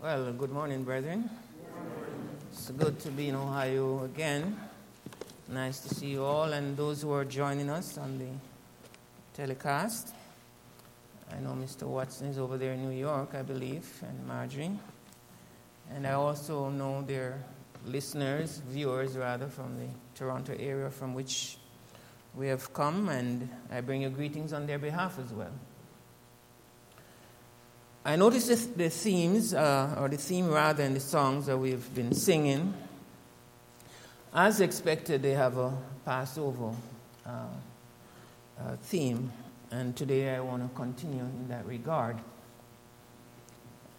Well, 0.00 0.32
good 0.32 0.52
morning, 0.52 0.84
brethren. 0.84 1.28
It's 2.52 2.70
good 2.70 3.00
to 3.00 3.10
be 3.10 3.30
in 3.30 3.34
Ohio 3.34 4.04
again. 4.04 4.56
Nice 5.48 5.80
to 5.80 5.92
see 5.92 6.10
you 6.10 6.22
all 6.22 6.52
and 6.52 6.76
those 6.76 7.02
who 7.02 7.10
are 7.10 7.24
joining 7.24 7.68
us 7.68 7.98
on 7.98 8.16
the 8.16 8.28
telecast. 9.34 10.14
I 11.32 11.40
know 11.40 11.50
Mr. 11.50 11.82
Watson 11.82 12.28
is 12.28 12.38
over 12.38 12.56
there 12.56 12.74
in 12.74 12.88
New 12.88 12.96
York, 12.96 13.34
I 13.34 13.42
believe, 13.42 13.90
and 14.06 14.24
Marjorie. 14.24 14.78
And 15.92 16.06
I 16.06 16.12
also 16.12 16.70
know 16.70 17.02
their 17.02 17.42
listeners, 17.84 18.62
viewers 18.68 19.16
rather, 19.16 19.48
from 19.48 19.80
the 19.80 19.88
Toronto 20.14 20.54
area 20.60 20.90
from 20.90 21.12
which 21.12 21.58
we 22.36 22.46
have 22.46 22.72
come, 22.72 23.08
and 23.08 23.48
I 23.68 23.80
bring 23.80 24.02
you 24.02 24.10
greetings 24.10 24.52
on 24.52 24.64
their 24.64 24.78
behalf 24.78 25.18
as 25.18 25.32
well. 25.32 25.50
I 28.04 28.16
noticed 28.16 28.78
the 28.78 28.88
themes, 28.88 29.52
uh, 29.52 29.96
or 29.98 30.08
the 30.08 30.16
theme 30.16 30.48
rather, 30.48 30.82
in 30.84 30.94
the 30.94 31.00
songs 31.00 31.46
that 31.46 31.58
we've 31.58 31.94
been 31.94 32.14
singing. 32.14 32.72
As 34.32 34.60
expected, 34.60 35.22
they 35.22 35.32
have 35.32 35.58
a 35.58 35.76
Passover 36.04 36.74
uh, 37.26 37.30
uh, 38.58 38.76
theme, 38.82 39.32
and 39.70 39.96
today 39.96 40.34
I 40.34 40.40
want 40.40 40.62
to 40.62 40.74
continue 40.76 41.20
in 41.20 41.48
that 41.48 41.66
regard. 41.66 42.16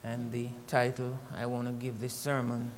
And 0.03 0.31
the 0.31 0.47
title 0.65 1.19
I 1.35 1.45
want 1.45 1.67
to 1.67 1.73
give 1.73 1.99
this 1.99 2.13
sermon 2.13 2.71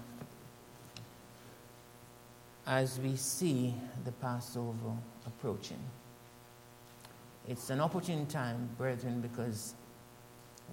as 2.65 2.99
we 2.99 3.15
see 3.15 3.76
the 4.05 4.12
Passover 4.12 4.98
approaching. 5.27 5.79
It's 7.48 7.70
an 7.70 7.79
opportune 7.79 8.26
time, 8.26 8.70
brethren, 8.77 9.21
because 9.21 9.76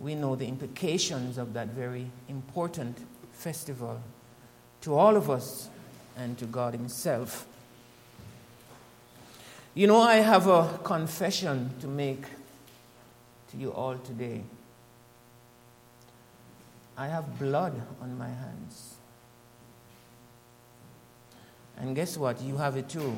we 0.00 0.14
know 0.14 0.36
the 0.36 0.46
implications 0.46 1.38
of 1.38 1.54
that 1.54 1.68
very 1.68 2.10
important 2.28 2.98
festival 3.32 4.00
to 4.82 4.94
all 4.94 5.16
of 5.16 5.30
us 5.30 5.68
and 6.16 6.38
to 6.38 6.46
God 6.46 6.74
Himself. 6.74 7.46
You 9.74 9.86
know, 9.86 10.00
I 10.00 10.16
have 10.16 10.46
a 10.46 10.78
confession 10.82 11.70
to 11.80 11.86
make 11.86 12.22
to 13.50 13.56
you 13.56 13.72
all 13.72 13.96
today. 13.98 14.42
I 16.96 17.06
have 17.06 17.38
blood 17.38 17.80
on 18.02 18.18
my 18.18 18.28
hands. 18.28 18.96
And 21.76 21.94
guess 21.94 22.16
what? 22.16 22.40
You 22.42 22.56
have 22.56 22.76
it 22.76 22.88
too. 22.88 23.16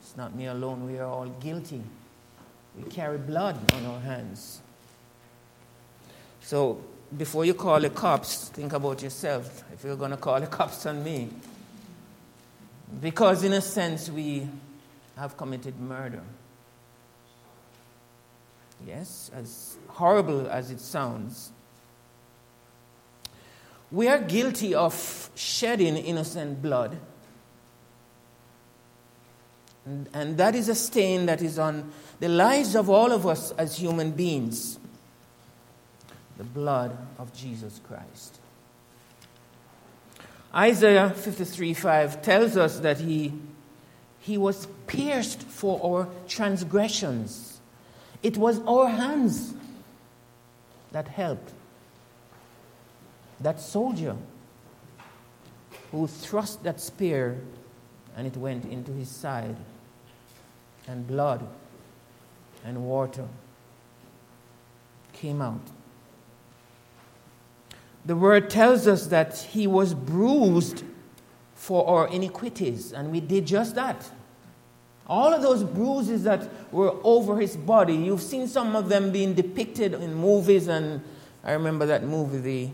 It's 0.00 0.16
not 0.16 0.34
me 0.34 0.46
alone. 0.46 0.86
We 0.86 0.98
are 0.98 1.06
all 1.06 1.26
guilty. 1.26 1.82
We 2.76 2.88
carry 2.90 3.18
blood 3.18 3.56
on 3.74 3.86
our 3.86 4.00
hands. 4.00 4.60
So 6.48 6.80
before 7.14 7.44
you 7.44 7.52
call 7.52 7.78
the 7.78 7.90
cops, 7.90 8.48
think 8.48 8.72
about 8.72 9.02
yourself 9.02 9.64
if 9.70 9.84
you're 9.84 9.96
going 9.96 10.12
to 10.12 10.16
call 10.16 10.40
the 10.40 10.46
cops 10.46 10.86
on 10.86 11.04
me. 11.04 11.28
Because, 13.02 13.44
in 13.44 13.52
a 13.52 13.60
sense, 13.60 14.08
we 14.08 14.48
have 15.18 15.36
committed 15.36 15.78
murder. 15.78 16.22
Yes, 18.86 19.30
as 19.34 19.76
horrible 19.88 20.48
as 20.48 20.70
it 20.70 20.80
sounds. 20.80 21.52
We 23.90 24.08
are 24.08 24.18
guilty 24.18 24.74
of 24.74 25.30
shedding 25.34 25.98
innocent 25.98 26.62
blood. 26.62 26.96
And, 29.84 30.08
and 30.14 30.38
that 30.38 30.54
is 30.54 30.70
a 30.70 30.74
stain 30.74 31.26
that 31.26 31.42
is 31.42 31.58
on 31.58 31.92
the 32.20 32.30
lives 32.30 32.74
of 32.74 32.88
all 32.88 33.12
of 33.12 33.26
us 33.26 33.50
as 33.50 33.76
human 33.76 34.12
beings 34.12 34.77
the 36.38 36.44
blood 36.44 36.96
of 37.18 37.34
Jesus 37.34 37.80
Christ. 37.86 38.38
Isaiah 40.54 41.10
53 41.10 41.74
5 41.74 42.22
tells 42.22 42.56
us 42.56 42.78
that 42.80 42.98
he, 42.98 43.34
he 44.20 44.38
was 44.38 44.66
pierced 44.86 45.42
for 45.42 45.80
our 45.84 46.08
transgressions. 46.26 47.60
It 48.22 48.36
was 48.36 48.60
our 48.60 48.88
hands 48.88 49.54
that 50.92 51.08
helped. 51.08 51.52
That 53.40 53.60
soldier 53.60 54.16
who 55.90 56.06
thrust 56.06 56.62
that 56.64 56.80
spear 56.80 57.40
and 58.16 58.26
it 58.26 58.36
went 58.36 58.64
into 58.64 58.92
his 58.92 59.08
side, 59.08 59.56
and 60.88 61.06
blood 61.06 61.46
and 62.64 62.84
water 62.84 63.28
came 65.12 65.40
out 65.40 65.60
the 68.08 68.16
word 68.16 68.48
tells 68.48 68.86
us 68.86 69.08
that 69.08 69.36
he 69.36 69.66
was 69.66 69.92
bruised 69.92 70.82
for 71.54 71.86
our 71.86 72.08
iniquities, 72.08 72.90
and 72.90 73.12
we 73.12 73.20
did 73.20 73.46
just 73.46 73.74
that. 73.74 74.10
All 75.06 75.34
of 75.34 75.42
those 75.42 75.62
bruises 75.62 76.22
that 76.22 76.48
were 76.72 76.94
over 77.04 77.38
his 77.38 77.54
body, 77.54 77.94
you've 77.94 78.22
seen 78.22 78.48
some 78.48 78.74
of 78.74 78.88
them 78.88 79.12
being 79.12 79.34
depicted 79.34 79.92
in 79.92 80.14
movies, 80.14 80.68
and 80.68 81.02
I 81.44 81.52
remember 81.52 81.84
that 81.84 82.02
movie, 82.02 82.38
the, 82.38 82.70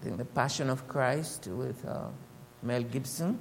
I 0.00 0.04
think 0.04 0.16
the 0.16 0.24
Passion 0.24 0.68
of 0.68 0.88
Christ, 0.88 1.46
with 1.46 1.86
uh, 1.86 2.06
Mel 2.60 2.82
Gibson, 2.82 3.38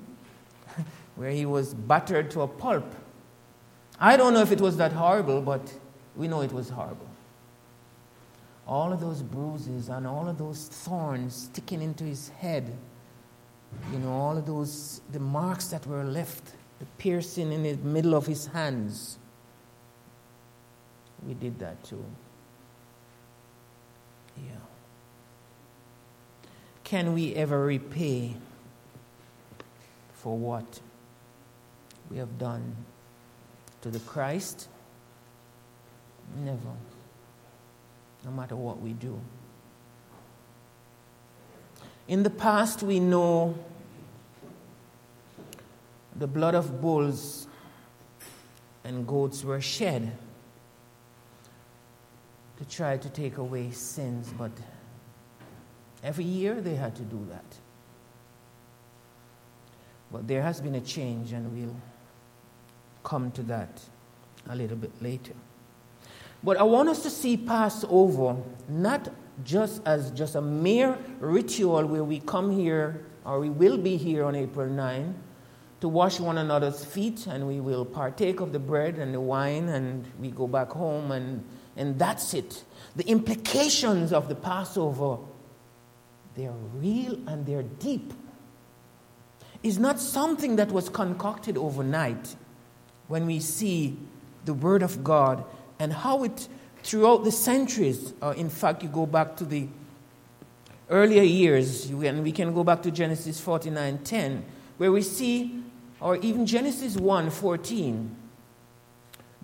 where 1.16 1.32
he 1.32 1.48
was 1.48 1.74
battered 1.74 2.30
to 2.32 2.42
a 2.42 2.48
pulp. 2.48 2.86
I 4.00 4.16
don't 4.16 4.36
know 4.36 4.42
if 4.42 4.52
it 4.52 4.62
was 4.62 4.78
that 4.78 4.92
horrible, 4.92 5.42
but 5.42 5.74
we 6.16 6.28
know 6.28 6.42
it 6.42 6.54
was 6.54 6.70
horrible 6.70 7.05
all 8.68 8.92
of 8.92 9.00
those 9.00 9.22
bruises 9.22 9.90
and 9.90 10.08
all 10.08 10.28
of 10.28 10.38
those 10.38 10.68
thorns 10.68 11.36
sticking 11.36 11.82
into 11.82 12.04
his 12.04 12.30
head, 12.30 12.76
you 13.92 14.00
know, 14.00 14.12
all 14.12 14.38
of 14.38 14.46
those, 14.46 15.02
the 15.12 15.20
marks 15.20 15.68
that 15.68 15.86
were 15.86 16.04
left, 16.04 16.54
the 16.80 16.86
piercing 16.98 17.52
in 17.52 17.64
the 17.64 17.76
middle 17.78 18.16
of 18.16 18.26
his 18.26 18.48
hands. 18.48 19.18
We 21.28 21.34
did 21.34 21.60
that 21.60 21.84
too. 21.84 22.04
Yeah. 24.38 24.52
Can 26.84 27.14
we 27.14 27.34
ever 27.36 27.66
repay 27.66 28.36
for 30.14 30.38
what 30.38 30.80
we 32.10 32.18
have 32.18 32.38
done 32.38 32.76
to 33.82 33.90
the 33.90 34.00
Christ? 34.00 34.68
Never 36.38 36.60
no 38.26 38.32
matter 38.32 38.56
what 38.56 38.82
we 38.82 38.94
do. 38.94 39.20
In 42.08 42.24
the 42.24 42.30
past, 42.30 42.84
we 42.84 43.00
know 43.00 43.56
the 46.16 46.28
blood 46.28 46.56
of 46.56 46.82
bulls 46.82 47.48
and 48.84 49.08
goats 49.08 49.44
were 49.44 49.62
shed 49.62 50.12
to 52.58 52.66
try 52.66 52.98
to 52.98 53.10
take 53.10 53.38
away 53.38 53.72
sins, 53.72 54.34
but 54.38 54.52
every 56.04 56.24
year 56.24 56.62
they 56.62 56.76
had 56.76 56.96
to 56.96 57.02
do 57.04 57.26
that. 57.30 57.46
But 60.12 60.28
there 60.28 60.42
has 60.42 60.62
been 60.62 60.76
a 60.76 60.82
change, 60.82 61.34
and 61.34 61.52
we'll 61.52 61.76
come 63.04 63.32
to 63.32 63.44
that 63.44 63.82
a 64.48 64.56
little 64.56 64.78
bit 64.78 64.92
later. 65.02 65.34
But 66.46 66.58
I 66.58 66.64
want 66.64 66.90
us 66.90 67.02
to 67.02 67.10
see 67.10 67.38
Passover 67.38 68.38
not 68.70 69.10
just 69.44 69.82
as 69.84 70.12
just 70.12 70.36
a 70.36 70.42
mere 70.42 70.96
ritual 71.20 71.84
where 71.88 72.04
we 72.04 72.20
come 72.20 72.52
here 72.52 73.04
or 73.26 73.40
we 73.40 73.50
will 73.50 73.80
be 73.80 73.98
here 73.98 74.24
on 74.24 74.36
April 74.36 74.70
9 74.70 75.16
to 75.82 75.90
wash 75.90 76.20
one 76.20 76.38
another's 76.38 76.86
feet 76.86 77.26
and 77.26 77.48
we 77.48 77.60
will 77.60 77.84
partake 77.84 78.42
of 78.42 78.54
the 78.54 78.60
bread 78.60 79.00
and 79.00 79.12
the 79.12 79.20
wine 79.20 79.70
and 79.70 80.06
we 80.20 80.30
go 80.30 80.46
back 80.46 80.70
home 80.70 81.12
and, 81.12 81.44
and 81.78 81.98
that's 81.98 82.36
it. 82.36 82.64
The 82.96 83.08
implications 83.08 84.14
of 84.14 84.30
the 84.30 84.36
Passover, 84.36 85.18
they're 86.36 86.52
real 86.76 87.18
and 87.28 87.44
they're 87.48 87.64
deep. 87.64 88.14
It's 89.64 89.78
not 89.78 90.00
something 90.00 90.58
that 90.58 90.72
was 90.72 90.90
concocted 90.90 91.58
overnight 91.58 92.36
when 93.08 93.26
we 93.26 93.40
see 93.40 93.98
the 94.46 94.54
Word 94.54 94.84
of 94.84 95.04
God 95.04 95.44
and 95.80 95.92
how 95.94 96.24
it, 96.24 96.48
throughout 96.84 97.24
the 97.24 97.32
centuries, 97.32 98.14
uh, 98.22 98.34
in 98.38 98.50
fact, 98.50 98.84
you 98.84 98.90
go 98.90 99.06
back 99.06 99.36
to 99.38 99.46
the 99.46 99.68
earlier 100.90 101.24
years, 101.24 101.90
and 101.90 102.24
we 102.24 102.32
can 102.32 102.54
go 102.54 102.64
back 102.64 102.82
to 102.84 102.92
Genesis 102.92 103.40
49 103.40 104.00
10, 104.00 104.46
where 104.78 104.92
we 104.92 105.02
see, 105.02 105.64
or 106.00 106.18
even 106.18 106.46
Genesis 106.46 106.96
1 106.96 107.30
14, 107.30 108.16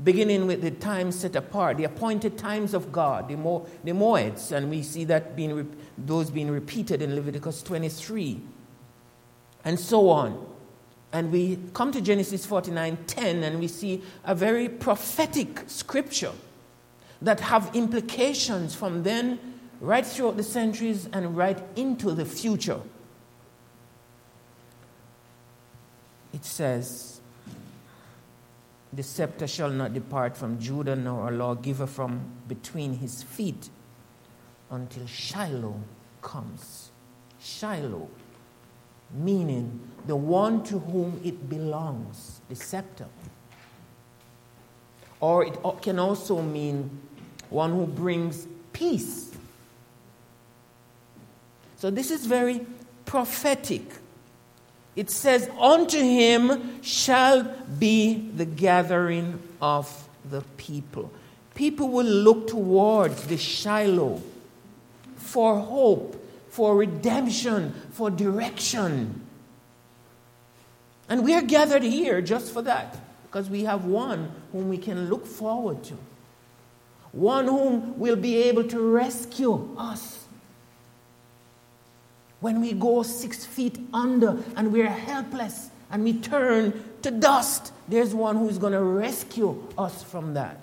beginning 0.04 0.48
with 0.48 0.62
the 0.62 0.72
times 0.72 1.20
set 1.20 1.36
apart, 1.36 1.78
the 1.78 1.84
appointed 1.84 2.38
times 2.38 2.74
of 2.74 2.92
God, 2.92 3.28
the, 3.28 3.36
Mo- 3.36 3.68
the 3.84 3.92
Moeds, 3.92 4.52
and 4.52 4.70
we 4.70 4.82
see 4.82 5.04
that 5.06 5.36
being 5.36 5.76
those 5.98 6.30
being 6.30 6.50
repeated 6.50 7.02
in 7.02 7.16
Leviticus 7.16 7.62
23, 7.64 8.42
and 9.64 9.80
so 9.80 10.10
on. 10.10 10.51
And 11.14 11.32
we 11.32 11.60
come 11.74 11.92
to 11.92 12.02
Genesis 12.02 12.46
49:10 12.46 13.44
and 13.44 13.60
we 13.60 13.68
see 13.68 14.02
a 14.24 14.34
very 14.34 14.70
prophetic 14.70 15.64
scripture 15.68 16.34
that 17.22 17.40
have 17.40 17.76
implications 17.76 18.74
from 18.74 19.04
then 19.04 19.40
right 19.82 20.06
throughout 20.06 20.38
the 20.38 20.44
centuries 20.44 21.10
and 21.12 21.36
right 21.36 21.62
into 21.76 22.12
the 22.12 22.26
future. 22.26 22.80
It 26.34 26.46
says, 26.46 27.20
The 28.94 29.04
scepter 29.04 29.48
shall 29.48 29.70
not 29.70 29.94
depart 29.94 30.38
from 30.38 30.60
Judah, 30.60 30.96
nor 30.96 31.30
a 31.30 31.32
lawgiver 31.32 31.88
from 31.88 32.22
between 32.48 32.94
his 32.94 33.24
feet 33.24 33.70
until 34.70 35.06
Shiloh 35.08 35.80
comes. 36.22 36.92
Shiloh, 37.40 38.10
meaning 39.14 39.80
the 40.06 40.16
one 40.16 40.64
to 40.64 40.80
whom 40.80 41.22
it 41.24 41.50
belongs, 41.50 42.42
the 42.50 42.56
scepter. 42.56 43.08
Or 45.20 45.46
it 45.46 45.56
can 45.82 46.00
also 46.00 46.42
mean 46.42 47.00
one 47.50 47.72
who 47.72 47.86
brings 47.86 48.48
peace. 48.74 49.32
So 51.78 51.90
this 51.90 52.12
is 52.12 52.26
very 52.26 52.66
prophetic. 53.06 53.84
It 54.96 55.10
says, 55.10 55.50
Unto 55.60 56.00
him 56.00 56.82
shall 56.82 57.44
be 57.80 58.30
the 58.36 58.46
gathering 58.46 59.42
of 59.62 60.08
the 60.30 60.42
people. 60.58 61.12
People 61.56 61.90
will 61.90 62.06
look 62.06 62.48
towards 62.48 63.28
the 63.28 63.38
Shiloh 63.38 64.22
for 65.16 65.60
hope, 65.60 66.21
for 66.52 66.76
redemption, 66.76 67.74
for 67.92 68.12
direction. 68.12 69.26
And 71.08 71.24
we 71.24 71.34
are 71.34 71.42
gathered 71.42 71.82
here 71.82 72.22
just 72.22 72.54
for 72.54 72.62
that, 72.64 72.98
because 73.24 73.50
we 73.50 73.64
have 73.64 73.86
one 73.86 74.30
whom 74.52 74.68
we 74.68 74.78
can 74.78 75.10
look 75.10 75.26
forward 75.26 75.82
to, 75.86 75.98
one 77.14 77.46
whom 77.46 77.98
will 77.98 78.18
be 78.18 78.36
able 78.44 78.66
to 78.66 78.80
rescue 78.80 79.76
us. 79.78 80.26
When 82.42 82.60
we 82.60 82.74
go 82.74 83.04
six 83.04 83.46
feet 83.46 83.80
under 83.94 84.38
and 84.58 84.74
we're 84.74 84.90
helpless 84.90 85.70
and 85.90 86.04
we 86.04 86.14
turn 86.14 86.84
to 87.04 87.12
dust, 87.12 87.72
there's 87.88 88.14
one 88.14 88.36
who's 88.36 88.58
going 88.58 88.74
to 88.74 88.84
rescue 88.84 89.68
us 89.78 90.04
from 90.04 90.34
that. 90.34 90.60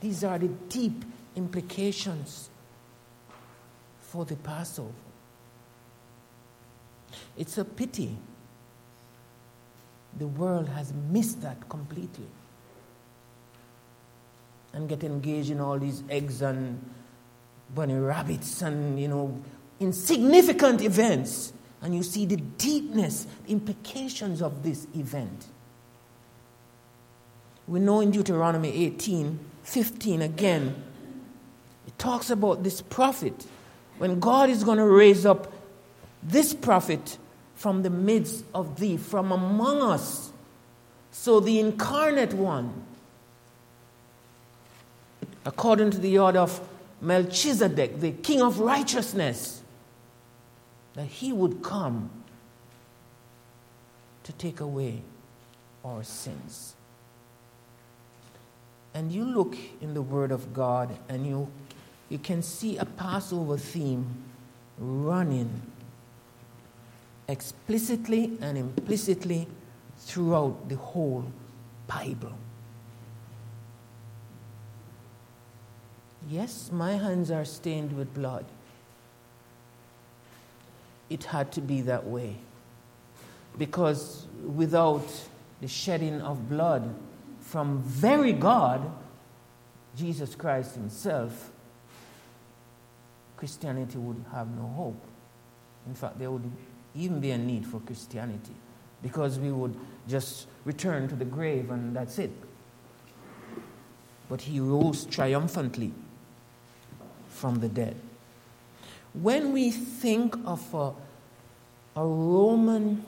These 0.00 0.22
are 0.22 0.38
the 0.38 0.48
deep 0.68 1.04
implications 1.34 2.50
for 4.14 4.24
the 4.24 4.36
Passover. 4.36 4.92
It's 7.36 7.58
a 7.58 7.64
pity 7.64 8.16
the 10.16 10.28
world 10.28 10.68
has 10.68 10.92
missed 11.10 11.42
that 11.42 11.68
completely 11.68 12.28
and 14.72 14.88
get 14.88 15.02
engaged 15.02 15.50
in 15.50 15.60
all 15.60 15.80
these 15.80 16.04
eggs 16.08 16.42
and 16.42 16.80
bunny 17.74 17.94
rabbits 17.94 18.62
and, 18.62 19.00
you 19.00 19.08
know, 19.08 19.36
insignificant 19.80 20.80
events. 20.80 21.52
And 21.82 21.92
you 21.92 22.04
see 22.04 22.24
the 22.24 22.36
deepness, 22.36 23.26
the 23.46 23.50
implications 23.50 24.40
of 24.40 24.62
this 24.62 24.86
event. 24.94 25.46
We 27.66 27.80
know 27.80 27.98
in 27.98 28.12
Deuteronomy 28.12 28.70
18 28.84 29.40
15 29.64 30.22
again, 30.22 30.84
it 31.88 31.98
talks 31.98 32.30
about 32.30 32.62
this 32.62 32.80
prophet 32.80 33.44
when 33.98 34.20
God 34.20 34.50
is 34.50 34.64
going 34.64 34.78
to 34.78 34.86
raise 34.86 35.24
up 35.24 35.52
this 36.22 36.54
prophet 36.54 37.18
from 37.54 37.82
the 37.82 37.90
midst 37.90 38.44
of 38.54 38.78
thee, 38.80 38.96
from 38.96 39.32
among 39.32 39.82
us. 39.82 40.32
So 41.12 41.40
the 41.40 41.60
incarnate 41.60 42.32
one, 42.32 42.84
according 45.44 45.92
to 45.92 45.98
the 45.98 46.18
order 46.18 46.40
of 46.40 46.60
Melchizedek, 47.00 48.00
the 48.00 48.12
king 48.12 48.42
of 48.42 48.58
righteousness, 48.58 49.62
that 50.94 51.06
he 51.06 51.32
would 51.32 51.62
come 51.62 52.10
to 54.24 54.32
take 54.32 54.60
away 54.60 55.02
our 55.84 56.02
sins. 56.02 56.74
And 58.94 59.12
you 59.12 59.24
look 59.24 59.56
in 59.80 59.94
the 59.94 60.02
Word 60.02 60.30
of 60.30 60.54
God 60.54 60.96
and 61.08 61.26
you 61.26 61.48
you 62.08 62.18
can 62.18 62.42
see 62.42 62.76
a 62.76 62.84
Passover 62.84 63.56
theme 63.56 64.06
running 64.78 65.62
explicitly 67.28 68.36
and 68.40 68.58
implicitly 68.58 69.46
throughout 69.98 70.68
the 70.68 70.76
whole 70.76 71.24
Bible. 71.86 72.32
Yes, 76.28 76.70
my 76.72 76.92
hands 76.92 77.30
are 77.30 77.44
stained 77.44 77.96
with 77.96 78.12
blood. 78.14 78.44
It 81.10 81.24
had 81.24 81.52
to 81.52 81.60
be 81.60 81.82
that 81.82 82.06
way. 82.06 82.36
Because 83.58 84.26
without 84.42 85.06
the 85.60 85.68
shedding 85.68 86.20
of 86.22 86.48
blood 86.48 86.94
from 87.40 87.82
very 87.82 88.32
God, 88.32 88.90
Jesus 89.96 90.34
Christ 90.34 90.74
Himself, 90.74 91.50
Christianity 93.44 93.98
would 93.98 94.24
have 94.32 94.48
no 94.56 94.66
hope. 94.68 95.06
In 95.86 95.94
fact, 95.94 96.18
there 96.18 96.30
would 96.30 96.50
even 96.94 97.20
be 97.20 97.30
a 97.30 97.36
need 97.36 97.66
for 97.66 97.78
Christianity 97.80 98.54
because 99.02 99.38
we 99.38 99.52
would 99.52 99.76
just 100.08 100.46
return 100.64 101.08
to 101.08 101.14
the 101.14 101.26
grave 101.26 101.70
and 101.70 101.94
that's 101.94 102.18
it. 102.18 102.30
But 104.30 104.40
he 104.40 104.60
rose 104.60 105.04
triumphantly 105.04 105.92
from 107.28 107.56
the 107.56 107.68
dead. 107.68 107.96
When 109.12 109.52
we 109.52 109.70
think 109.70 110.34
of 110.46 110.74
a, 110.74 110.92
a 112.00 112.06
Roman 112.06 113.04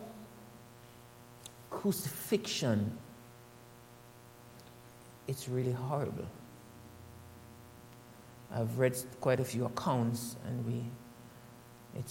crucifixion, 1.71 2.93
it's 5.27 5.49
really 5.49 5.73
horrible. 5.73 6.27
I've 8.57 8.79
read 8.79 8.97
quite 9.21 9.39
a 9.39 9.45
few 9.45 9.67
accounts, 9.67 10.37
and 10.47 10.65
we, 10.65 10.85
it 11.95 12.11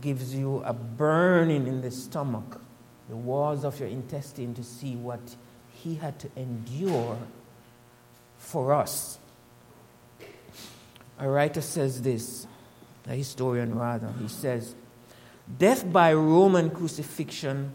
gives 0.00 0.32
you 0.32 0.62
a 0.64 0.72
burning 0.72 1.66
in 1.66 1.80
the 1.80 1.90
stomach, 1.90 2.60
the 3.08 3.16
walls 3.16 3.64
of 3.64 3.80
your 3.80 3.88
intestine, 3.88 4.54
to 4.54 4.62
see 4.62 4.94
what 4.94 5.20
he 5.72 5.96
had 5.96 6.20
to 6.20 6.30
endure 6.36 7.18
for 8.38 8.72
us. 8.72 9.18
A 11.18 11.28
writer 11.28 11.60
says 11.60 12.00
this, 12.02 12.46
a 13.08 13.14
historian 13.14 13.76
rather. 13.76 14.12
He 14.20 14.28
says, 14.28 14.76
Death 15.58 15.90
by 15.92 16.14
Roman 16.14 16.70
crucifixion 16.70 17.72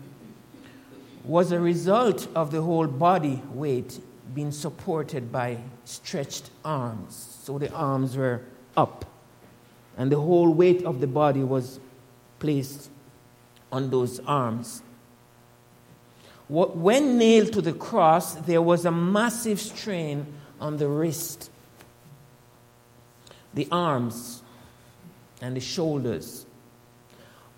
was 1.25 1.51
a 1.51 1.59
result 1.59 2.29
of 2.35 2.51
the 2.51 2.61
whole 2.61 2.87
body 2.87 3.41
weight 3.51 3.99
being 4.33 4.53
supported 4.53 5.29
by 5.29 5.57
stretched 5.83 6.49
arms 6.63 7.36
so 7.47 7.57
the 7.57 7.71
arms 7.71 8.17
were 8.17 8.41
up. 8.75 9.05
And 9.95 10.11
the 10.11 10.19
whole 10.19 10.53
weight 10.53 10.83
of 10.83 10.99
the 10.99 11.07
body 11.07 11.45
was 11.45 11.79
placed 12.39 12.89
on 13.71 13.89
those 13.89 14.19
arms. 14.27 14.81
When 16.49 17.17
nailed 17.17 17.53
to 17.53 17.61
the 17.61 17.71
cross, 17.71 18.35
there 18.35 18.61
was 18.61 18.83
a 18.83 18.91
massive 18.91 19.61
strain 19.61 20.25
on 20.59 20.75
the 20.75 20.89
wrist, 20.89 21.49
the 23.53 23.69
arms, 23.71 24.43
and 25.41 25.55
the 25.55 25.61
shoulders, 25.61 26.45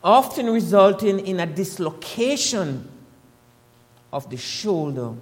often 0.03 0.51
resulting 0.51 1.25
in 1.25 1.39
a 1.39 1.47
dislocation 1.47 2.87
of 4.13 4.29
the 4.29 4.37
shoulder 4.37 5.15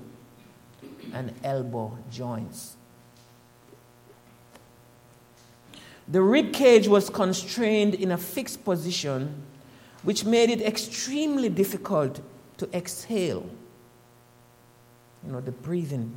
and 1.13 1.33
elbow 1.41 1.97
joints. 2.11 2.73
The 6.07 6.21
rib 6.21 6.53
cage 6.53 6.87
was 6.87 7.09
constrained 7.09 7.93
in 7.93 8.11
a 8.11 8.17
fixed 8.17 8.63
position, 8.63 9.43
which 10.03 10.23
made 10.23 10.49
it 10.49 10.61
extremely 10.61 11.49
difficult 11.49 12.21
to 12.57 12.69
exhale. 12.75 13.49
You 15.25 15.33
know, 15.33 15.41
the 15.41 15.51
breathing, 15.51 16.15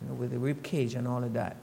you 0.00 0.08
know, 0.08 0.14
with 0.14 0.30
the 0.30 0.38
rib 0.38 0.62
cage 0.62 0.94
and 0.94 1.08
all 1.08 1.24
of 1.24 1.32
that. 1.32 1.56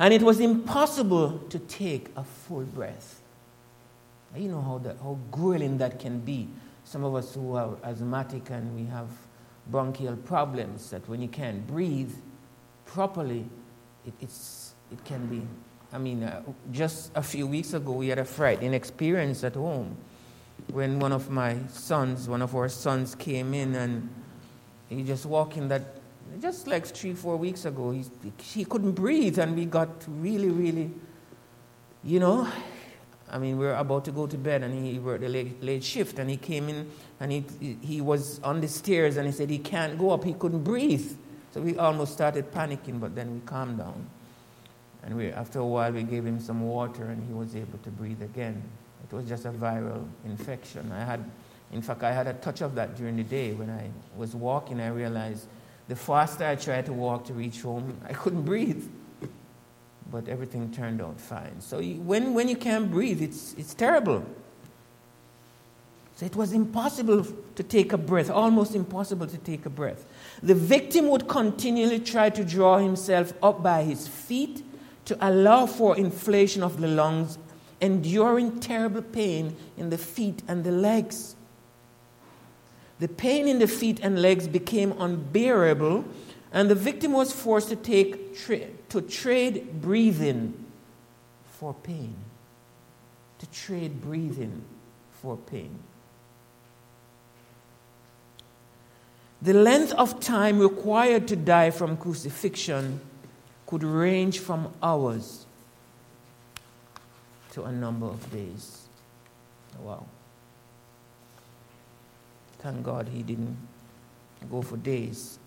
And 0.00 0.12
it 0.12 0.22
was 0.22 0.40
impossible 0.40 1.38
to 1.50 1.58
take 1.60 2.08
a 2.16 2.24
full 2.24 2.62
breath. 2.62 3.20
You 4.36 4.48
know 4.48 4.60
how, 4.60 4.78
that, 4.78 4.96
how 4.98 5.18
grueling 5.30 5.78
that 5.78 6.00
can 6.00 6.18
be. 6.18 6.48
Some 6.82 7.04
of 7.04 7.14
us 7.14 7.34
who 7.34 7.54
are 7.54 7.76
asthmatic 7.84 8.50
and 8.50 8.74
we 8.74 8.86
have 8.86 9.06
bronchial 9.68 10.16
problems, 10.16 10.90
that 10.90 11.08
when 11.08 11.22
you 11.22 11.28
can't 11.28 11.64
breathe 11.66 12.12
properly, 12.86 13.48
it, 14.04 14.12
it's 14.20 14.63
it 14.94 15.04
can 15.04 15.26
be. 15.26 15.42
I 15.92 15.98
mean, 15.98 16.22
uh, 16.22 16.42
just 16.72 17.10
a 17.14 17.22
few 17.22 17.46
weeks 17.46 17.74
ago, 17.74 17.92
we 17.92 18.08
had 18.08 18.18
a 18.18 18.24
frightening 18.24 18.74
experience 18.74 19.44
at 19.44 19.54
home 19.54 19.96
when 20.72 20.98
one 20.98 21.12
of 21.12 21.30
my 21.30 21.58
sons, 21.68 22.28
one 22.28 22.42
of 22.42 22.54
our 22.54 22.68
sons, 22.68 23.14
came 23.14 23.54
in 23.54 23.74
and 23.74 24.08
he 24.88 25.02
just 25.02 25.26
walked 25.26 25.56
in 25.56 25.68
that 25.68 25.82
just 26.40 26.66
like 26.66 26.86
three, 26.86 27.14
four 27.14 27.36
weeks 27.36 27.64
ago, 27.64 27.90
he, 27.90 28.04
he 28.42 28.64
couldn't 28.64 28.92
breathe, 28.92 29.38
and 29.38 29.54
we 29.54 29.66
got 29.66 29.88
really, 30.08 30.48
really, 30.48 30.90
you 32.02 32.18
know, 32.18 32.48
I 33.30 33.38
mean, 33.38 33.58
we 33.58 33.64
were 33.64 33.74
about 33.74 34.04
to 34.06 34.12
go 34.12 34.26
to 34.26 34.36
bed, 34.36 34.62
and 34.62 34.84
he 34.84 34.98
worked 34.98 35.24
a 35.24 35.28
late, 35.28 35.62
late 35.62 35.84
shift, 35.84 36.18
and 36.18 36.28
he 36.28 36.36
came 36.36 36.68
in, 36.68 36.90
and 37.20 37.30
he, 37.32 37.44
he 37.80 38.00
was 38.00 38.40
on 38.40 38.60
the 38.60 38.68
stairs, 38.68 39.16
and 39.16 39.26
he 39.26 39.32
said 39.32 39.50
he 39.50 39.58
can't 39.58 39.98
go 39.98 40.10
up, 40.10 40.24
he 40.24 40.34
couldn't 40.34 40.64
breathe. 40.64 41.16
So 41.52 41.60
we 41.60 41.76
almost 41.76 42.12
started 42.12 42.50
panicking, 42.50 43.00
but 43.00 43.14
then 43.14 43.34
we 43.34 43.40
calmed 43.40 43.78
down. 43.78 44.08
And 45.04 45.16
we, 45.16 45.28
after 45.28 45.58
a 45.58 45.66
while, 45.66 45.92
we 45.92 46.02
gave 46.02 46.24
him 46.24 46.40
some 46.40 46.62
water, 46.62 47.04
and 47.04 47.26
he 47.26 47.34
was 47.34 47.54
able 47.54 47.78
to 47.78 47.90
breathe 47.90 48.22
again. 48.22 48.62
It 49.02 49.14
was 49.14 49.26
just 49.26 49.44
a 49.44 49.50
viral 49.50 50.06
infection. 50.24 50.90
I 50.92 51.04
had, 51.04 51.22
in 51.72 51.82
fact, 51.82 52.02
I 52.02 52.12
had 52.12 52.26
a 52.26 52.32
touch 52.34 52.62
of 52.62 52.74
that 52.76 52.96
during 52.96 53.16
the 53.16 53.22
day. 53.22 53.52
When 53.52 53.68
I 53.68 53.90
was 54.16 54.34
walking, 54.34 54.80
I 54.80 54.88
realized 54.88 55.46
the 55.88 55.96
faster 55.96 56.46
I 56.46 56.56
tried 56.56 56.86
to 56.86 56.92
walk 56.92 57.26
to 57.26 57.34
reach 57.34 57.60
home, 57.60 57.98
I 58.08 58.14
couldn't 58.14 58.42
breathe. 58.42 58.88
But 60.10 60.28
everything 60.28 60.72
turned 60.72 61.02
out 61.02 61.20
fine. 61.20 61.60
So 61.60 61.82
when, 61.82 62.34
when 62.34 62.48
you 62.48 62.56
can't 62.56 62.90
breathe, 62.90 63.20
it's, 63.20 63.54
it's 63.58 63.74
terrible. 63.74 64.24
So 66.16 66.24
it 66.24 66.36
was 66.36 66.52
impossible 66.52 67.26
to 67.56 67.62
take 67.62 67.92
a 67.92 67.98
breath, 67.98 68.30
almost 68.30 68.74
impossible 68.74 69.26
to 69.26 69.38
take 69.38 69.66
a 69.66 69.70
breath. 69.70 70.06
The 70.42 70.54
victim 70.54 71.08
would 71.08 71.26
continually 71.26 71.98
try 71.98 72.30
to 72.30 72.44
draw 72.44 72.78
himself 72.78 73.32
up 73.42 73.62
by 73.62 73.82
his 73.82 74.06
feet 74.06 74.62
to 75.04 75.16
allow 75.20 75.66
for 75.66 75.96
inflation 75.96 76.62
of 76.62 76.80
the 76.80 76.88
lungs, 76.88 77.38
enduring 77.80 78.60
terrible 78.60 79.02
pain 79.02 79.56
in 79.76 79.90
the 79.90 79.98
feet 79.98 80.42
and 80.48 80.64
the 80.64 80.72
legs. 80.72 81.36
The 83.00 83.08
pain 83.08 83.48
in 83.48 83.58
the 83.58 83.66
feet 83.68 84.00
and 84.02 84.20
legs 84.22 84.48
became 84.48 84.92
unbearable, 84.98 86.04
and 86.52 86.70
the 86.70 86.74
victim 86.74 87.12
was 87.12 87.32
forced 87.32 87.68
to, 87.68 87.76
take, 87.76 88.36
tra- 88.36 88.68
to 88.90 89.02
trade 89.02 89.82
breathing 89.82 90.54
for 91.44 91.74
pain. 91.74 92.14
To 93.40 93.46
trade 93.50 94.00
breathing 94.00 94.62
for 95.10 95.36
pain. 95.36 95.78
The 99.42 99.52
length 99.52 99.92
of 99.92 100.20
time 100.20 100.58
required 100.58 101.28
to 101.28 101.36
die 101.36 101.70
from 101.70 101.98
crucifixion 101.98 103.00
could 103.74 103.82
range 103.82 104.38
from 104.38 104.72
hours 104.80 105.46
to 107.50 107.64
a 107.64 107.72
number 107.72 108.06
of 108.06 108.30
days. 108.30 108.86
Wow. 109.80 110.06
Thank 112.60 112.84
God 112.84 113.08
he 113.08 113.24
didn't 113.24 113.56
go 114.48 114.62
for 114.62 114.76
days. 114.76 115.40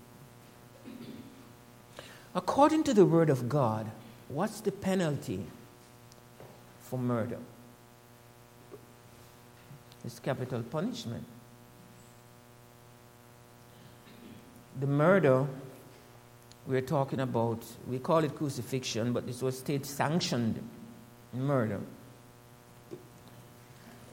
According 2.35 2.83
to 2.83 2.93
the 2.93 3.05
Word 3.05 3.29
of 3.29 3.47
God, 3.47 3.89
what's 4.27 4.59
the 4.59 4.73
penalty 4.73 5.45
for 6.81 6.99
murder? 6.99 7.39
It's 10.03 10.19
capital 10.19 10.63
punishment. 10.63 11.23
The 14.81 14.87
murder 14.87 15.47
we're 16.67 16.81
talking 16.81 17.21
about, 17.21 17.63
we 17.87 17.99
call 17.99 18.23
it 18.23 18.35
crucifixion, 18.35 19.13
but 19.13 19.25
this 19.25 19.41
was 19.41 19.57
state 19.57 19.85
sanctioned 19.85 20.61
murder 21.33 21.79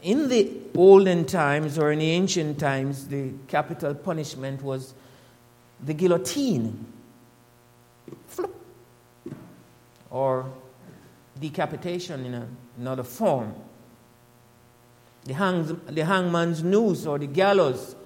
in 0.05 0.29
the 0.29 0.53
olden 0.77 1.25
times 1.25 1.79
or 1.79 1.91
in 1.91 1.99
the 1.99 2.11
ancient 2.11 2.61
times, 2.61 3.09
the 3.09 3.33
capital 3.49 3.95
punishment 3.95 4.63
was 4.63 4.95
the 5.83 5.95
guillotine 5.95 6.85
or 10.11 10.47
decapitation 11.41 12.27
in 12.27 12.35
a, 12.35 12.47
another 12.79 13.03
form. 13.03 13.55
The, 15.25 15.33
hangs, 15.33 15.73
the 15.89 16.05
hangman's 16.05 16.63
noose 16.63 17.07
or 17.07 17.19
the 17.19 17.27
gallows. 17.27 17.97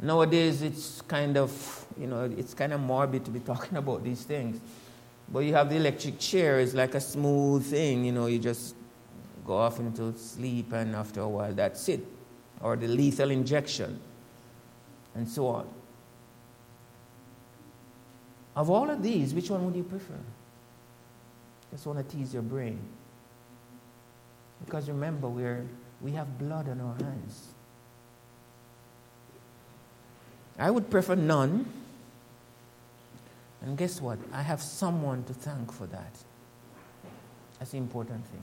Nowadays, 0.00 0.62
it's 0.62 1.02
kind 1.02 1.36
of, 1.36 1.77
you 1.98 2.06
know, 2.06 2.24
it's 2.36 2.54
kind 2.54 2.72
of 2.72 2.80
morbid 2.80 3.24
to 3.24 3.30
be 3.30 3.40
talking 3.52 3.78
about 3.78 4.04
these 4.04 4.22
things. 4.22 4.60
But 5.30 5.40
you 5.40 5.54
have 5.54 5.68
the 5.68 5.76
electric 5.76 6.18
chair, 6.18 6.58
it's 6.60 6.74
like 6.74 6.94
a 6.94 7.00
smooth 7.00 7.66
thing, 7.66 8.04
you 8.04 8.12
know, 8.12 8.26
you 8.26 8.38
just 8.38 8.74
go 9.44 9.56
off 9.56 9.78
into 9.78 10.16
sleep, 10.16 10.72
and 10.72 10.94
after 10.94 11.20
a 11.20 11.28
while, 11.28 11.52
that's 11.52 11.88
it. 11.88 12.04
Or 12.60 12.76
the 12.76 12.88
lethal 12.88 13.30
injection, 13.30 14.00
and 15.14 15.28
so 15.28 15.46
on. 15.48 15.68
Of 18.56 18.70
all 18.70 18.90
of 18.90 19.02
these, 19.02 19.34
which 19.34 19.50
one 19.50 19.64
would 19.64 19.76
you 19.76 19.84
prefer? 19.84 20.18
Just 21.70 21.86
want 21.86 21.98
to 21.98 22.16
tease 22.16 22.32
your 22.32 22.42
brain. 22.42 22.78
Because 24.64 24.88
remember, 24.88 25.28
we're, 25.28 25.64
we 26.00 26.12
have 26.12 26.38
blood 26.38 26.68
on 26.68 26.80
our 26.80 26.94
hands. 26.94 27.48
I 30.58 30.70
would 30.70 30.90
prefer 30.90 31.14
none. 31.14 31.66
And 33.62 33.76
guess 33.76 34.00
what? 34.00 34.18
I 34.32 34.42
have 34.42 34.62
someone 34.62 35.24
to 35.24 35.34
thank 35.34 35.72
for 35.72 35.86
that. 35.86 36.12
That's 37.58 37.72
the 37.72 37.78
important 37.78 38.24
thing. 38.26 38.42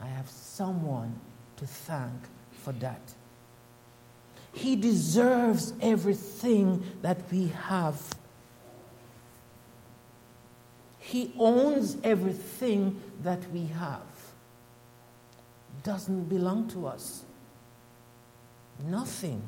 I 0.00 0.06
have 0.06 0.28
someone 0.28 1.18
to 1.56 1.66
thank 1.66 2.20
for 2.52 2.72
that. 2.72 3.00
He 4.52 4.76
deserves 4.76 5.72
everything 5.80 6.84
that 7.02 7.18
we 7.30 7.48
have. 7.48 8.00
He 10.98 11.32
owns 11.38 11.96
everything 12.02 13.00
that 13.22 13.40
we 13.52 13.66
have. 13.66 14.02
Doesn't 15.82 16.24
belong 16.28 16.68
to 16.70 16.86
us. 16.86 17.24
Nothing. 18.84 19.42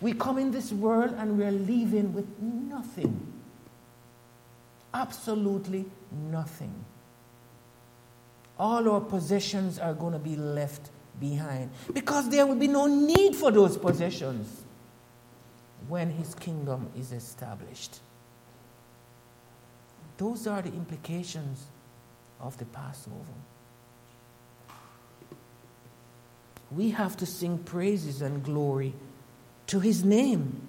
We 0.00 0.12
come 0.12 0.38
in 0.38 0.50
this 0.50 0.72
world 0.72 1.14
and 1.16 1.38
we're 1.38 1.50
leaving 1.50 2.12
with 2.12 2.26
nothing. 2.40 3.32
Absolutely 4.92 5.86
nothing 6.30 6.84
all 8.58 8.88
our 8.88 9.00
possessions 9.00 9.78
are 9.78 9.94
going 9.94 10.12
to 10.12 10.18
be 10.18 10.36
left 10.36 10.90
behind 11.20 11.70
because 11.92 12.28
there 12.30 12.46
will 12.46 12.56
be 12.56 12.68
no 12.68 12.86
need 12.86 13.34
for 13.34 13.50
those 13.50 13.76
possessions 13.76 14.62
when 15.88 16.10
his 16.10 16.34
kingdom 16.34 16.90
is 16.96 17.12
established. 17.12 18.00
Those 20.16 20.46
are 20.46 20.62
the 20.62 20.72
implications 20.72 21.64
of 22.40 22.56
the 22.56 22.64
Passover. 22.64 23.16
We 26.70 26.90
have 26.90 27.16
to 27.18 27.26
sing 27.26 27.58
praises 27.58 28.22
and 28.22 28.42
glory 28.42 28.94
to 29.66 29.80
his 29.80 30.04
name. 30.04 30.68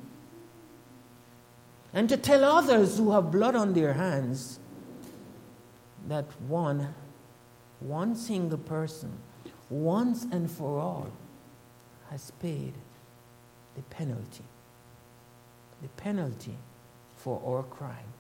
And 1.93 2.09
to 2.09 2.17
tell 2.17 2.43
others 2.43 2.97
who 2.97 3.11
have 3.11 3.31
blood 3.31 3.55
on 3.55 3.73
their 3.73 3.93
hands 3.93 4.59
that 6.07 6.25
one 6.47 6.93
one 7.79 8.15
single 8.15 8.57
person, 8.57 9.11
once 9.69 10.23
and 10.31 10.49
for 10.49 10.79
all, 10.79 11.11
has 12.09 12.31
paid 12.39 12.73
the 13.75 13.81
penalty. 13.83 14.43
The 15.81 15.89
penalty 15.89 16.57
for 17.15 17.41
our 17.45 17.63
crime. 17.63 18.13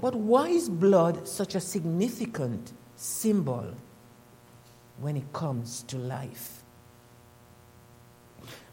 But 0.00 0.14
why 0.14 0.48
is 0.48 0.70
blood 0.70 1.28
such 1.28 1.54
a 1.54 1.60
significant 1.60 2.72
symbol 2.96 3.74
when 4.98 5.16
it 5.16 5.32
comes 5.32 5.82
to 5.84 5.98
life? 5.98 6.61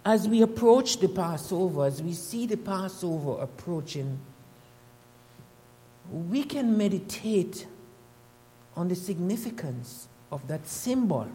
As 0.06 0.28
we 0.28 0.42
approach 0.42 0.98
the 0.98 1.10
Passover, 1.10 1.86
as 1.86 2.02
we 2.02 2.14
see 2.14 2.46
the 2.46 2.58
Passover 2.58 3.42
approaching, 3.42 4.20
we 6.12 6.44
can 6.44 6.78
meditate 6.78 7.68
on 8.76 8.88
the 8.88 8.96
significance 8.96 10.08
of 10.32 10.48
that 10.48 10.66
symbol. 10.68 11.28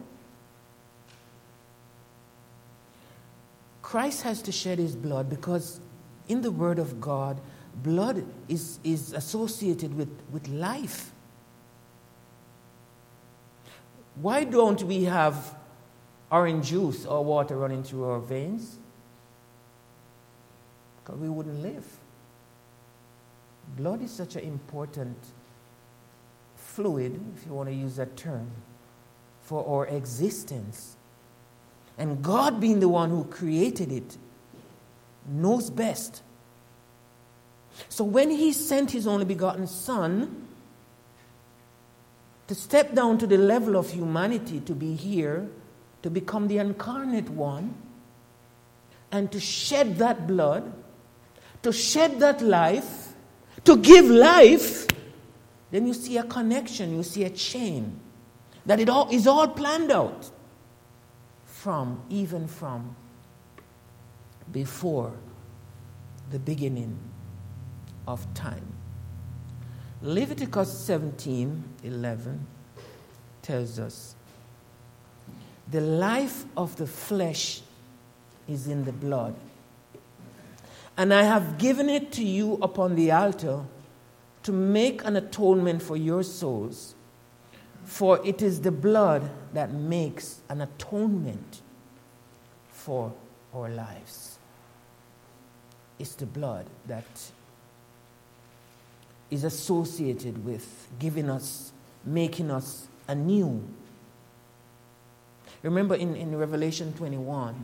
Christ 3.81 4.23
has 4.23 4.41
to 4.41 4.51
shed 4.51 4.79
his 4.79 4.95
blood 4.95 5.29
because 5.29 5.79
in 6.27 6.41
the 6.41 6.51
Word 6.51 6.79
of 6.79 6.99
God, 6.99 7.39
blood 7.83 8.25
is, 8.47 8.79
is 8.83 9.13
associated 9.13 9.95
with, 9.95 10.09
with 10.31 10.47
life. 10.47 11.11
Why 14.15 14.43
don't 14.43 14.81
we 14.83 15.03
have 15.03 15.55
orange 16.31 16.67
juice 16.67 17.05
or 17.05 17.23
water 17.23 17.57
running 17.57 17.83
through 17.83 18.05
our 18.05 18.19
veins? 18.19 18.77
Because 21.03 21.19
we 21.19 21.29
wouldn't 21.29 21.61
live. 21.61 21.85
Blood 23.77 24.01
is 24.01 24.11
such 24.11 24.35
an 24.35 24.43
important 24.43 25.17
fluid, 26.55 27.19
if 27.35 27.45
you 27.45 27.53
want 27.53 27.69
to 27.69 27.75
use 27.75 27.95
that 27.95 28.15
term, 28.15 28.51
for 29.41 29.65
our 29.67 29.87
existence. 29.87 30.95
And 31.97 32.21
God, 32.23 32.59
being 32.59 32.79
the 32.79 32.89
one 32.89 33.09
who 33.09 33.23
created 33.25 33.91
it, 33.91 34.17
knows 35.27 35.69
best 35.69 36.21
So 37.89 38.03
when 38.03 38.29
he 38.29 38.53
sent 38.53 38.91
his 38.91 39.07
only 39.07 39.25
begotten 39.25 39.67
Son 39.67 40.47
to 42.47 42.55
step 42.55 42.93
down 42.93 43.17
to 43.17 43.27
the 43.27 43.37
level 43.37 43.75
of 43.75 43.89
humanity, 43.91 44.59
to 44.61 44.73
be 44.73 44.95
here, 44.95 45.49
to 46.05 46.11
become 46.11 46.47
the 46.47 46.59
incarnate 46.59 47.27
one, 47.31 47.73
and 49.11 49.31
to 49.31 49.39
shed 49.39 49.97
that 49.97 50.27
blood, 50.27 50.71
to 51.63 51.73
shed 51.73 52.19
that 52.19 52.43
life, 52.43 53.13
to 53.63 53.75
give 53.77 54.05
life, 54.05 54.85
then 55.71 55.87
you 55.87 55.95
see 55.95 56.17
a 56.17 56.23
connection, 56.23 56.95
you 56.95 57.01
see 57.01 57.23
a 57.23 57.29
chain. 57.31 57.99
That 58.67 58.79
it 58.79 58.87
all 58.87 59.09
is 59.09 59.25
all 59.25 59.47
planned 59.47 59.91
out 59.91 60.29
from, 61.45 61.99
even 62.11 62.47
from 62.47 62.95
before 64.51 65.11
the 66.29 66.37
beginning 66.37 66.99
of 68.07 68.31
time. 68.35 68.75
Leviticus 70.03 70.85
17 70.85 71.63
11 71.81 72.45
tells 73.41 73.79
us 73.79 74.14
the 75.69 75.81
life 75.81 76.45
of 76.55 76.75
the 76.75 76.87
flesh 76.87 77.61
is 78.47 78.67
in 78.67 78.85
the 78.85 78.91
blood. 78.91 79.35
And 80.97 81.13
I 81.13 81.23
have 81.23 81.57
given 81.57 81.89
it 81.89 82.11
to 82.13 82.23
you 82.23 82.57
upon 82.61 82.95
the 82.95 83.11
altar 83.11 83.61
to 84.43 84.51
make 84.51 85.03
an 85.03 85.15
atonement 85.15 85.81
for 85.81 85.97
your 85.97 86.23
souls. 86.23 86.95
For 87.83 88.25
it 88.25 88.41
is 88.41 88.61
the 88.61 88.71
blood 88.71 89.29
that 89.53 89.71
makes 89.71 90.41
an 90.49 90.61
atonement 90.61 91.61
for 92.69 93.13
our 93.53 93.69
lives. 93.69 94.37
It's 95.97 96.15
the 96.15 96.25
blood 96.25 96.65
that 96.87 97.05
is 99.31 99.43
associated 99.43 100.45
with 100.45 100.87
giving 100.99 101.29
us, 101.29 101.71
making 102.03 102.51
us 102.51 102.87
anew. 103.07 103.63
Remember 105.65 105.95
in, 105.95 106.15
in 106.15 106.37
Revelation 106.37 106.93
21, 106.93 107.55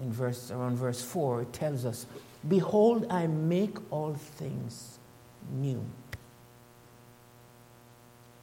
in 0.00 0.12
verse 0.12 0.50
around 0.50 0.76
verse 0.76 1.00
4, 1.00 1.42
it 1.42 1.52
tells 1.52 1.84
us, 1.84 2.06
Behold, 2.48 3.06
I 3.08 3.28
make 3.28 3.76
all 3.92 4.14
things 4.14 4.98
new. 5.52 5.84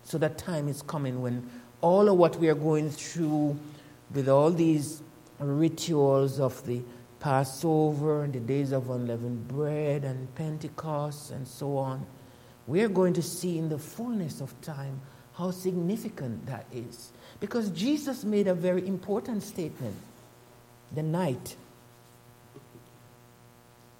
So 0.03 0.17
that 0.19 0.37
time 0.37 0.69
is 0.69 0.81
coming 0.81 1.21
when 1.21 1.49
all 1.81 2.07
of 2.07 2.17
what 2.17 2.37
we 2.37 2.47
are 2.47 2.55
going 2.55 2.89
through 2.89 3.59
with 4.13 4.29
all 4.29 4.51
these 4.51 5.01
rituals 5.39 6.39
of 6.39 6.65
the 6.65 6.81
Passover 7.19 8.23
and 8.23 8.31
the 8.31 8.39
days 8.39 8.71
of 8.71 8.89
unleavened 8.89 9.49
bread 9.49 10.05
and 10.05 10.33
Pentecost 10.35 11.31
and 11.31 11.45
so 11.45 11.75
on, 11.75 12.05
we 12.67 12.81
are 12.83 12.87
going 12.87 13.13
to 13.15 13.21
see 13.21 13.57
in 13.57 13.67
the 13.67 13.77
fullness 13.77 14.39
of 14.39 14.59
time 14.61 15.01
how 15.33 15.51
significant 15.51 16.45
that 16.45 16.65
is. 16.71 17.11
Because 17.39 17.69
Jesus 17.69 18.23
made 18.23 18.47
a 18.47 18.53
very 18.53 18.85
important 18.87 19.43
statement 19.43 19.95
the 20.91 21.03
night 21.03 21.55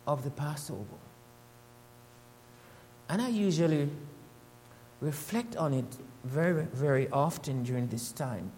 of 0.07 0.24
the 0.24 0.31
Passover. 0.31 0.83
And 3.07 3.21
I 3.21 3.29
usually 3.29 3.89
reflect 5.01 5.55
on 5.55 5.74
it 5.74 5.86
very, 6.24 6.65
very 6.65 7.09
often 7.09 7.63
during 7.63 7.88
this 7.88 8.12
time. 8.12 8.51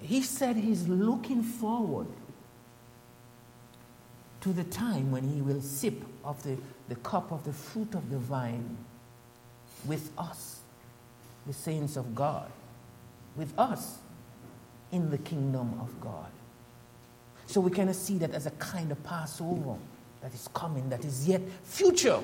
He 0.00 0.22
said 0.22 0.56
he's 0.56 0.86
looking 0.86 1.42
forward 1.42 2.08
to 4.42 4.52
the 4.52 4.64
time 4.64 5.10
when 5.10 5.26
he 5.26 5.40
will 5.40 5.62
sip 5.62 6.04
of 6.22 6.42
the, 6.42 6.58
the 6.90 6.96
cup 6.96 7.32
of 7.32 7.44
the 7.44 7.52
fruit 7.52 7.94
of 7.94 8.10
the 8.10 8.18
vine 8.18 8.76
with 9.86 10.10
us, 10.18 10.60
the 11.46 11.52
saints 11.52 11.96
of 11.96 12.14
God, 12.14 12.50
with 13.36 13.52
us 13.58 13.98
in 14.92 15.10
the 15.10 15.18
kingdom 15.18 15.78
of 15.80 16.00
God. 16.00 16.30
So 17.46 17.60
we 17.60 17.70
kind 17.70 17.90
of 17.90 17.96
see 17.96 18.18
that 18.18 18.32
as 18.32 18.46
a 18.46 18.50
kind 18.52 18.90
of 18.90 19.02
Passover 19.04 19.76
that 20.22 20.32
is 20.34 20.48
coming, 20.54 20.88
that 20.88 21.04
is 21.04 21.28
yet 21.28 21.42
future. 21.64 22.20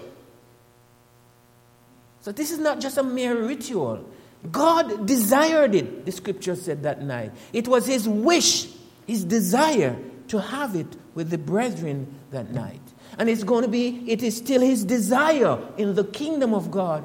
So 2.23 2.33
this 2.33 2.51
is 2.51 2.59
not 2.59 2.81
just 2.81 2.97
a 2.97 3.03
mere 3.03 3.47
ritual. 3.47 4.05
God 4.51 5.07
desired 5.07 5.75
it, 5.75 6.07
the 6.07 6.13
scripture 6.13 6.55
said 6.55 6.83
that 6.85 7.03
night. 7.03 7.33
It 7.53 7.69
was 7.69 7.87
his 7.87 8.09
wish, 8.09 8.69
his 9.07 9.25
desire 9.25 9.97
to 10.29 10.41
have 10.41 10.77
it 10.77 10.87
with 11.15 11.31
the 11.31 11.39
brethren 11.39 12.15
that 12.31 12.53
night. 12.53 12.81
And 13.19 13.29
it's 13.29 13.43
going 13.43 13.63
to 13.63 13.69
be, 13.69 14.11
it 14.11 14.23
is 14.23 14.37
still 14.37 14.63
his 14.63 14.85
desire 14.85 15.59
in 15.77 15.95
the 15.95 16.05
kingdom 16.05 16.55
of 16.55 16.71
God 16.71 17.05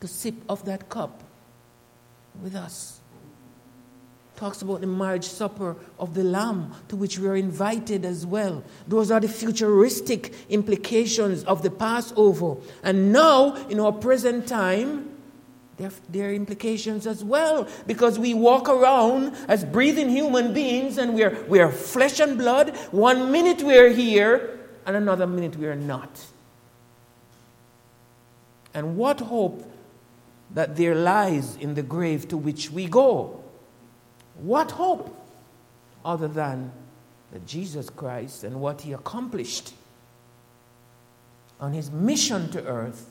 to 0.00 0.08
sip 0.08 0.34
of 0.48 0.64
that 0.64 0.88
cup 0.88 1.22
with 2.42 2.54
us. 2.54 3.00
Talks 4.36 4.62
about 4.62 4.80
the 4.80 4.86
marriage 4.86 5.24
supper 5.24 5.74
of 5.98 6.14
the 6.14 6.22
Lamb 6.22 6.72
to 6.88 6.96
which 6.96 7.18
we 7.18 7.26
are 7.26 7.34
invited 7.34 8.04
as 8.04 8.24
well. 8.24 8.62
Those 8.86 9.10
are 9.10 9.18
the 9.18 9.28
futuristic 9.28 10.32
implications 10.48 11.42
of 11.42 11.62
the 11.62 11.70
Passover. 11.70 12.56
And 12.84 13.12
now, 13.12 13.56
in 13.68 13.80
our 13.80 13.90
present 13.90 14.46
time, 14.46 15.16
there, 15.76 16.28
are 16.28 16.32
implications 16.32 17.06
as 17.06 17.24
well 17.24 17.68
because 17.86 18.18
we 18.18 18.34
walk 18.34 18.68
around 18.68 19.34
as 19.48 19.64
breathing 19.64 20.08
human 20.08 20.52
beings 20.52 20.98
and 20.98 21.14
we're, 21.14 21.44
we're 21.44 21.70
flesh 21.70 22.20
and 22.20 22.38
blood. 22.38 22.76
One 22.90 23.30
minute 23.30 23.62
we're 23.62 23.90
here, 23.90 24.58
and 24.86 24.96
another 24.96 25.26
minute 25.26 25.56
we're 25.56 25.74
not. 25.74 26.24
And 28.74 28.96
what 28.96 29.20
hope 29.20 29.68
that 30.54 30.76
there 30.76 30.94
lies 30.94 31.56
in 31.56 31.74
the 31.74 31.82
grave 31.82 32.28
to 32.28 32.36
which 32.36 32.70
we 32.70 32.86
go? 32.86 33.42
What 34.36 34.72
hope 34.72 35.14
other 36.04 36.28
than 36.28 36.72
that 37.32 37.46
Jesus 37.46 37.90
Christ 37.90 38.44
and 38.44 38.60
what 38.60 38.82
he 38.82 38.92
accomplished 38.92 39.74
on 41.60 41.72
his 41.72 41.90
mission 41.90 42.50
to 42.52 42.64
earth 42.64 43.10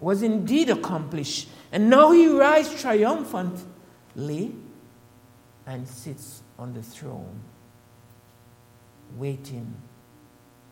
was 0.00 0.22
indeed 0.22 0.70
accomplished. 0.70 1.48
And 1.72 1.90
now 1.90 2.12
he 2.12 2.28
rises 2.28 2.80
triumphantly 2.80 4.54
and 5.66 5.88
sits 5.88 6.42
on 6.58 6.74
the 6.74 6.82
throne, 6.82 7.40
waiting 9.16 9.74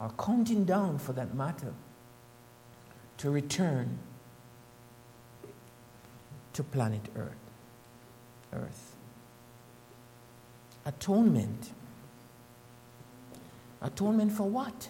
or 0.00 0.10
counting 0.18 0.64
down 0.64 0.98
for 0.98 1.12
that 1.14 1.34
matter 1.34 1.72
to 3.18 3.30
return 3.30 3.98
to 6.56 6.62
planet 6.64 7.02
Earth. 7.16 7.36
Earth. 8.54 8.96
Atonement. 10.86 11.70
Atonement 13.82 14.32
for 14.32 14.48
what? 14.48 14.88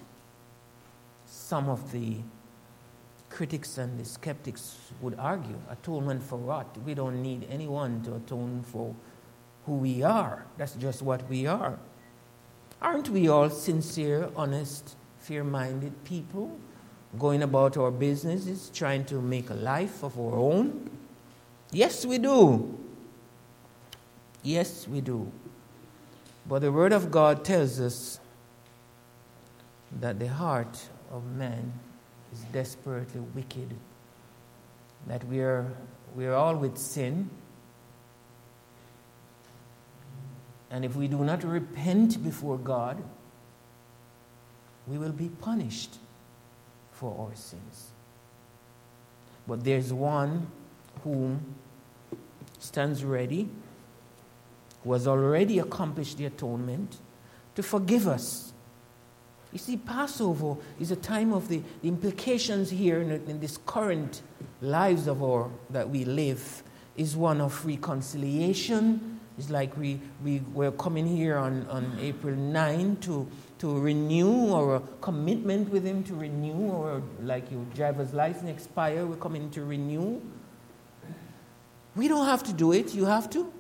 Some 1.27 1.69
of 1.69 1.91
the 1.91 2.19
critics 3.31 3.79
and 3.79 3.99
the 3.99 4.05
skeptics 4.05 4.77
would 5.01 5.19
argue 5.19 5.59
atonement 5.69 6.23
for 6.23 6.37
what? 6.37 6.67
We 6.85 6.95
don't 6.95 7.21
need 7.21 7.49
anyone 7.51 8.01
to 8.05 8.15
atone 8.15 8.63
for 8.63 8.95
who 9.67 9.73
we 9.73 10.05
are. 10.05 10.47
That's 10.57 10.75
just 10.75 11.03
what 11.03 11.29
we 11.29 11.47
are. 11.49 11.77
Aren't 12.81 13.09
we 13.09 13.29
all 13.29 13.51
sincere, 13.51 14.31
honest, 14.37 14.95
fair 15.19 15.43
minded 15.43 16.05
people 16.05 16.57
going 17.19 17.43
about 17.43 17.77
our 17.77 17.91
businesses, 17.91 18.71
trying 18.73 19.05
to 19.07 19.21
make 19.21 19.51
a 19.51 19.55
life 19.55 20.05
of 20.05 20.17
our 20.21 20.37
own? 20.37 20.96
Yes, 21.77 22.07
we 22.07 22.17
do. 22.17 22.75
Yes, 24.43 24.89
we 24.89 25.03
do. 25.03 25.31
But 26.49 26.61
the 26.61 26.73
Word 26.73 26.95
of 26.95 27.11
God 27.11 27.45
tells 27.45 27.79
us 27.81 28.19
that 30.01 30.19
the 30.19 30.29
heart 30.29 30.89
of 31.13 31.23
man 31.37 31.75
is 32.33 32.41
desperately 32.45 33.21
wicked, 33.35 33.75
that 35.07 35.23
we 35.25 35.41
are, 35.41 35.71
we 36.15 36.25
are 36.25 36.33
all 36.33 36.57
with 36.57 36.79
sin. 36.79 37.29
And 40.71 40.83
if 40.83 40.97
we 40.97 41.09
do 41.09 41.19
not 41.25 41.45
repent 41.45 42.25
before 42.25 42.57
God, 42.57 43.05
we 44.87 44.97
will 44.97 45.13
be 45.13 45.29
punished 45.29 45.99
for 46.93 47.15
our 47.21 47.37
sins. 47.37 47.91
But 49.47 49.63
there's 49.63 49.93
one 49.93 50.47
whom 51.05 51.55
stands 52.59 53.05
ready, 53.05 53.49
who 54.85 54.93
has 54.93 55.07
already 55.07 55.59
accomplished 55.59 56.19
the 56.19 56.27
atonement, 56.27 56.99
to 57.55 57.63
forgive 57.63 58.07
us 58.07 58.53
you 59.57 59.59
see, 59.59 59.79
Passover 59.79 60.57
is 60.79 60.91
a 60.91 60.97
time 60.97 61.33
of 61.33 61.49
the, 61.49 61.63
the 61.81 61.89
implications 61.89 62.69
here 62.69 63.01
in, 63.01 63.11
in, 63.11 63.41
this 63.41 63.59
current 63.65 64.21
lives 64.61 65.07
of 65.07 65.23
our 65.23 65.51
that 65.71 65.89
we 65.89 66.05
live 66.05 66.63
is 66.95 67.17
one 67.17 67.41
of 67.41 67.65
reconciliation. 67.65 69.19
It's 69.39 69.49
like 69.49 69.75
we, 69.79 69.99
we 70.23 70.41
were 70.53 70.73
coming 70.73 71.07
here 71.07 71.39
on, 71.39 71.67
on 71.69 71.97
April 72.01 72.35
9 72.35 72.97
to 72.97 73.27
to 73.61 73.81
renew 73.81 74.53
a 74.55 74.81
commitment 75.01 75.71
with 75.71 75.85
Him 75.85 76.05
to 76.05 76.15
renew, 76.15 76.71
or 76.73 77.03
like 77.23 77.51
your 77.51 77.65
driver's 77.75 78.13
license 78.13 78.51
expire, 78.51 79.07
we're 79.07 79.17
coming 79.17 79.49
to 79.53 79.65
renew. 79.65 80.21
We 81.97 82.09
don't 82.09 82.27
have 82.27 82.43
to 82.45 82.53
do 82.53 82.73
it, 82.73 82.95
you 82.95 83.07
have 83.07 83.31
to. 83.31 83.53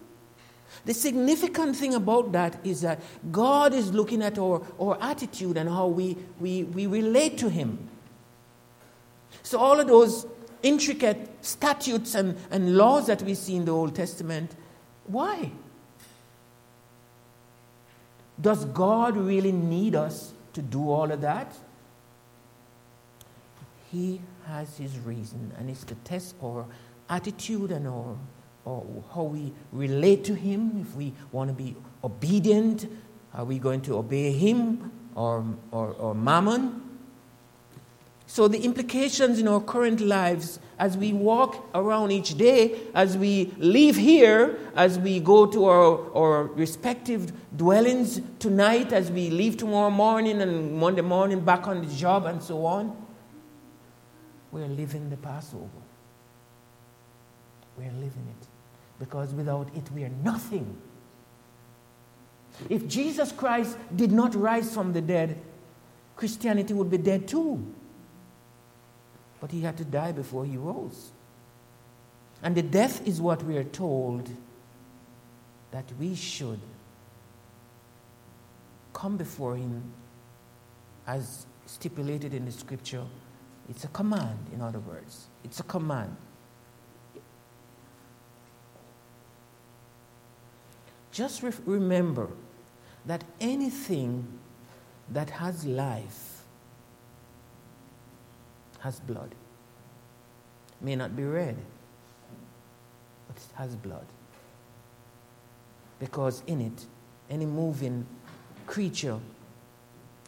The 0.84 0.94
significant 0.94 1.74
thing 1.74 1.94
about 1.94 2.32
that 2.32 2.60
is 2.64 2.82
that 2.82 3.00
God 3.32 3.72
is 3.72 3.92
looking 3.92 4.22
at 4.22 4.38
our, 4.38 4.62
our 4.80 4.98
attitude 5.00 5.56
and 5.56 5.68
how 5.68 5.86
we, 5.86 6.16
we, 6.38 6.64
we 6.64 6.86
relate 6.86 7.38
to 7.38 7.48
Him. 7.48 7.88
So, 9.42 9.58
all 9.58 9.80
of 9.80 9.86
those 9.86 10.26
intricate 10.62 11.44
statutes 11.44 12.14
and, 12.14 12.36
and 12.50 12.76
laws 12.76 13.06
that 13.06 13.22
we 13.22 13.34
see 13.34 13.56
in 13.56 13.64
the 13.64 13.72
Old 13.72 13.94
Testament, 13.94 14.54
why? 15.06 15.50
Does 18.40 18.64
God 18.66 19.16
really 19.16 19.52
need 19.52 19.94
us 19.94 20.32
to 20.52 20.62
do 20.62 20.90
all 20.90 21.10
of 21.10 21.20
that? 21.22 21.56
He 23.90 24.20
has 24.46 24.76
his 24.76 24.98
reason, 24.98 25.52
and 25.58 25.70
it's 25.70 25.84
to 25.84 25.94
test 25.96 26.34
our 26.42 26.66
attitude 27.08 27.70
and 27.70 27.86
our, 27.86 28.16
or 28.64 29.04
how 29.14 29.24
we 29.24 29.52
relate 29.72 30.24
to 30.24 30.34
Him. 30.34 30.80
If 30.80 30.94
we 30.96 31.12
want 31.32 31.50
to 31.50 31.54
be 31.54 31.76
obedient, 32.02 32.86
are 33.34 33.44
we 33.44 33.58
going 33.58 33.82
to 33.82 33.96
obey 33.98 34.32
Him 34.32 34.90
or, 35.14 35.44
or, 35.70 35.92
or 35.92 36.14
Mammon? 36.14 36.82
So, 38.28 38.48
the 38.48 38.58
implications 38.64 39.38
in 39.38 39.46
our 39.46 39.60
current 39.60 40.00
lives 40.00 40.58
as 40.80 40.96
we 40.96 41.12
walk 41.12 41.68
around 41.74 42.10
each 42.10 42.36
day, 42.36 42.74
as 42.92 43.16
we 43.16 43.54
leave 43.56 43.96
here, 43.96 44.58
as 44.74 44.98
we 44.98 45.20
go 45.20 45.46
to 45.46 45.64
our, 45.66 46.12
our 46.12 46.44
respective 46.44 47.32
dwellings 47.56 48.20
tonight, 48.40 48.92
as 48.92 49.12
we 49.12 49.30
leave 49.30 49.56
tomorrow 49.56 49.90
morning 49.90 50.42
and 50.42 50.74
Monday 50.74 51.02
morning 51.02 51.40
back 51.40 51.68
on 51.68 51.86
the 51.86 51.94
job 51.94 52.26
and 52.26 52.42
so 52.42 52.66
on, 52.66 52.96
we're 54.50 54.66
living 54.66 55.08
the 55.08 55.16
Passover. 55.16 55.85
We're 57.76 57.92
living 57.92 58.26
it. 58.40 58.46
Because 58.98 59.32
without 59.34 59.68
it, 59.74 59.90
we 59.92 60.04
are 60.04 60.12
nothing. 60.24 60.76
If 62.70 62.88
Jesus 62.88 63.32
Christ 63.32 63.76
did 63.94 64.12
not 64.12 64.34
rise 64.34 64.72
from 64.72 64.92
the 64.92 65.02
dead, 65.02 65.38
Christianity 66.16 66.72
would 66.72 66.90
be 66.90 66.98
dead 66.98 67.28
too. 67.28 67.74
But 69.40 69.50
he 69.50 69.60
had 69.60 69.76
to 69.76 69.84
die 69.84 70.12
before 70.12 70.46
he 70.46 70.56
rose. 70.56 71.12
And 72.42 72.54
the 72.54 72.62
death 72.62 73.06
is 73.06 73.20
what 73.20 73.42
we 73.42 73.56
are 73.58 73.64
told 73.64 74.30
that 75.72 75.84
we 75.98 76.14
should 76.14 76.60
come 78.92 79.16
before 79.18 79.56
him 79.56 79.82
as 81.06 81.46
stipulated 81.66 82.32
in 82.32 82.46
the 82.46 82.52
scripture. 82.52 83.04
It's 83.68 83.84
a 83.84 83.88
command, 83.88 84.38
in 84.54 84.62
other 84.62 84.78
words. 84.78 85.26
It's 85.44 85.60
a 85.60 85.64
command. 85.64 86.16
Just 91.16 91.42
re- 91.42 91.50
remember 91.64 92.28
that 93.06 93.24
anything 93.40 94.26
that 95.08 95.30
has 95.30 95.64
life 95.64 96.42
has 98.80 99.00
blood. 99.00 99.34
May 100.78 100.94
not 100.94 101.16
be 101.16 101.24
red, 101.24 101.56
but 103.26 103.36
it 103.38 103.48
has 103.54 103.74
blood. 103.76 104.04
Because 106.00 106.42
in 106.46 106.60
it, 106.60 106.84
any 107.30 107.46
moving 107.46 108.06
creature 108.66 109.18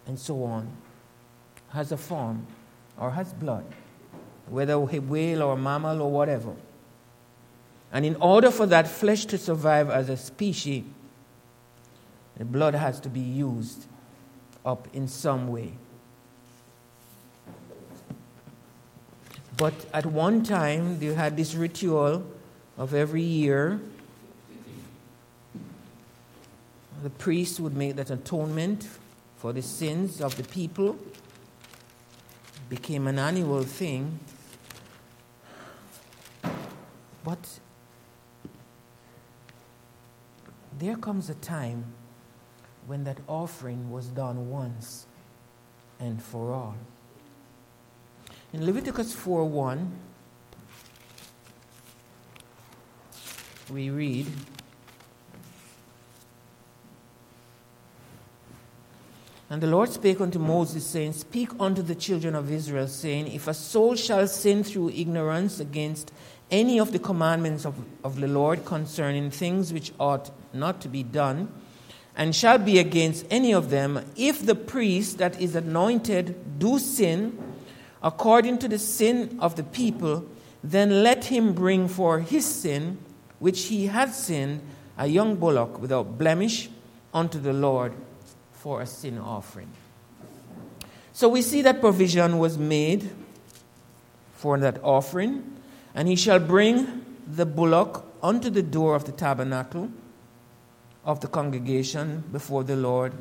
and 0.06 0.18
so 0.18 0.42
on 0.42 0.74
has 1.68 1.92
a 1.92 1.98
form 1.98 2.46
or 2.98 3.10
has 3.10 3.34
blood, 3.34 3.66
whether 4.46 4.72
a 4.72 4.78
whale 4.78 5.42
or 5.42 5.52
a 5.52 5.58
mammal 5.58 6.00
or 6.00 6.10
whatever. 6.10 6.54
And 7.92 8.04
in 8.04 8.16
order 8.16 8.50
for 8.50 8.66
that 8.66 8.86
flesh 8.86 9.24
to 9.26 9.38
survive 9.38 9.88
as 9.90 10.08
a 10.08 10.16
species, 10.16 10.84
the 12.36 12.44
blood 12.44 12.74
has 12.74 13.00
to 13.00 13.08
be 13.08 13.20
used 13.20 13.86
up 14.64 14.86
in 14.92 15.08
some 15.08 15.48
way. 15.48 15.72
But 19.56 19.74
at 19.92 20.06
one 20.06 20.44
time, 20.44 21.00
they 21.00 21.06
had 21.14 21.36
this 21.36 21.54
ritual 21.54 22.24
of 22.76 22.94
every 22.94 23.22
year. 23.22 23.80
The 27.02 27.10
priest 27.10 27.58
would 27.58 27.76
make 27.76 27.96
that 27.96 28.10
atonement 28.10 28.86
for 29.36 29.52
the 29.52 29.62
sins 29.62 30.20
of 30.20 30.36
the 30.36 30.44
people. 30.44 30.90
It 30.90 32.68
became 32.68 33.08
an 33.08 33.18
annual 33.18 33.64
thing. 33.64 34.20
But 37.24 37.58
there 40.78 40.96
comes 40.96 41.28
a 41.28 41.34
time 41.34 41.84
when 42.86 43.04
that 43.04 43.18
offering 43.26 43.90
was 43.90 44.06
done 44.08 44.50
once 44.50 45.06
and 46.00 46.22
for 46.22 46.52
all. 46.52 46.76
In 48.52 48.64
Leviticus 48.64 49.12
4 49.12 49.44
1, 49.44 49.92
we 53.70 53.90
read, 53.90 54.26
And 59.50 59.62
the 59.62 59.66
Lord 59.66 59.90
spake 59.90 60.20
unto 60.20 60.38
Moses, 60.38 60.86
saying, 60.86 61.14
Speak 61.14 61.50
unto 61.58 61.80
the 61.80 61.94
children 61.94 62.34
of 62.34 62.52
Israel, 62.52 62.86
saying, 62.86 63.28
If 63.28 63.48
a 63.48 63.54
soul 63.54 63.94
shall 63.94 64.26
sin 64.26 64.62
through 64.62 64.90
ignorance 64.90 65.58
against 65.58 66.12
any 66.50 66.78
of 66.78 66.92
the 66.92 66.98
commandments 66.98 67.64
of, 67.64 67.74
of 68.02 68.20
the 68.20 68.28
Lord 68.28 68.64
concerning 68.64 69.30
things 69.30 69.72
which 69.72 69.92
ought 69.98 70.30
not 70.52 70.80
to 70.82 70.88
be 70.88 71.02
done, 71.02 71.52
and 72.16 72.34
shall 72.34 72.58
be 72.58 72.78
against 72.78 73.24
any 73.30 73.52
of 73.54 73.70
them, 73.70 74.04
if 74.16 74.44
the 74.44 74.54
priest 74.54 75.18
that 75.18 75.40
is 75.40 75.54
anointed 75.54 76.58
do 76.58 76.78
sin, 76.78 77.38
according 78.02 78.58
to 78.58 78.68
the 78.68 78.78
sin 78.78 79.38
of 79.40 79.56
the 79.56 79.62
people, 79.62 80.26
then 80.64 81.04
let 81.04 81.26
him 81.26 81.52
bring 81.52 81.86
for 81.86 82.20
his 82.20 82.44
sin, 82.44 82.98
which 83.38 83.66
he 83.66 83.86
had 83.86 84.12
sinned, 84.12 84.60
a 84.96 85.06
young 85.06 85.36
bullock 85.36 85.80
without 85.80 86.18
blemish 86.18 86.68
unto 87.14 87.38
the 87.38 87.52
Lord 87.52 87.92
for 88.52 88.82
a 88.82 88.86
sin 88.86 89.18
offering. 89.18 89.70
So 91.12 91.28
we 91.28 91.42
see 91.42 91.62
that 91.62 91.80
provision 91.80 92.38
was 92.38 92.58
made 92.58 93.10
for 94.34 94.58
that 94.58 94.82
offering, 94.82 95.57
and 95.98 96.06
he 96.06 96.14
shall 96.14 96.38
bring 96.38 97.04
the 97.26 97.44
bullock 97.44 98.04
unto 98.22 98.48
the 98.50 98.62
door 98.62 98.94
of 98.94 99.04
the 99.04 99.10
tabernacle 99.10 99.90
of 101.04 101.18
the 101.18 101.26
congregation 101.26 102.22
before 102.30 102.62
the 102.62 102.76
Lord, 102.76 103.12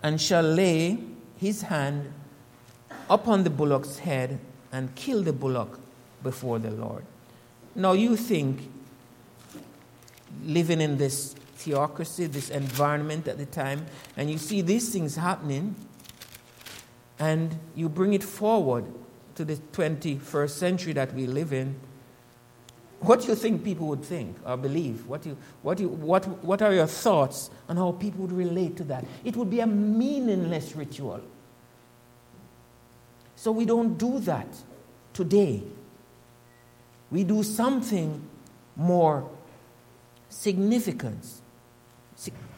and 0.00 0.20
shall 0.20 0.44
lay 0.44 0.98
his 1.38 1.62
hand 1.62 2.12
upon 3.10 3.42
the 3.42 3.50
bullock's 3.50 3.98
head 3.98 4.38
and 4.70 4.94
kill 4.94 5.24
the 5.24 5.32
bullock 5.32 5.80
before 6.22 6.60
the 6.60 6.70
Lord. 6.70 7.04
Now, 7.74 7.90
you 7.90 8.14
think, 8.14 8.70
living 10.44 10.80
in 10.80 10.98
this 10.98 11.34
theocracy, 11.56 12.26
this 12.26 12.48
environment 12.48 13.26
at 13.26 13.38
the 13.38 13.46
time, 13.46 13.86
and 14.16 14.30
you 14.30 14.38
see 14.38 14.60
these 14.60 14.90
things 14.90 15.16
happening, 15.16 15.74
and 17.18 17.58
you 17.74 17.88
bring 17.88 18.12
it 18.12 18.22
forward 18.22 18.84
to 19.36 19.44
the 19.44 19.56
21st 19.56 20.50
century 20.50 20.92
that 20.94 21.14
we 21.14 21.26
live 21.26 21.52
in, 21.52 21.76
what 23.00 23.20
do 23.20 23.28
you 23.28 23.34
think 23.34 23.62
people 23.62 23.86
would 23.88 24.04
think 24.04 24.36
or 24.44 24.56
believe? 24.56 25.06
What, 25.06 25.24
you, 25.26 25.36
what, 25.62 25.78
you, 25.78 25.88
what, 25.88 26.26
what 26.42 26.62
are 26.62 26.72
your 26.72 26.86
thoughts 26.86 27.50
on 27.68 27.76
how 27.76 27.92
people 27.92 28.22
would 28.22 28.32
relate 28.32 28.76
to 28.78 28.84
that? 28.84 29.04
It 29.24 29.36
would 29.36 29.50
be 29.50 29.60
a 29.60 29.66
meaningless 29.66 30.74
ritual. 30.74 31.20
So 33.36 33.52
we 33.52 33.66
don't 33.66 33.98
do 33.98 34.18
that 34.20 34.48
today. 35.12 35.62
We 37.10 37.22
do 37.22 37.42
something 37.42 38.22
more 38.74 39.28
significant. 40.30 41.24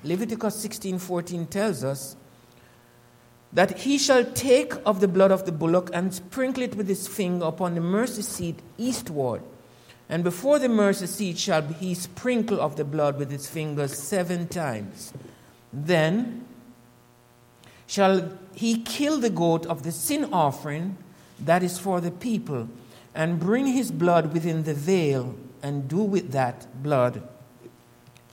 Leviticus 0.05 0.64
16:14 0.64 1.51
tells 1.51 1.83
us 1.83 2.17
that 3.53 3.79
he 3.81 3.99
shall 3.99 4.25
take 4.25 4.75
of 4.85 5.01
the 5.01 5.09
blood 5.09 5.31
of 5.31 5.47
the 5.47 5.53
bullock 5.53 5.91
and 5.93 6.13
sprinkle 6.13 6.63
it 6.63 6.75
with 6.75 6.89
his 6.89 7.09
finger 7.09 7.47
upon 7.47 7.75
the 7.75 7.81
mercy 7.81 8.23
seat 8.23 8.59
eastward. 8.77 9.43
And 10.09 10.25
before 10.25 10.59
the 10.59 10.69
mercy 10.69 11.07
seat 11.07 11.39
shall 11.39 11.63
he 11.63 11.95
sprinkle 11.95 12.61
of 12.61 12.77
the 12.77 12.85
blood 12.85 13.19
with 13.19 13.31
his 13.31 13.47
fingers 13.47 13.97
seven 13.97 14.49
times. 14.49 15.13
Then 15.73 16.47
shall 17.87 18.39
he 18.55 18.83
kill 18.83 19.19
the 19.19 19.31
goat 19.31 19.67
of 19.67 19.83
the 19.83 19.93
sin 19.93 20.29
offering 20.33 20.97
that 21.41 21.63
is 21.63 21.79
for 21.79 22.01
the 22.01 22.11
people, 22.11 22.69
and 23.15 23.39
bring 23.39 23.67
his 23.67 23.91
blood 23.91 24.33
within 24.33 24.65
the 24.65 24.75
veil, 24.75 25.37
and 25.63 25.89
do 25.89 25.99
with 25.99 26.33
that 26.33 26.67
blood 26.83 27.23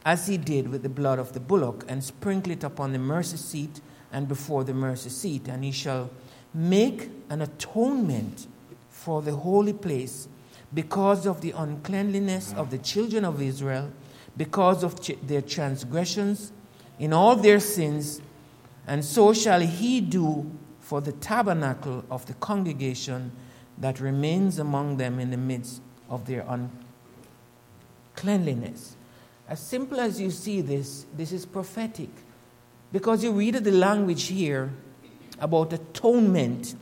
as 0.03 0.27
he 0.27 0.37
did 0.37 0.69
with 0.69 0.83
the 0.83 0.89
blood 0.89 1.19
of 1.19 1.33
the 1.33 1.39
bullock, 1.39 1.85
and 1.87 2.03
sprinkle 2.03 2.51
it 2.51 2.63
upon 2.63 2.93
the 2.93 2.99
mercy 2.99 3.37
seat 3.37 3.81
and 4.11 4.27
before 4.27 4.63
the 4.63 4.73
mercy 4.73 5.09
seat. 5.09 5.47
And 5.47 5.63
he 5.63 5.71
shall 5.71 6.09
make 6.53 7.09
an 7.29 7.41
atonement 7.41 8.47
for 8.89 9.21
the 9.21 9.35
holy 9.35 9.73
place 9.73 10.27
because 10.73 11.25
of 11.25 11.41
the 11.41 11.51
uncleanliness 11.51 12.53
of 12.57 12.69
the 12.71 12.77
children 12.77 13.23
of 13.25 13.41
Israel, 13.41 13.91
because 14.35 14.83
of 14.83 15.01
ch- 15.01 15.17
their 15.23 15.41
transgressions 15.41 16.51
in 16.99 17.13
all 17.13 17.35
their 17.35 17.59
sins, 17.59 18.21
and 18.87 19.03
so 19.03 19.33
shall 19.33 19.59
he 19.61 19.99
do 20.01 20.49
for 20.79 21.01
the 21.01 21.11
tabernacle 21.11 22.05
of 22.09 22.25
the 22.25 22.33
congregation 22.35 23.31
that 23.77 23.99
remains 23.99 24.59
among 24.59 24.97
them 24.97 25.19
in 25.19 25.31
the 25.31 25.37
midst 25.37 25.81
of 26.09 26.25
their 26.25 26.45
uncleanliness. 28.15 28.95
As 29.47 29.59
simple 29.59 29.99
as 29.99 30.19
you 30.19 30.31
see 30.31 30.61
this, 30.61 31.05
this 31.15 31.31
is 31.31 31.45
prophetic. 31.45 32.09
Because 32.91 33.23
you 33.23 33.31
read 33.31 33.55
the 33.55 33.71
language 33.71 34.27
here 34.27 34.71
about 35.39 35.73
atonement 35.73 36.75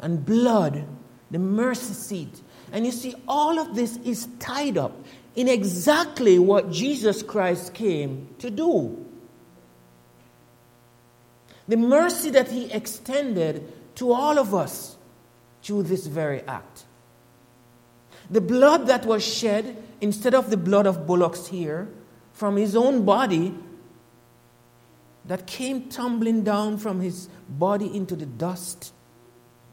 and 0.00 0.24
blood, 0.24 0.86
the 1.30 1.38
mercy 1.38 1.94
seat. 1.94 2.40
And 2.72 2.86
you 2.86 2.92
see, 2.92 3.14
all 3.28 3.58
of 3.58 3.74
this 3.74 3.96
is 3.98 4.28
tied 4.38 4.78
up 4.78 4.92
in 5.34 5.48
exactly 5.48 6.38
what 6.38 6.70
Jesus 6.70 7.22
Christ 7.22 7.74
came 7.74 8.28
to 8.38 8.50
do. 8.50 9.06
The 11.68 11.76
mercy 11.76 12.30
that 12.30 12.50
he 12.50 12.70
extended 12.72 13.72
to 13.96 14.12
all 14.12 14.38
of 14.38 14.54
us 14.54 14.96
through 15.62 15.84
this 15.84 16.06
very 16.06 16.42
act. 16.42 16.84
The 18.30 18.40
blood 18.40 18.86
that 18.86 19.04
was 19.06 19.24
shed, 19.24 19.82
instead 20.00 20.34
of 20.34 20.50
the 20.50 20.56
blood 20.56 20.86
of 20.86 21.06
bullocks 21.06 21.46
here, 21.48 21.88
from 22.32 22.56
his 22.56 22.74
own 22.74 23.04
body, 23.04 23.54
that 25.30 25.46
came 25.46 25.88
tumbling 25.88 26.42
down 26.42 26.76
from 26.76 26.98
his 26.98 27.28
body 27.48 27.86
into 27.96 28.16
the 28.16 28.26
dust 28.26 28.92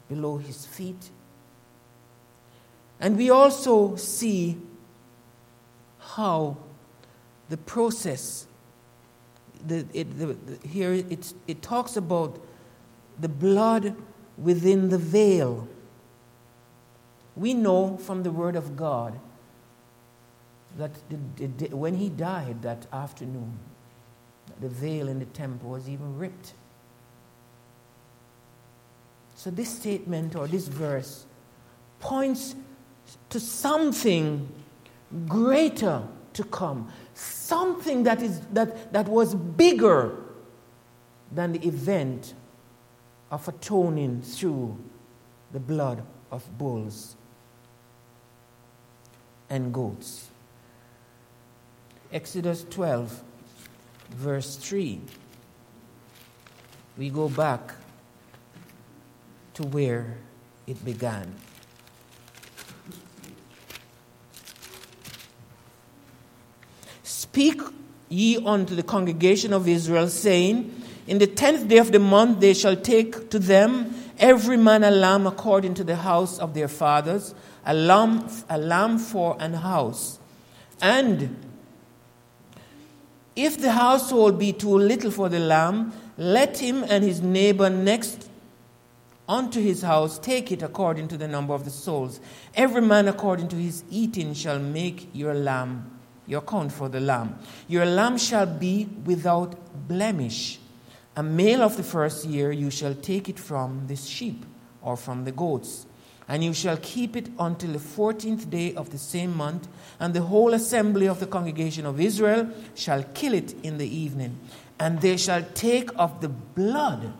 below 0.08 0.36
his 0.36 0.64
feet. 0.64 1.10
And 3.00 3.16
we 3.16 3.28
also 3.28 3.96
see 3.96 4.56
how 5.98 6.58
the 7.48 7.56
process, 7.56 8.46
the, 9.66 9.84
it, 9.92 10.16
the, 10.16 10.26
the, 10.26 10.68
here 10.68 10.92
it, 10.92 11.32
it 11.48 11.60
talks 11.60 11.96
about 11.96 12.40
the 13.18 13.28
blood 13.28 13.96
within 14.36 14.90
the 14.90 14.98
veil. 14.98 15.66
We 17.34 17.52
know 17.52 17.96
from 17.96 18.22
the 18.22 18.30
Word 18.30 18.54
of 18.54 18.76
God 18.76 19.18
that 20.76 20.92
when 21.72 21.96
he 21.96 22.08
died 22.08 22.62
that 22.62 22.86
afternoon, 22.92 23.58
the 24.60 24.68
veil 24.68 25.08
in 25.08 25.18
the 25.18 25.24
temple 25.26 25.70
was 25.70 25.88
even 25.88 26.18
ripped. 26.18 26.54
So, 29.36 29.50
this 29.50 29.68
statement 29.68 30.34
or 30.34 30.48
this 30.48 30.66
verse 30.66 31.24
points 32.00 32.54
to 33.30 33.38
something 33.38 34.48
greater 35.26 36.02
to 36.34 36.44
come, 36.44 36.90
something 37.14 38.02
that, 38.02 38.22
is, 38.22 38.40
that, 38.52 38.92
that 38.92 39.08
was 39.08 39.34
bigger 39.34 40.14
than 41.32 41.52
the 41.52 41.66
event 41.66 42.34
of 43.30 43.46
atoning 43.48 44.22
through 44.22 44.76
the 45.52 45.60
blood 45.60 46.02
of 46.30 46.58
bulls 46.58 47.16
and 49.50 49.72
goats. 49.72 50.28
Exodus 52.12 52.64
12, 52.70 53.22
verse 54.10 54.56
3. 54.56 55.00
We 56.96 57.10
go 57.10 57.28
back 57.28 57.74
to 59.54 59.64
where 59.64 60.16
it 60.66 60.84
began. 60.84 61.34
Speak 67.02 67.60
ye 68.08 68.36
unto 68.38 68.74
the 68.74 68.82
congregation 68.82 69.52
of 69.52 69.68
Israel, 69.68 70.08
saying, 70.08 70.82
In 71.06 71.18
the 71.18 71.26
tenth 71.26 71.68
day 71.68 71.78
of 71.78 71.92
the 71.92 71.98
month 71.98 72.40
they 72.40 72.54
shall 72.54 72.76
take 72.76 73.30
to 73.30 73.38
them 73.38 73.94
every 74.18 74.56
man 74.56 74.82
a 74.82 74.90
lamb 74.90 75.26
according 75.26 75.74
to 75.74 75.84
the 75.84 75.96
house 75.96 76.38
of 76.38 76.54
their 76.54 76.68
fathers, 76.68 77.34
a 77.64 77.74
lamb, 77.74 78.28
a 78.48 78.58
lamb 78.58 78.98
for 78.98 79.36
an 79.40 79.54
house. 79.54 80.18
And 80.80 81.47
if 83.38 83.58
the 83.58 83.72
household 83.72 84.38
be 84.38 84.52
too 84.52 84.76
little 84.76 85.10
for 85.10 85.28
the 85.28 85.38
lamb, 85.38 85.92
let 86.16 86.58
him 86.58 86.84
and 86.88 87.04
his 87.04 87.20
neighbor 87.20 87.70
next 87.70 88.28
unto 89.28 89.60
his 89.60 89.82
house 89.82 90.18
take 90.18 90.50
it 90.50 90.62
according 90.62 91.06
to 91.08 91.16
the 91.16 91.28
number 91.28 91.54
of 91.54 91.64
the 91.64 91.70
souls. 91.70 92.18
Every 92.54 92.82
man 92.82 93.06
according 93.08 93.48
to 93.48 93.56
his 93.56 93.84
eating 93.90 94.34
shall 94.34 94.58
make 94.58 95.08
your 95.12 95.34
lamb, 95.34 95.98
your 96.26 96.40
count 96.40 96.72
for 96.72 96.88
the 96.88 97.00
lamb. 97.00 97.38
Your 97.68 97.86
lamb 97.86 98.18
shall 98.18 98.46
be 98.46 98.88
without 99.04 99.54
blemish. 99.86 100.58
A 101.14 101.22
male 101.22 101.62
of 101.62 101.76
the 101.76 101.82
first 101.82 102.24
year 102.24 102.50
you 102.50 102.70
shall 102.70 102.94
take 102.94 103.28
it 103.28 103.38
from 103.38 103.86
the 103.86 103.96
sheep 103.96 104.44
or 104.82 104.96
from 104.96 105.24
the 105.24 105.32
goats 105.32 105.86
and 106.28 106.44
you 106.44 106.52
shall 106.52 106.76
keep 106.76 107.16
it 107.16 107.30
until 107.38 107.72
the 107.72 107.78
fourteenth 107.78 108.50
day 108.50 108.74
of 108.74 108.90
the 108.90 108.98
same 108.98 109.34
month, 109.34 109.66
and 109.98 110.12
the 110.12 110.20
whole 110.20 110.52
assembly 110.52 111.08
of 111.08 111.20
the 111.20 111.26
congregation 111.26 111.86
of 111.86 111.98
Israel 111.98 112.50
shall 112.74 113.02
kill 113.14 113.32
it 113.32 113.54
in 113.64 113.78
the 113.78 113.88
evening. 113.88 114.38
And 114.78 115.00
they 115.00 115.16
shall 115.16 115.42
take 115.54 115.90
of 115.96 116.20
the 116.20 116.28
blood 116.28 117.12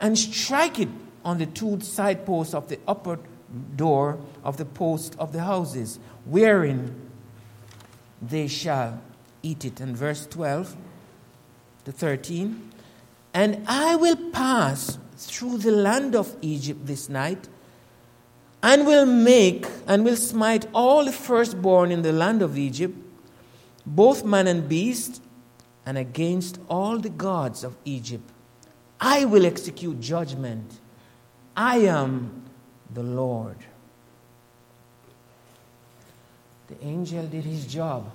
and 0.00 0.18
strike 0.18 0.78
it 0.78 0.88
on 1.24 1.38
the 1.38 1.46
two 1.46 1.80
side 1.80 2.24
posts 2.24 2.54
of 2.54 2.68
the 2.68 2.78
upper 2.86 3.18
door 3.76 4.18
of 4.44 4.56
the 4.56 4.64
post 4.64 5.16
of 5.18 5.32
the 5.32 5.42
houses, 5.42 5.98
wherein 6.24 7.10
they 8.22 8.46
shall 8.46 9.02
eat 9.42 9.64
it. 9.64 9.80
And 9.80 9.96
verse 9.96 10.26
12 10.26 10.76
to 11.84 11.92
13 11.92 12.70
And 13.34 13.64
I 13.66 13.96
will 13.96 14.30
pass 14.30 14.98
through 15.16 15.58
the 15.58 15.72
land 15.72 16.14
of 16.14 16.36
Egypt 16.40 16.86
this 16.86 17.08
night 17.08 17.48
and 18.62 18.86
will 18.86 19.06
make 19.06 19.66
and 19.86 20.04
will 20.04 20.16
smite 20.16 20.66
all 20.72 21.04
the 21.04 21.12
firstborn 21.12 21.90
in 21.90 22.02
the 22.02 22.12
land 22.12 22.42
of 22.42 22.56
Egypt, 22.56 22.96
both 23.84 24.24
man 24.24 24.46
and 24.46 24.68
beast, 24.68 25.22
and 25.84 25.98
against 25.98 26.60
all 26.68 26.98
the 26.98 27.10
gods 27.10 27.64
of 27.64 27.76
Egypt. 27.84 28.28
I 29.00 29.24
will 29.24 29.44
execute 29.44 30.00
judgment. 30.00 30.78
I 31.56 31.78
am 31.78 32.44
the 32.92 33.02
Lord. 33.02 33.56
The 36.68 36.86
angel 36.86 37.26
did 37.26 37.44
his 37.44 37.66
job. 37.66 38.10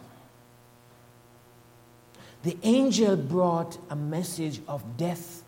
The 2.44 2.58
angel 2.64 3.18
brought 3.18 3.78
a 3.90 3.96
message 3.96 4.62
of 4.68 4.96
death 4.96 5.44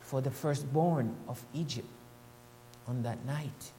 for 0.00 0.20
the 0.20 0.30
firstborn 0.30 1.14
of 1.28 1.40
Egypt 1.54 1.88
on 2.88 3.04
that 3.04 3.24
night. 3.24 3.70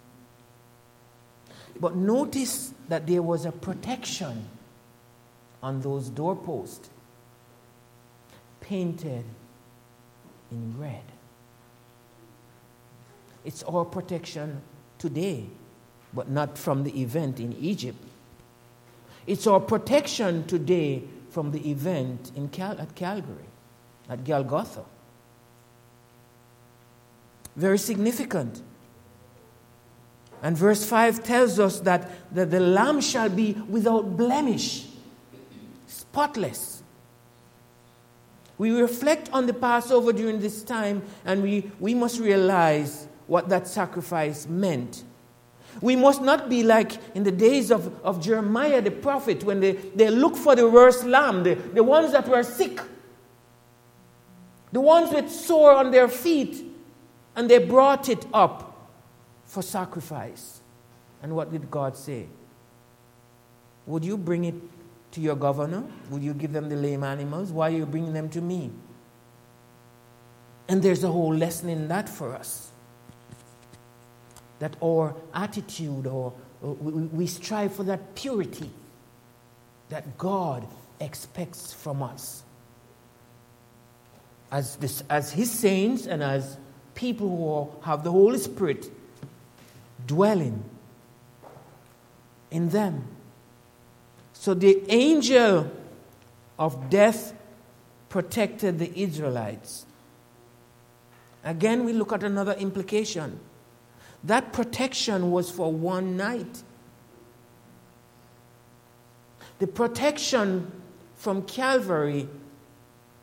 But 1.80 1.96
notice 1.96 2.74
that 2.90 3.08
there 3.08 3.22
was 3.22 3.46
a 3.46 3.52
protection 3.52 4.48
on 5.64 5.82
those 5.82 6.10
doorposts 6.10 6.90
painted 8.60 9.26
in 10.52 10.76
red. 10.80 11.04
It's 13.44 13.64
our 13.64 13.86
protection 13.86 14.62
today, 14.98 15.48
but 16.14 16.30
not 16.30 16.58
from 16.58 16.84
the 16.84 17.02
event 17.02 17.40
in 17.40 17.54
Egypt. 17.54 17.98
It's 19.26 19.48
our 19.48 19.60
protection 19.60 20.46
today 20.46 21.04
from 21.30 21.52
the 21.52 21.70
event 21.70 22.32
in 22.36 22.50
Cal- 22.50 22.80
at 22.80 22.96
Calvary, 22.96 23.46
at 24.10 24.24
Golgotha. 24.26 24.84
Very 27.56 27.78
significant. 27.78 28.62
And 30.42 30.58
verse 30.58 30.84
5 30.84 31.24
tells 31.24 31.60
us 31.60 31.80
that 31.82 32.10
the, 32.34 32.46
the 32.46 32.60
lamb 32.60 33.00
shall 33.02 33.30
be 33.30 33.54
without 33.70 34.18
blemish, 34.18 34.88
spotless. 35.88 36.82
We 38.58 38.72
reflect 38.72 39.30
on 39.34 39.46
the 39.46 39.54
Passover 39.54 40.14
during 40.14 40.40
this 40.40 40.64
time, 40.64 41.04
and 41.26 41.44
we, 41.44 41.72
we 41.80 41.94
must 41.94 42.20
realize 42.20 43.08
what 43.28 43.50
that 43.50 43.68
sacrifice 43.68 44.48
meant. 44.48 45.04
We 45.80 45.96
must 45.96 46.22
not 46.22 46.50
be 46.50 46.64
like 46.64 46.98
in 47.16 47.24
the 47.24 47.32
days 47.32 47.72
of, 47.72 47.94
of 48.04 48.22
Jeremiah 48.22 48.82
the 48.82 48.92
prophet 48.92 49.44
when 49.44 49.60
they, 49.60 49.74
they 49.74 50.10
looked 50.10 50.38
for 50.38 50.56
the 50.56 50.68
worst 50.68 51.06
lamb, 51.06 51.44
the, 51.44 51.54
the 51.56 51.84
ones 51.84 52.12
that 52.12 52.28
were 52.28 52.44
sick, 52.44 52.82
the 54.72 54.82
ones 54.82 55.12
with 55.12 55.32
sore 55.32 55.72
on 55.72 55.92
their 55.92 56.08
feet, 56.08 56.66
and 57.36 57.50
they 57.50 57.60
brought 57.60 58.10
it 58.10 58.26
up 58.34 58.71
for 59.52 59.62
sacrifice. 59.62 60.62
And 61.22 61.36
what 61.36 61.52
did 61.52 61.70
God 61.70 61.98
say? 61.98 62.26
Would 63.86 64.06
you 64.06 64.18
bring 64.18 64.46
it 64.46 64.56
to 65.12 65.20
your 65.20 65.36
governor? 65.36 65.84
Would 66.10 66.24
you 66.24 66.34
give 66.34 66.54
them 66.54 66.70
the 66.70 66.78
lame 66.78 67.04
animals? 67.04 67.52
Why 67.52 67.68
are 67.68 67.76
you 67.76 67.86
bringing 67.86 68.14
them 68.14 68.30
to 68.30 68.40
me? 68.40 68.72
And 70.70 70.82
there's 70.82 71.04
a 71.04 71.10
whole 71.10 71.36
lesson 71.36 71.68
in 71.68 71.90
that 71.90 72.08
for 72.08 72.34
us. 72.34 72.72
That 74.60 74.78
our 74.82 75.16
attitude, 75.34 76.08
or, 76.08 76.34
we 76.62 77.28
strive 77.28 77.74
for 77.74 77.84
that 77.84 78.16
purity 78.16 78.72
that 79.90 80.18
God 80.18 80.66
expects 81.02 81.74
from 81.74 82.02
us. 82.02 82.44
As, 84.50 84.78
this, 84.78 85.04
as 85.10 85.34
His 85.34 85.52
saints 85.52 86.06
and 86.06 86.24
as 86.24 86.56
people 86.96 87.28
who 87.28 87.86
have 87.86 88.06
the 88.06 88.12
Holy 88.12 88.38
Spirit 88.38 88.90
dwelling 90.08 90.64
in 92.50 92.70
them. 92.70 93.08
So 94.34 94.54
the 94.54 94.84
angel 94.90 95.72
of 96.58 96.90
death 96.90 97.34
protected 98.10 98.80
the 98.80 98.92
Israelites. 99.00 99.86
Again, 101.44 101.86
we 101.86 101.94
look 101.94 102.12
at 102.12 102.24
another 102.24 102.54
implication. 102.54 103.40
That 104.24 104.54
protection 104.54 105.32
was 105.32 105.50
for 105.50 105.72
one 105.72 106.18
night. 106.18 106.64
The 109.60 109.68
protection 109.68 110.72
from 111.16 111.44
Calvary 111.44 112.28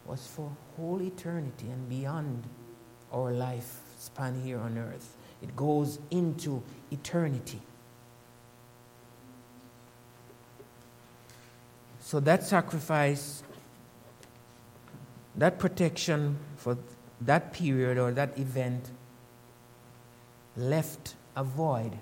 was 0.07 0.27
for 0.27 0.51
whole 0.77 1.03
eternity 1.03 1.69
and 1.69 1.89
beyond 1.89 2.45
our 3.13 3.33
life 3.33 3.81
span 3.99 4.41
here 4.41 4.59
on 4.59 4.79
earth. 4.79 5.17
It 5.43 5.55
goes 5.55 5.99
into 6.11 6.63
eternity. 6.91 7.61
So 12.01 12.21
that 12.21 12.43
sacrifice, 12.43 13.43
that 15.37 15.59
protection 15.59 16.39
for 16.57 16.79
that 17.21 17.53
period 17.53 17.99
or 17.99 18.13
that 18.13 18.39
event 18.39 18.91
left 20.57 21.15
a 21.37 21.45
void. 21.45 21.93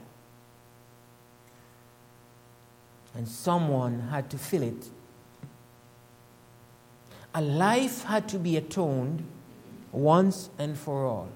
And 3.14 3.26
someone 3.26 4.08
had 4.10 4.30
to 4.30 4.38
fill 4.38 4.62
it. 4.62 4.90
A 7.34 7.42
life 7.42 8.04
had 8.04 8.28
to 8.28 8.38
be 8.38 8.56
atoned 8.56 9.26
once 9.92 10.50
and 10.58 10.78
for 10.78 11.04
all. 11.04 11.28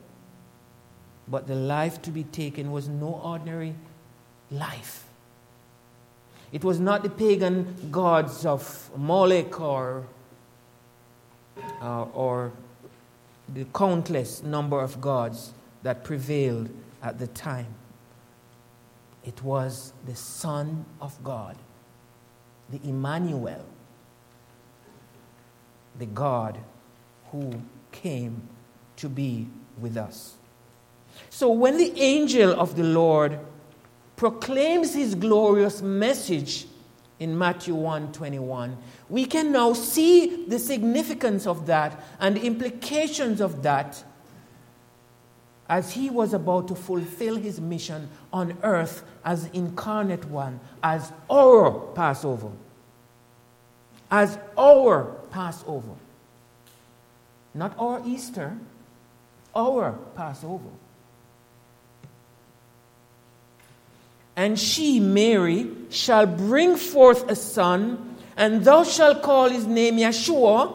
But 1.31 1.47
the 1.47 1.55
life 1.55 2.03
to 2.03 2.11
be 2.11 2.25
taken 2.25 2.73
was 2.73 2.89
no 2.89 3.21
ordinary 3.23 3.75
life. 4.51 5.05
It 6.53 6.65
was 6.65 6.81
not 6.81 7.05
the 7.05 7.11
pagan 7.11 7.89
gods 7.93 8.45
of 8.45 8.91
Moloch 8.97 9.61
or, 9.61 10.07
uh, 11.81 12.03
or 12.03 12.53
the 13.49 13.65
countless 13.73 14.43
number 14.43 14.81
of 14.81 15.01
gods 15.01 15.53
that 15.85 16.03
prevailed 16.03 16.69
at 17.03 17.19
the 17.19 17.29
time. 17.29 17.75
It 19.25 19.43
was 19.43 19.93
the 20.07 20.17
Son 20.17 20.85
of 21.01 21.23
God, 21.23 21.57
the 22.71 22.81
Emmanuel, 22.83 23.65
the 25.99 26.07
God 26.07 26.59
who 27.31 27.63
came 27.93 28.49
to 28.97 29.09
be 29.09 29.47
with 29.79 29.97
us. 29.97 30.35
So 31.31 31.51
when 31.51 31.79
the 31.79 31.99
angel 31.99 32.53
of 32.53 32.77
the 32.77 32.83
Lord 32.83 33.39
proclaims 34.17 34.95
his 34.95 35.15
glorious 35.15 35.81
message 35.81 36.67
in 37.21 37.39
Matthew 37.39 37.75
1:21, 37.75 38.77
we 39.09 39.25
can 39.25 39.53
now 39.53 39.73
see 39.73 40.45
the 40.47 40.59
significance 40.59 41.47
of 41.47 41.67
that 41.67 42.03
and 42.19 42.37
the 42.37 42.45
implications 42.45 43.41
of 43.41 43.63
that 43.63 44.05
as 45.69 45.93
he 45.93 46.11
was 46.11 46.35
about 46.35 46.67
to 46.67 46.75
fulfill 46.75 47.37
his 47.37 47.61
mission 47.61 48.09
on 48.33 48.59
earth 48.65 49.05
as 49.25 49.49
incarnate 49.53 50.25
one, 50.25 50.59
as 50.83 51.13
our 51.31 51.71
Passover. 51.95 52.51
As 54.11 54.37
our 54.59 55.05
Passover. 55.31 55.95
Not 57.55 57.79
our 57.79 58.03
Easter, 58.05 58.59
our 59.55 59.93
Passover. 60.17 60.71
And 64.41 64.59
she, 64.59 65.01
Mary, 65.01 65.71
shall 65.91 66.25
bring 66.25 66.77
forth 66.77 67.31
a 67.31 67.37
son, 67.37 68.17
and 68.39 68.65
thou 68.65 68.85
shalt 68.85 69.23
call 69.23 69.51
his 69.51 69.67
name 69.67 69.99
Yeshua, 69.99 70.75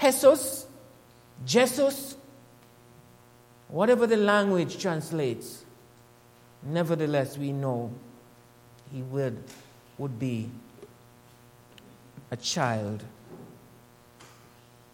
Jesus, 0.00 0.68
Jesus, 1.44 2.16
Whatever 3.66 4.06
the 4.06 4.16
language 4.16 4.78
translates, 4.78 5.64
nevertheless, 6.62 7.36
we 7.36 7.50
know 7.50 7.90
he 8.92 9.02
would, 9.02 9.42
would 9.98 10.16
be 10.16 10.48
a 12.30 12.36
child. 12.36 13.02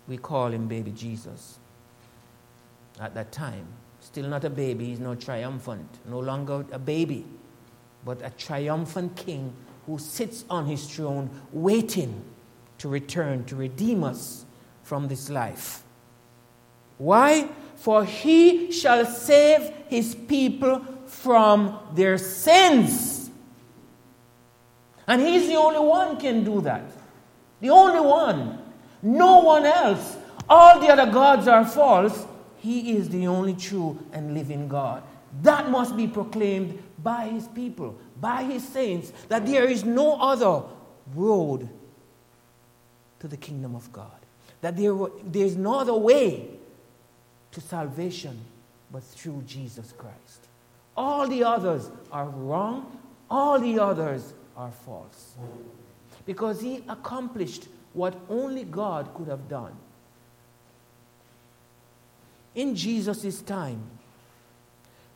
We 0.08 0.16
call 0.16 0.46
him 0.46 0.68
baby 0.68 0.90
Jesus. 0.92 1.58
At 2.98 3.12
that 3.12 3.30
time, 3.30 3.66
still 4.00 4.26
not 4.26 4.42
a 4.44 4.50
baby, 4.50 4.86
he's 4.86 5.00
no 5.00 5.16
triumphant, 5.16 5.98
no 6.08 6.20
longer 6.20 6.64
a 6.72 6.78
baby, 6.78 7.26
but 8.04 8.20
a 8.22 8.30
triumphant 8.30 9.16
king 9.16 9.52
who 9.86 9.98
sits 9.98 10.44
on 10.48 10.66
his 10.66 10.86
throne 10.86 11.30
waiting 11.52 12.24
to 12.78 12.88
return 12.88 13.44
to 13.44 13.56
redeem 13.56 14.04
us 14.04 14.44
from 14.82 15.08
this 15.08 15.30
life. 15.30 15.82
Why? 16.98 17.48
For 17.76 18.04
he 18.04 18.70
shall 18.70 19.04
save 19.06 19.72
his 19.88 20.14
people 20.14 20.84
from 21.06 21.78
their 21.94 22.18
sins. 22.18 23.30
And 25.06 25.20
he's 25.20 25.48
the 25.48 25.56
only 25.56 25.80
one 25.80 26.18
can 26.18 26.44
do 26.44 26.60
that. 26.62 26.84
The 27.60 27.70
only 27.70 28.00
one. 28.00 28.58
No 29.02 29.40
one 29.40 29.66
else. 29.66 30.16
All 30.48 30.80
the 30.80 30.88
other 30.88 31.10
gods 31.10 31.48
are 31.48 31.66
false. 31.66 32.26
He 32.58 32.92
is 32.96 33.08
the 33.08 33.26
only 33.26 33.54
true 33.54 33.98
and 34.12 34.34
living 34.34 34.68
God. 34.68 35.02
That 35.42 35.70
must 35.70 35.96
be 35.96 36.06
proclaimed 36.06 36.82
by 37.02 37.28
his 37.28 37.48
people, 37.48 37.98
by 38.20 38.44
his 38.44 38.66
saints, 38.66 39.12
that 39.28 39.46
there 39.46 39.64
is 39.64 39.84
no 39.84 40.20
other 40.20 40.62
road 41.14 41.68
to 43.20 43.28
the 43.28 43.36
kingdom 43.36 43.74
of 43.74 43.92
God. 43.92 44.10
That 44.60 44.76
there, 44.76 44.94
there 45.24 45.46
is 45.46 45.56
no 45.56 45.80
other 45.80 45.94
way 45.94 46.48
to 47.50 47.60
salvation 47.60 48.38
but 48.90 49.02
through 49.02 49.42
Jesus 49.46 49.92
Christ. 49.96 50.48
All 50.96 51.26
the 51.26 51.42
others 51.44 51.90
are 52.10 52.28
wrong, 52.28 52.98
all 53.30 53.58
the 53.58 53.78
others 53.78 54.34
are 54.56 54.70
false. 54.70 55.34
Because 56.26 56.60
he 56.60 56.84
accomplished 56.88 57.66
what 57.94 58.14
only 58.28 58.64
God 58.64 59.12
could 59.14 59.28
have 59.28 59.48
done. 59.48 59.72
In 62.54 62.74
Jesus' 62.74 63.40
time, 63.40 63.82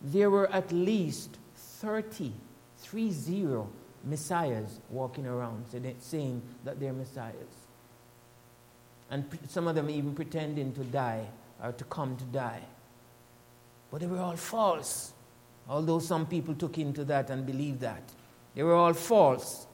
there 0.00 0.30
were 0.30 0.50
at 0.50 0.72
least 0.72 1.35
30, 1.80 2.32
30 2.78 3.62
messiahs 4.04 4.80
walking 4.90 5.26
around 5.26 5.64
saying 6.00 6.42
that 6.64 6.78
they're 6.78 6.92
messiahs. 6.92 7.34
And 9.10 9.24
some 9.48 9.68
of 9.68 9.74
them 9.74 9.90
even 9.90 10.14
pretending 10.14 10.72
to 10.74 10.84
die 10.84 11.26
or 11.62 11.72
to 11.72 11.84
come 11.84 12.16
to 12.16 12.24
die. 12.24 12.62
But 13.90 14.00
they 14.00 14.06
were 14.06 14.18
all 14.18 14.36
false, 14.36 15.12
although 15.68 15.98
some 16.00 16.26
people 16.26 16.54
took 16.54 16.78
into 16.78 17.04
that 17.04 17.30
and 17.30 17.46
believed 17.46 17.80
that. 17.80 18.02
They 18.54 18.62
were 18.62 18.74
all 18.74 18.94
false. 18.94 19.66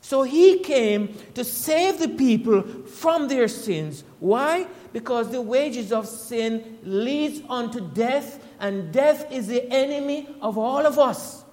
So 0.00 0.22
he 0.24 0.58
came 0.58 1.14
to 1.34 1.44
save 1.44 1.98
the 1.98 2.08
people 2.08 2.62
from 2.62 3.28
their 3.28 3.48
sins. 3.48 4.04
Why? 4.18 4.66
Because 4.92 5.30
the 5.30 5.40
wages 5.40 5.92
of 5.92 6.08
sin 6.08 6.78
leads 6.82 7.40
unto 7.48 7.80
death, 7.80 8.44
and 8.62 8.92
death 8.92 9.30
is 9.32 9.48
the 9.48 9.68
enemy 9.72 10.28
of 10.40 10.56
all 10.56 10.86
of 10.86 10.96
us. 10.96 11.44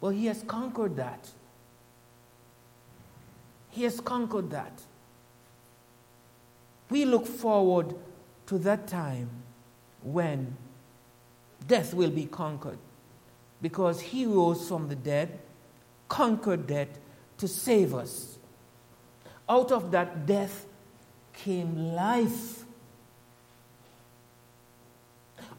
But 0.00 0.14
he 0.14 0.26
has 0.26 0.42
conquered 0.42 0.96
that. 0.96 1.28
He 3.68 3.82
has 3.84 4.00
conquered 4.00 4.50
that. 4.50 4.72
We 6.88 7.04
look 7.04 7.26
forward 7.26 7.94
to 8.46 8.56
that 8.58 8.88
time 8.88 9.28
when 10.02 10.56
death 11.68 11.92
will 11.92 12.10
be 12.10 12.24
conquered 12.24 12.78
because 13.60 14.00
he 14.00 14.24
rose 14.24 14.66
from 14.66 14.88
the 14.88 14.96
dead, 14.96 15.38
conquered 16.08 16.66
death 16.66 16.98
to 17.36 17.46
save 17.46 17.94
us. 17.94 18.38
Out 19.46 19.70
of 19.70 19.90
that 19.90 20.24
death 20.24 20.64
came 21.34 21.92
life. 21.94 22.64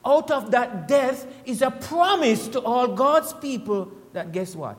Out 0.04 0.32
of 0.32 0.52
that 0.52 0.88
death 0.88 1.28
is 1.46 1.62
a 1.62 1.72
promise 1.72 2.48
to 2.50 2.62
all 2.62 2.88
God's 2.88 3.34
people 3.34 3.92
that 4.14 4.32
guess 4.32 4.56
what? 4.56 4.78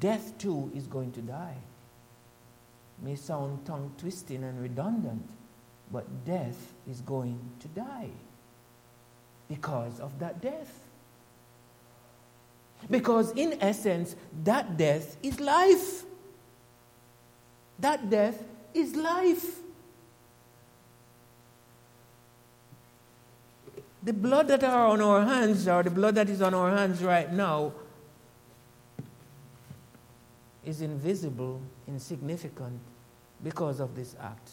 death 0.00 0.36
too 0.38 0.70
is 0.74 0.86
going 0.86 1.12
to 1.12 1.20
die. 1.22 1.56
May 3.02 3.16
sound 3.16 3.64
tongue 3.66 3.92
twisting 3.98 4.42
and 4.42 4.60
redundant, 4.60 5.28
but 5.92 6.24
death 6.24 6.72
is 6.90 7.00
going 7.00 7.38
to 7.60 7.68
die 7.68 8.10
because 9.48 10.00
of 10.00 10.18
that 10.18 10.40
death. 10.40 10.80
Because, 12.90 13.32
in 13.32 13.58
essence, 13.60 14.16
that 14.44 14.76
death 14.76 15.16
is 15.22 15.40
life. 15.40 16.04
That 17.78 18.10
death 18.10 18.42
is 18.74 18.94
life. 18.94 19.60
The 24.06 24.12
blood 24.12 24.46
that 24.46 24.62
are 24.62 24.86
on 24.86 25.00
our 25.00 25.24
hands, 25.24 25.66
or 25.66 25.82
the 25.82 25.90
blood 25.90 26.14
that 26.14 26.28
is 26.30 26.40
on 26.40 26.54
our 26.54 26.70
hands 26.70 27.02
right 27.02 27.32
now, 27.32 27.72
is 30.64 30.80
invisible, 30.80 31.60
insignificant 31.88 32.78
because 33.42 33.80
of 33.80 33.96
this 33.96 34.14
act. 34.20 34.50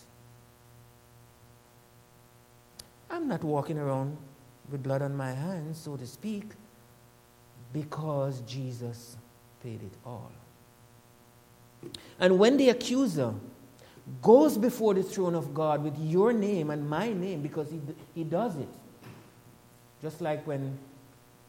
I'm 3.11 3.27
not 3.27 3.43
walking 3.43 3.77
around 3.77 4.17
with 4.71 4.81
blood 4.81 5.03
on 5.03 5.15
my 5.15 5.33
hands, 5.33 5.77
so 5.77 5.97
to 5.97 6.07
speak, 6.07 6.45
because 7.73 8.41
Jesus 8.47 9.17
paid 9.61 9.83
it 9.83 9.93
all. 10.03 10.31
And 12.19 12.39
when 12.39 12.57
the 12.57 12.69
accuser 12.69 13.35
goes 14.19 14.57
before 14.57 14.95
the 14.95 15.03
throne 15.03 15.35
of 15.35 15.53
God 15.53 15.83
with 15.83 15.95
your 15.99 16.33
name 16.33 16.71
and 16.71 16.89
my 16.89 17.13
name, 17.13 17.43
because 17.43 17.69
he, 17.69 17.79
he 18.15 18.23
does 18.23 18.55
it, 18.55 18.69
just 20.03 20.19
like 20.19 20.45
when 20.45 20.77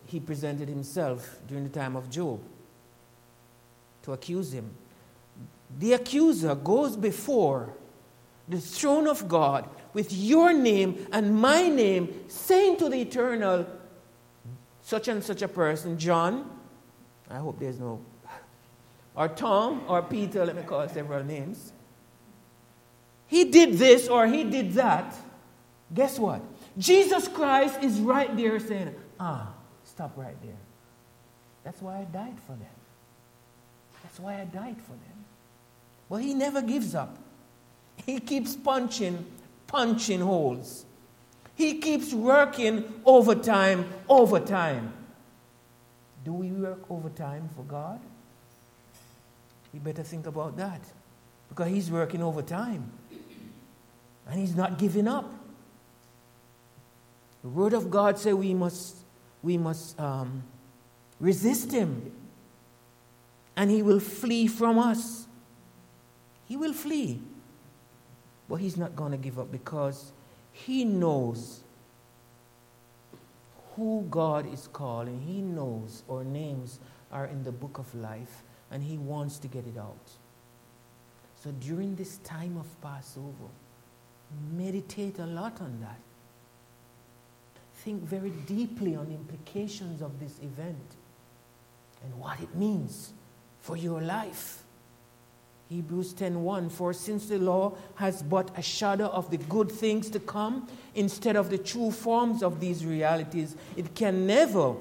he 0.07 0.21
presented 0.21 0.69
himself 0.69 1.41
during 1.49 1.65
the 1.65 1.71
time 1.71 1.97
of 1.97 2.09
Job 2.09 2.41
to 4.05 4.13
accuse 4.13 4.53
him. 4.53 4.71
The 5.81 5.95
accuser 5.95 6.55
goes 6.55 6.97
before 6.97 7.75
the 8.49 8.61
throne 8.61 9.09
of 9.09 9.27
God 9.27 9.69
with 9.93 10.13
your 10.13 10.53
name 10.53 11.05
and 11.11 11.35
my 11.35 11.67
name, 11.69 12.15
saying 12.29 12.77
to 12.77 12.89
the 12.89 13.01
eternal, 13.01 13.67
such 14.83 15.09
and 15.09 15.25
such 15.25 15.43
a 15.43 15.49
person, 15.49 15.99
John, 15.99 16.49
I 17.29 17.39
hope 17.39 17.59
there's 17.59 17.81
no, 17.81 18.01
or 19.17 19.29
Tom, 19.29 19.83
or 19.89 20.01
Peter, 20.03 20.47
let 20.47 20.55
me 20.55 20.63
call 20.63 20.89
several 20.89 21.25
names. 21.25 21.73
He 23.27 23.47
did 23.47 23.79
this 23.79 24.07
or 24.07 24.29
he 24.29 24.45
did 24.45 24.75
that. 24.75 25.13
Guess 25.93 26.21
what? 26.21 26.41
Jesus 26.79 27.29
Christ 27.29 27.83
is 27.83 28.01
right 28.01 28.35
there 28.37 28.59
saying, 28.59 28.95
ah, 29.21 29.53
stop 29.85 30.13
right 30.17 30.41
there. 30.43 30.57
That's 31.63 31.81
why 31.81 31.99
I 32.01 32.05
died 32.05 32.39
for 32.47 32.53
them. 32.53 32.69
That's 34.03 34.19
why 34.19 34.41
I 34.41 34.45
died 34.45 34.77
for 34.83 34.93
them. 34.93 35.25
Well, 36.09 36.21
he 36.21 36.35
never 36.35 36.63
gives 36.63 36.95
up. 36.95 37.17
He 38.05 38.21
keeps 38.21 38.55
punching, 38.55 39.25
punching 39.67 40.21
holes. 40.21 40.85
He 41.55 41.79
keeps 41.79 42.13
working 42.13 42.85
overtime, 43.05 43.89
overtime. 44.09 44.93
Do 46.25 46.33
we 46.33 46.49
work 46.49 46.91
overtime 46.91 47.49
for 47.57 47.63
God? 47.63 48.01
We 49.73 49.81
better 49.81 50.03
think 50.03 50.27
about 50.27 50.57
that. 50.57 50.81
Because 51.49 51.69
he's 51.69 51.91
working 51.91 52.23
overtime. 52.23 52.91
And 54.29 54.41
he's 54.41 54.55
not 54.55 54.79
giving 54.79 55.09
up. 55.09 55.34
The 57.45 57.51
Word 57.51 57.75
of 57.75 57.91
God 57.91 58.19
says 58.19 58.35
we 58.35 58.55
must, 58.55 58.97
we 59.43 59.59
must 59.59 60.01
um, 60.01 60.43
resist 61.21 61.73
Him, 61.73 62.11
and 63.55 63.71
He 63.71 63.83
will 63.83 64.01
flee 64.01 64.47
from 64.47 64.79
us. 64.79 65.27
He 66.49 66.57
will 66.57 66.73
flee. 66.73 67.21
But 68.49 68.57
He's 68.57 68.79
not 68.79 68.97
going 68.97 69.13
to 69.13 69.19
give 69.19 69.39
up 69.39 69.53
because 69.53 70.11
He 70.53 70.87
knows 70.87 71.61
who 73.77 74.07
God 74.11 74.51
is 74.51 74.67
calling. 74.73 75.21
He 75.21 75.43
knows 75.43 76.03
our 76.09 76.25
names 76.25 76.81
are 77.13 77.27
in 77.27 77.45
the 77.45 77.53
book 77.53 77.77
of 77.77 77.95
life, 77.95 78.43
and 78.71 78.83
He 78.83 78.97
wants 78.97 79.37
to 79.41 79.49
get 79.49 79.67
it 79.67 79.79
out. 79.79 80.13
So 81.43 81.51
during 81.61 81.95
this 81.95 82.17
time 82.19 82.57
of 82.57 82.81
Passover, 82.81 83.51
meditate 84.51 85.19
a 85.19 85.27
lot 85.27 85.61
on 85.61 85.79
that 85.83 86.01
think 87.85 88.03
very 88.03 88.31
deeply 88.31 88.97
on 88.97 89.07
the 89.07 89.15
implications 89.15 90.01
of 90.01 90.19
this 90.19 90.39
event 90.39 90.97
and 92.03 92.19
what 92.19 92.41
it 92.41 92.55
means 92.55 93.13
for 93.61 93.77
your 93.77 94.01
life. 94.01 94.63
Hebrews 95.69 96.15
10:1 96.15 96.71
For 96.71 96.93
since 96.93 97.27
the 97.27 97.39
law 97.39 97.75
has 97.97 98.23
but 98.23 98.51
a 98.57 98.63
shadow 98.63 99.07
of 99.07 99.31
the 99.31 99.37
good 99.37 99.71
things 99.71 100.09
to 100.11 100.21
come 100.21 100.67
instead 100.95 101.37
of 101.37 101.51
the 101.51 101.59
true 101.59 101.91
forms 101.91 102.43
of 102.43 102.61
these 102.61 102.85
realities 102.85 103.57
it 103.77 103.95
can 103.95 104.27
never 104.27 104.75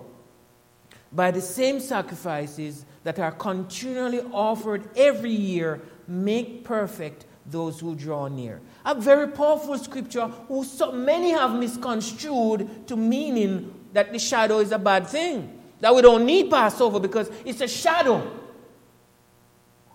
by 1.11 1.31
the 1.31 1.41
same 1.41 1.79
sacrifices 1.79 2.85
that 3.03 3.17
are 3.17 3.31
continually 3.31 4.21
offered 4.33 4.89
every 4.95 5.31
year 5.31 5.81
make 6.07 6.63
perfect 6.63 7.25
those 7.45 7.79
who 7.79 7.95
draw 7.95 8.27
near. 8.27 8.61
A 8.85 8.95
very 8.95 9.27
powerful 9.27 9.77
scripture 9.77 10.27
who 10.47 10.63
so 10.63 10.91
many 10.91 11.31
have 11.31 11.55
misconstrued 11.55 12.87
to 12.87 12.95
meaning 12.95 13.73
that 13.93 14.11
the 14.11 14.19
shadow 14.19 14.59
is 14.59 14.71
a 14.71 14.79
bad 14.79 15.07
thing. 15.07 15.59
That 15.79 15.93
we 15.93 16.01
don't 16.01 16.25
need 16.25 16.49
Passover 16.49 16.99
because 16.99 17.29
it's 17.45 17.61
a 17.61 17.67
shadow. 17.67 18.39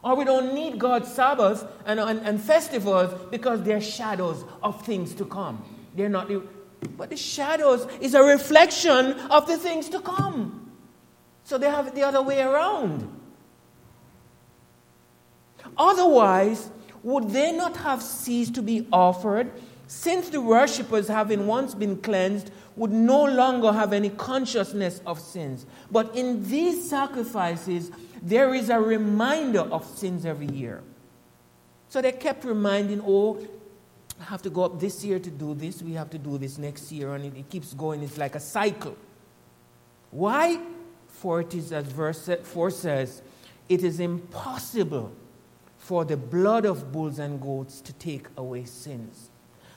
Or 0.03 0.15
we 0.15 0.25
don't 0.25 0.55
need 0.55 0.79
God's 0.79 1.13
Sabbath 1.13 1.67
and, 1.85 1.99
and, 1.99 2.21
and 2.21 2.41
festivals 2.41 3.13
because 3.31 3.63
they're 3.63 3.81
shadows 3.81 4.45
of 4.63 4.85
things 4.85 5.15
to 5.15 5.25
come. 5.25 5.65
They're 5.95 6.09
not 6.09 6.29
the, 6.29 6.43
but 6.97 7.11
the 7.11 7.17
shadows 7.17 7.87
is 8.01 8.15
a 8.15 8.23
reflection 8.23 9.13
of 9.31 9.47
the 9.47 9.57
things 9.57 9.89
to 9.89 10.01
come. 10.01 10.71
So 11.45 11.59
they 11.59 11.69
have 11.69 11.89
it 11.89 11.95
the 11.95 12.03
other 12.03 12.23
way 12.23 12.43
around. 12.43 13.11
Otherwise, 15.77 16.71
would 17.03 17.31
they 17.31 17.53
not 17.53 17.77
have 17.79 18.03
ceased 18.03 18.55
to 18.55 18.63
be 18.63 18.87
offered, 18.93 19.51
since 19.87 20.29
the 20.29 20.41
worshippers, 20.41 21.09
having 21.09 21.47
once 21.47 21.75
been 21.75 21.97
cleansed, 21.97 22.51
would 22.77 22.93
no 22.93 23.25
longer 23.25 23.73
have 23.73 23.93
any 23.93 24.11
consciousness 24.11 25.01
of 25.07 25.19
sins? 25.19 25.67
But 25.91 26.15
in 26.15 26.49
these 26.49 26.89
sacrifices, 26.89 27.91
there 28.23 28.55
is 28.55 28.69
a 28.69 28.81
reminder 28.81 29.61
of 29.61 29.87
sins 29.87 30.27
every 30.27 30.49
year. 30.49 30.83
So 31.89 32.03
they 32.03 32.13
kept 32.13 32.45
reminding, 32.45 33.03
oh, 33.07 33.47
I 34.21 34.25
have 34.25 34.43
to 34.43 34.51
go 34.51 34.65
up 34.65 34.81
this 34.81 35.05
year 35.05 35.19
to 35.19 35.31
do 35.31 35.55
this, 35.55 35.81
we 35.83 35.93
have 35.93 36.11
to 36.11 36.19
do 36.19 36.37
this 36.39 36.59
next 36.59 36.93
year, 36.93 37.15
and 37.15 37.25
it, 37.25 37.37
it 37.37 37.49
keeps 37.49 37.73
going. 37.73 38.03
It's 38.03 38.19
like 38.19 38.35
a 38.35 38.41
cycle. 38.41 38.97
Why? 40.11 40.61
For 41.09 41.41
it 41.41 41.55
is, 41.55 41.73
as 41.73 41.87
verse 41.87 42.29
4 42.43 42.71
says, 42.71 43.23
it 43.69 43.83
is 43.83 44.01
impossible 44.01 45.13
for 45.89 46.05
the 46.05 46.19
blood 46.19 46.67
of 46.67 46.93
bulls 46.93 47.19
and 47.19 47.41
goats 47.41 47.81
to 47.81 47.95
take 47.95 48.27
away 48.37 48.63
sins. 48.63 49.31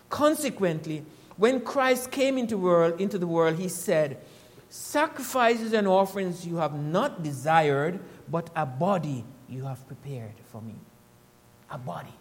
Consequently, 0.10 1.06
when 1.38 1.62
Christ 1.62 2.12
came 2.12 2.38
into, 2.38 2.58
world, 2.58 3.00
into 3.00 3.18
the 3.18 3.26
world, 3.26 3.58
he 3.58 3.70
said, 3.70 4.18
Sacrifices 4.68 5.72
and 5.72 5.88
offerings 5.88 6.46
you 6.46 6.58
have 6.58 6.74
not 6.74 7.24
desired, 7.24 8.02
but 8.30 8.50
a 8.58 8.66
body 8.66 9.24
you 9.48 9.64
have 9.64 9.88
prepared 9.88 10.34
for 10.52 10.62
me. 10.62 10.76
A 11.70 11.78
body. 11.78 12.14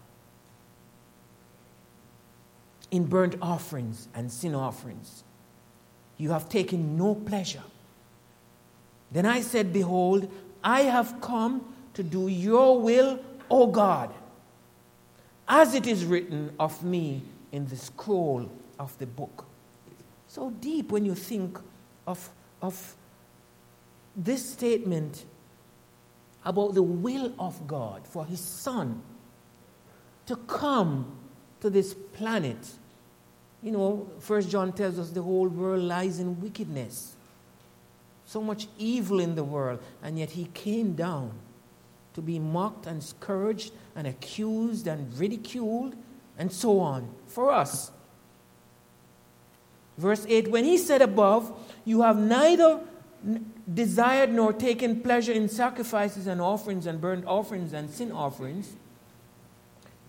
In 2.92 3.06
burnt 3.06 3.34
offerings 3.42 4.06
and 4.14 4.30
sin 4.30 4.54
offerings, 4.54 5.24
you 6.16 6.30
have 6.30 6.48
taken 6.48 6.96
no 6.96 7.16
pleasure. 7.16 7.64
Then 9.10 9.26
I 9.26 9.40
said, 9.40 9.72
Behold, 9.72 10.30
I 10.62 10.82
have 10.82 11.20
come 11.20 11.74
to 11.94 12.04
do 12.04 12.28
your 12.28 12.80
will, 12.80 13.18
O 13.50 13.66
God, 13.66 14.14
as 15.48 15.74
it 15.74 15.86
is 15.86 16.04
written 16.04 16.54
of 16.58 16.84
me 16.84 17.22
in 17.50 17.66
the 17.66 17.76
scroll 17.76 18.50
of 18.78 18.96
the 18.98 19.06
book. 19.06 19.46
So 20.28 20.50
deep 20.50 20.92
when 20.92 21.04
you 21.04 21.14
think 21.14 21.58
of, 22.06 22.30
of 22.62 22.94
this 24.14 24.52
statement 24.52 25.24
about 26.44 26.74
the 26.74 26.82
will 26.82 27.34
of 27.38 27.66
God 27.66 28.06
for 28.06 28.24
his 28.24 28.40
son 28.40 29.02
to 30.26 30.36
come 30.36 31.18
to 31.60 31.68
this 31.68 31.94
planet. 31.94 32.56
You 33.62 33.72
know, 33.72 34.08
First 34.20 34.48
John 34.48 34.72
tells 34.72 34.98
us 34.98 35.10
the 35.10 35.22
whole 35.22 35.48
world 35.48 35.82
lies 35.82 36.20
in 36.20 36.40
wickedness. 36.40 37.16
So 38.24 38.40
much 38.40 38.68
evil 38.78 39.18
in 39.18 39.34
the 39.34 39.42
world, 39.42 39.82
and 40.02 40.18
yet 40.18 40.30
he 40.30 40.44
came 40.54 40.94
down 40.94 41.32
to 42.20 42.26
be 42.26 42.38
mocked 42.38 42.86
and 42.86 43.02
scourged 43.02 43.72
and 43.96 44.06
accused 44.06 44.86
and 44.86 45.18
ridiculed 45.18 45.96
and 46.38 46.52
so 46.52 46.78
on 46.78 47.08
for 47.26 47.50
us. 47.50 47.90
Verse 49.96 50.26
8 50.28 50.50
When 50.50 50.64
he 50.64 50.76
said 50.76 51.00
above, 51.00 51.50
You 51.84 52.02
have 52.02 52.18
neither 52.18 52.80
desired 53.72 54.32
nor 54.32 54.52
taken 54.52 55.00
pleasure 55.00 55.32
in 55.32 55.48
sacrifices 55.48 56.26
and 56.26 56.42
offerings 56.42 56.86
and 56.86 57.00
burnt 57.00 57.24
offerings 57.26 57.72
and 57.72 57.90
sin 57.90 58.12
offerings. 58.12 58.74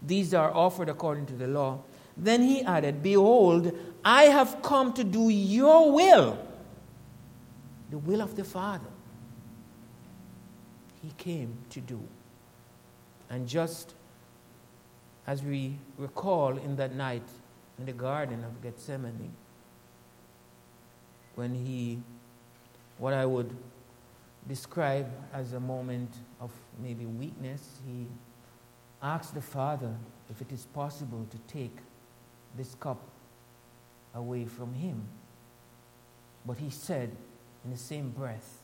These 0.01 0.33
are 0.33 0.53
offered 0.53 0.89
according 0.89 1.27
to 1.27 1.33
the 1.33 1.47
law. 1.47 1.79
Then 2.17 2.41
he 2.41 2.61
added, 2.61 3.01
Behold, 3.01 3.71
I 4.03 4.23
have 4.23 4.61
come 4.61 4.91
to 4.93 5.03
do 5.05 5.29
your 5.29 5.93
will, 5.93 6.37
the 7.89 7.97
will 7.97 8.21
of 8.21 8.35
the 8.35 8.43
Father. 8.43 8.90
He 11.01 11.11
came 11.17 11.57
to 11.69 11.79
do. 11.79 12.01
And 13.29 13.47
just 13.47 13.93
as 15.25 15.43
we 15.43 15.77
recall 15.97 16.57
in 16.57 16.75
that 16.75 16.95
night 16.95 17.27
in 17.79 17.85
the 17.85 17.93
Garden 17.93 18.43
of 18.43 18.61
Gethsemane, 18.61 19.31
when 21.35 21.55
he, 21.55 21.99
what 22.97 23.13
I 23.13 23.25
would 23.25 23.55
describe 24.47 25.09
as 25.33 25.53
a 25.53 25.59
moment 25.59 26.11
of 26.39 26.51
maybe 26.79 27.05
weakness, 27.05 27.79
he 27.87 28.07
asked 29.01 29.33
the 29.33 29.41
Father 29.41 29.95
if 30.29 30.41
it 30.41 30.51
is 30.51 30.65
possible 30.65 31.25
to 31.29 31.37
take 31.53 31.77
this 32.57 32.75
cup 32.75 33.01
away 34.13 34.45
from 34.45 34.73
him. 34.73 35.03
But 36.45 36.57
he 36.57 36.69
said 36.69 37.15
in 37.63 37.71
the 37.71 37.77
same 37.77 38.09
breath, 38.09 38.59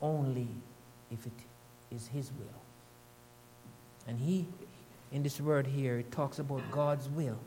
only 0.00 0.48
if 1.10 1.26
it 1.26 1.32
is 1.94 2.08
his 2.08 2.30
will. 2.32 2.60
And 4.06 4.18
he, 4.18 4.46
in 5.12 5.22
this 5.22 5.40
word 5.40 5.66
here, 5.66 5.98
it 5.98 6.12
talks 6.12 6.38
about 6.38 6.70
God's 6.70 7.08
will. 7.08 7.38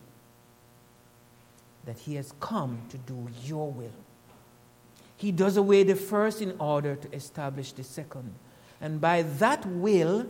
That 1.85 1.97
he 1.97 2.15
has 2.15 2.33
come 2.39 2.81
to 2.89 2.97
do 2.97 3.27
your 3.43 3.71
will. 3.71 3.91
He 5.17 5.31
does 5.31 5.57
away 5.57 5.83
the 5.83 5.95
first 5.95 6.41
in 6.41 6.55
order 6.59 6.95
to 6.95 7.13
establish 7.13 7.71
the 7.73 7.83
second. 7.83 8.33
And 8.81 9.01
by 9.01 9.23
that 9.23 9.65
will, 9.65 10.27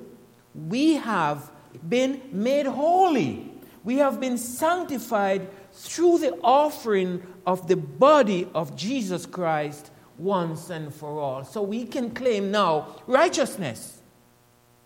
we 0.56 0.96
have 0.96 1.52
been 1.88 2.22
made 2.32 2.66
holy. 2.66 3.52
We 3.84 3.98
have 3.98 4.20
been 4.20 4.38
sanctified 4.38 5.48
through 5.72 6.20
the 6.20 6.38
offering 6.42 7.22
of 7.46 7.68
the 7.68 7.78
body 7.78 8.48
of 8.54 8.76
Jesus 8.76 9.26
Christ 9.26 9.92
once 10.20 10.70
and 10.70 10.94
for 10.94 11.20
all. 11.20 11.44
So 11.44 11.62
we 11.62 11.86
can 11.86 12.12
claim 12.12 12.52
now 12.52 12.96
righteousness, 13.08 14.02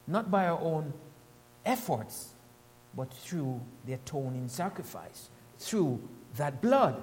not 0.07 0.29
by 0.29 0.47
our 0.47 0.59
own 0.59 0.93
efforts, 1.65 2.29
but 2.95 3.11
through 3.13 3.59
the 3.85 3.93
atoning 3.93 4.47
sacrifice, 4.47 5.29
through 5.57 6.01
that 6.37 6.61
blood. 6.61 7.01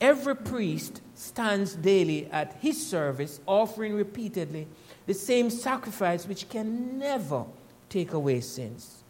Every 0.00 0.36
priest 0.36 1.00
stands 1.14 1.74
daily 1.74 2.26
at 2.30 2.58
his 2.60 2.86
service, 2.86 3.40
offering 3.46 3.94
repeatedly 3.94 4.68
the 5.06 5.14
same 5.14 5.48
sacrifice 5.48 6.26
which 6.26 6.48
can 6.48 6.98
never 6.98 7.44
take 7.88 8.12
away 8.12 8.40
sins. 8.40 9.02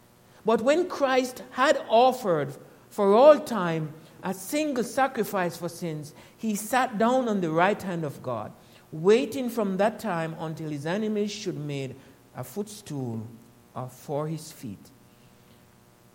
But 0.45 0.61
when 0.61 0.87
Christ 0.87 1.43
had 1.51 1.83
offered 1.89 2.55
for 2.89 3.13
all 3.13 3.37
time 3.37 3.93
a 4.27 4.33
single 4.33 4.83
sacrifice 4.83 5.55
for 5.55 5.69
sins, 5.69 6.13
he 6.37 6.53
sat 6.53 6.97
down 6.97 7.29
on 7.29 7.39
the 7.39 7.49
right 7.49 7.81
hand 7.81 8.03
of 8.03 8.21
God, 8.21 8.51
waiting 8.91 9.49
from 9.49 9.77
that 9.77 9.99
time 9.99 10.35
until 10.37 10.69
his 10.69 10.85
enemies 10.85 11.31
should 11.31 11.55
made 11.57 11.95
a 12.35 12.43
footstool 12.43 13.25
uh, 13.73 13.87
for 13.87 14.27
his 14.27 14.51
feet. 14.51 14.91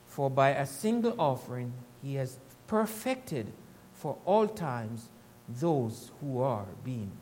For 0.08 0.28
by 0.28 0.50
a 0.50 0.66
single 0.66 1.14
offering 1.18 1.72
he 2.02 2.16
has 2.16 2.36
perfected 2.66 3.50
for 3.94 4.18
all 4.26 4.46
times 4.46 5.08
those 5.48 6.10
who 6.20 6.42
are 6.42 6.66
being 6.84 7.12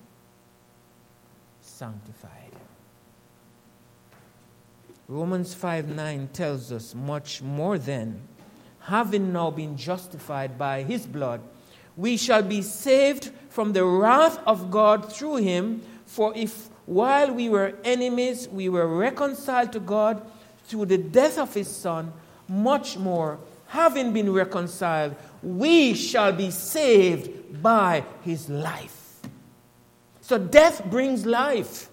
sanctified. 1.60 2.50
Romans 5.06 5.54
5 5.54 5.88
9 5.88 6.30
tells 6.32 6.72
us 6.72 6.96
much 6.96 7.42
more 7.42 7.78
than 7.78 8.22
having 8.90 9.32
now 9.32 9.50
been 9.52 9.76
justified 9.76 10.58
by 10.58 10.82
his 10.82 11.06
blood, 11.06 11.40
we 11.96 12.16
shall 12.16 12.42
be 12.42 12.60
saved 12.60 13.30
from 13.48 13.72
the 13.72 13.84
wrath 13.84 14.38
of 14.46 14.68
God 14.68 15.12
through 15.12 15.36
him. 15.36 15.80
For 16.06 16.32
if 16.34 16.68
while 16.86 17.32
we 17.32 17.48
were 17.48 17.74
enemies, 17.84 18.48
we 18.48 18.68
were 18.68 18.88
reconciled 18.88 19.70
to 19.72 19.80
God 19.80 20.20
through 20.64 20.86
the 20.86 20.98
death 20.98 21.38
of 21.38 21.54
his 21.54 21.68
Son, 21.68 22.12
much 22.48 22.98
more, 22.98 23.38
having 23.68 24.12
been 24.12 24.32
reconciled, 24.32 25.14
we 25.40 25.94
shall 25.94 26.32
be 26.32 26.50
saved 26.50 27.62
by 27.62 28.04
his 28.22 28.48
life. 28.48 29.20
So 30.20 30.36
death 30.36 30.84
brings 30.90 31.24
life. 31.24 31.88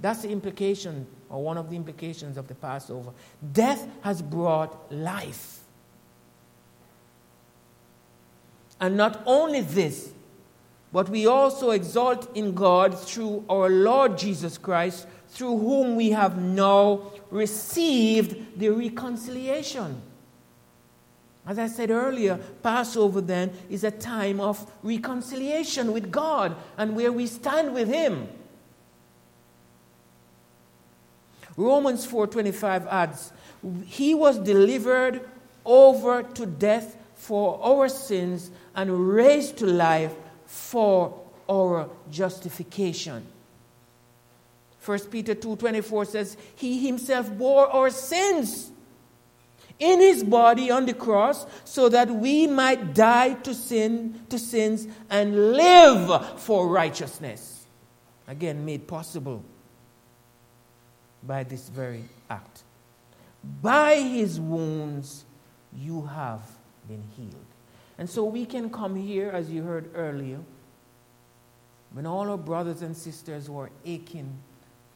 That's 0.00 0.22
the 0.22 0.30
implication, 0.30 1.06
or 1.28 1.42
one 1.42 1.58
of 1.58 1.68
the 1.68 1.76
implications 1.76 2.38
of 2.38 2.48
the 2.48 2.54
Passover. 2.54 3.10
Death 3.52 3.86
has 4.00 4.22
brought 4.22 4.90
life. 4.90 5.60
And 8.80 8.96
not 8.96 9.22
only 9.26 9.60
this, 9.60 10.12
but 10.92 11.08
we 11.08 11.26
also 11.26 11.70
exalt 11.70 12.34
in 12.36 12.54
God 12.54 12.98
through 12.98 13.44
our 13.48 13.68
Lord 13.68 14.18
Jesus 14.18 14.58
Christ, 14.58 15.06
through 15.28 15.58
whom 15.58 15.96
we 15.96 16.10
have 16.10 16.38
now 16.40 17.12
received 17.30 18.58
the 18.58 18.70
reconciliation. 18.70 20.00
As 21.46 21.58
I 21.58 21.68
said 21.68 21.90
earlier, 21.90 22.38
Passover 22.62 23.20
then 23.20 23.52
is 23.70 23.84
a 23.84 23.90
time 23.90 24.40
of 24.40 24.70
reconciliation 24.82 25.92
with 25.92 26.10
God 26.10 26.56
and 26.76 26.96
where 26.96 27.12
we 27.12 27.26
stand 27.26 27.72
with 27.72 27.88
Him. 27.88 28.28
Romans 31.56 32.04
4:25 32.04 32.86
adds, 32.88 33.32
"He 33.86 34.12
was 34.12 34.38
delivered 34.38 35.28
over 35.64 36.22
to 36.22 36.46
death 36.46 36.96
for 37.14 37.58
our 37.62 37.88
sins 37.88 38.50
and 38.76 39.08
raised 39.08 39.56
to 39.56 39.66
life 39.66 40.14
for 40.44 41.18
our 41.48 41.88
justification. 42.10 43.26
1 44.80 45.10
Peter 45.10 45.34
2:24 45.34 46.04
says, 46.04 46.36
"He 46.54 46.86
himself 46.86 47.30
bore 47.36 47.66
our 47.66 47.90
sins 47.90 48.70
in 49.78 50.00
his 50.00 50.22
body 50.22 50.70
on 50.70 50.86
the 50.86 50.94
cross 50.94 51.46
so 51.64 51.88
that 51.88 52.08
we 52.08 52.46
might 52.46 52.94
die 52.94 53.34
to 53.34 53.52
sin 53.52 54.20
to 54.28 54.38
sins 54.38 54.86
and 55.10 55.52
live 55.52 56.40
for 56.40 56.68
righteousness." 56.68 57.66
Again 58.28 58.64
made 58.64 58.86
possible 58.86 59.42
by 61.22 61.42
this 61.42 61.68
very 61.68 62.04
act. 62.28 62.62
By 63.62 63.96
his 64.00 64.38
wounds 64.38 65.24
you 65.72 66.02
have 66.02 66.42
been 66.86 67.04
healed. 67.16 67.45
And 67.98 68.08
so 68.08 68.24
we 68.24 68.44
can 68.44 68.70
come 68.70 68.94
here, 68.94 69.30
as 69.30 69.50
you 69.50 69.62
heard 69.62 69.90
earlier, 69.94 70.38
when 71.92 72.06
all 72.06 72.30
our 72.30 72.36
brothers 72.36 72.82
and 72.82 72.94
sisters 72.94 73.46
who 73.46 73.58
are 73.58 73.70
aching 73.84 74.30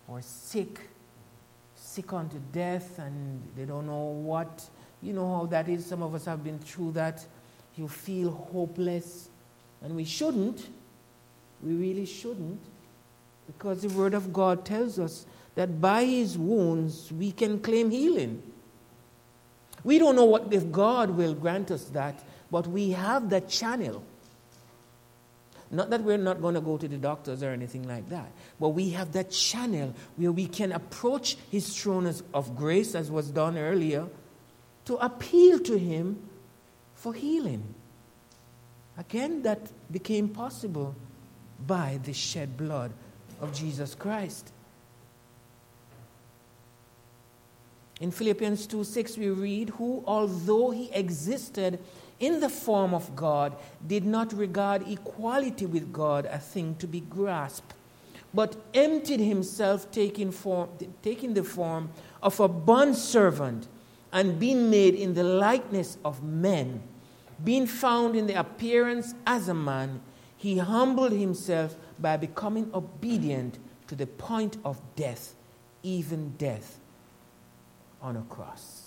or 0.07 0.21
sick, 0.21 0.81
sick 1.75 2.13
unto 2.13 2.39
death, 2.53 2.99
and 2.99 3.43
they 3.57 3.65
don't 3.65 3.87
know 3.87 4.05
what, 4.05 4.69
you 5.01 5.13
know 5.15 5.35
how 5.35 5.47
that 5.47 5.69
is. 5.69 5.87
Some 5.87 6.03
of 6.03 6.15
us 6.15 6.27
have 6.27 6.45
been 6.45 6.59
through 6.59 6.93
that. 6.93 7.25
You 7.77 7.89
feel 7.89 8.33
hopeless, 8.33 9.31
and 9.83 9.97
we 9.97 10.05
shouldn't. 10.05 10.69
We 11.63 11.75
really 11.75 12.07
shouldn't, 12.07 12.61
because 13.47 13.83
the 13.83 13.89
Word 13.89 14.13
of 14.13 14.33
God 14.33 14.65
tells 14.65 14.99
us 14.99 15.25
that 15.55 15.81
by 15.81 16.05
His 16.05 16.37
wounds 16.37 17.13
we 17.13 17.33
can 17.33 17.61
claim 17.61 17.91
healing. 17.91 18.43
We 19.85 19.99
don't 19.99 20.17
know 20.17 20.25
what 20.25 20.53
if 20.53 20.71
God 20.71 21.11
will 21.11 21.35
grant 21.35 21.71
us 21.71 21.85
that, 21.85 22.23
but 22.51 22.67
we 22.67 22.91
have 22.91 23.31
that 23.31 23.49
channel. 23.49 24.03
Not 25.71 25.91
that 25.91 26.03
we're 26.03 26.17
not 26.19 26.41
going 26.41 26.55
to 26.55 26.61
go 26.61 26.77
to 26.77 26.89
the 26.89 26.97
doctors 26.97 27.43
or 27.43 27.51
anything 27.51 27.87
like 27.87 28.09
that, 28.09 28.31
but 28.59 28.71
we 28.71 28.91
have 28.91 29.13
that 29.13 29.31
channel 29.31 29.95
where 30.17 30.33
we 30.33 30.47
can 30.47 30.73
approach 30.73 31.37
His 31.51 31.77
throne 31.77 32.13
of 32.35 32.57
grace, 32.57 32.95
as 32.95 33.11
was 33.11 33.31
done 33.31 33.57
earlier, 33.57 34.09
to 34.87 34.97
appeal 34.97 35.61
to 35.61 35.79
Him 35.79 36.29
for 36.97 37.15
healing. 37.15 37.63
Again, 38.99 39.43
that 39.43 39.61
became 39.93 40.29
possible 40.29 40.95
by 41.67 42.01
the 42.03 42.13
shed 42.13 42.57
blood 42.57 42.91
of 43.41 43.55
Jesus 43.55 43.95
Christ. 43.95 44.53
In 48.01 48.11
Philippians 48.11 48.67
2 48.67 48.83
6, 48.83 49.19
we 49.19 49.29
read, 49.29 49.71
Who, 49.71 50.03
although 50.07 50.71
he 50.71 50.91
existed 50.93 51.79
in 52.21 52.41
the 52.41 52.49
form 52.49 52.95
of 52.95 53.17
God, 53.17 53.57
did 53.87 54.05
not 54.05 54.33
regard 54.33 54.87
equality 54.89 55.67
with 55.67 55.93
God 55.93 56.27
a 56.27 56.39
thing 56.39 56.77
to 56.77 56.87
be 56.87 57.01
grasped, 57.01 57.75
but 58.33 58.57
emptied 58.75 59.21
himself, 59.21 59.91
taking, 59.91 60.31
form, 60.31 60.69
taking 61.03 61.35
the 61.35 61.43
form 61.43 61.91
of 62.23 62.39
a 62.39 62.47
bondservant 62.47 63.67
and 64.13 64.39
being 64.39 64.71
made 64.71 64.95
in 64.95 65.15
the 65.15 65.25
likeness 65.25 65.99
of 66.05 66.23
men. 66.23 66.83
Being 67.43 67.67
found 67.67 68.15
in 68.15 68.27
the 68.27 68.39
appearance 68.39 69.15
as 69.27 69.49
a 69.49 69.55
man, 69.55 70.01
He 70.37 70.57
humbled 70.57 71.13
himself 71.13 71.77
by 71.99 72.17
becoming 72.17 72.71
obedient 72.73 73.59
to 73.89 73.95
the 73.95 74.07
point 74.07 74.57
of 74.65 74.81
death, 74.97 75.35
even 75.83 76.35
death 76.39 76.79
on 78.01 78.17
a 78.17 78.23
cross. 78.23 78.80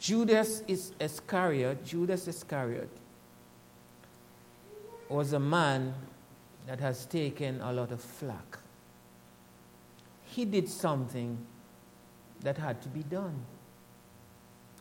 Judas 0.00 0.62
is 0.66 0.92
Iscariot, 0.98 1.84
Judas 1.84 2.26
Iscariot, 2.26 2.88
was 5.10 5.34
a 5.34 5.38
man 5.38 5.92
that 6.66 6.80
has 6.80 7.04
taken 7.04 7.60
a 7.60 7.70
lot 7.70 7.92
of 7.92 8.00
flack. 8.00 8.58
He 10.24 10.46
did 10.46 10.70
something 10.70 11.36
that 12.40 12.56
had 12.56 12.80
to 12.80 12.88
be 12.88 13.02
done. 13.02 13.44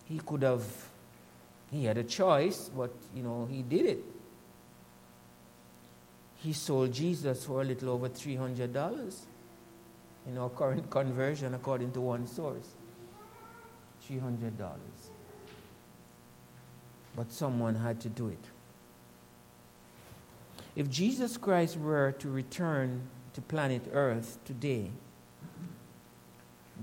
He 0.06 0.20
could 0.20 0.44
have, 0.44 0.64
he 1.70 1.84
had 1.84 1.98
a 1.98 2.04
choice, 2.04 2.70
but 2.70 2.92
you 3.14 3.22
know, 3.22 3.46
he 3.52 3.62
did 3.62 3.86
it. 3.88 4.04
He 6.38 6.54
sold 6.54 6.94
Jesus 6.94 7.44
for 7.44 7.62
a 7.62 7.66
little 7.66 7.90
over 7.90 8.08
$300 8.08 9.16
in 10.28 10.38
our 10.38 10.50
current 10.50 10.90
conversion, 10.90 11.54
according 11.56 11.92
to 11.92 12.00
one 12.00 12.26
source. 12.26 12.70
$300. 14.10 14.52
But 17.16 17.32
someone 17.32 17.76
had 17.76 18.00
to 18.02 18.10
do 18.10 18.28
it. 18.28 18.46
If 20.76 20.90
Jesus 20.90 21.38
Christ 21.38 21.78
were 21.78 22.12
to 22.20 22.30
return 22.30 23.02
to 23.34 23.42
planet 23.42 23.82
Earth 23.92 24.38
today, 24.46 24.90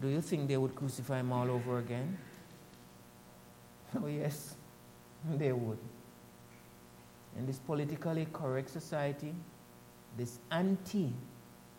do 0.01 0.09
you 0.09 0.21
think 0.21 0.49
they 0.49 0.57
would 0.57 0.75
crucify 0.75 1.21
him 1.21 1.33
all 1.33 1.51
over 1.51 1.79
again? 1.79 2.19
Oh, 4.03 4.09
yes, 4.09 4.57
they 5.39 5.53
would. 5.53 5.79
In 7.39 7.47
this 7.47 7.59
politically 7.59 8.27
correct 8.33 8.69
society, 8.69 9.33
this 10.19 10.39
anti 10.51 11.15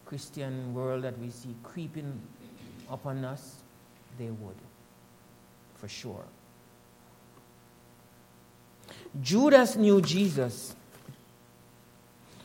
Christian 0.05 0.73
world 0.73 1.03
that 1.03 1.19
we 1.19 1.29
see 1.29 1.53
creeping 1.63 2.19
upon 2.89 3.25
us, 3.25 3.57
they 4.17 4.31
would, 4.31 4.55
for 5.78 5.88
sure. 5.88 6.23
Judas 9.21 9.75
knew 9.75 10.01
Jesus. 10.01 10.75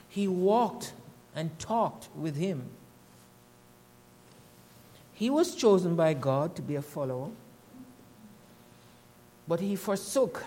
He 0.09 0.29
walked 0.29 0.93
and 1.35 1.59
talked 1.59 2.09
with 2.15 2.37
him. 2.37 2.69
He 5.15 5.31
was 5.31 5.55
chosen 5.55 5.97
by 5.97 6.15
God 6.15 6.57
to 6.57 6.63
be 6.63 6.75
a 6.75 6.83
follower, 6.83 7.31
but 9.47 9.61
he 9.61 9.77
forsook 9.77 10.45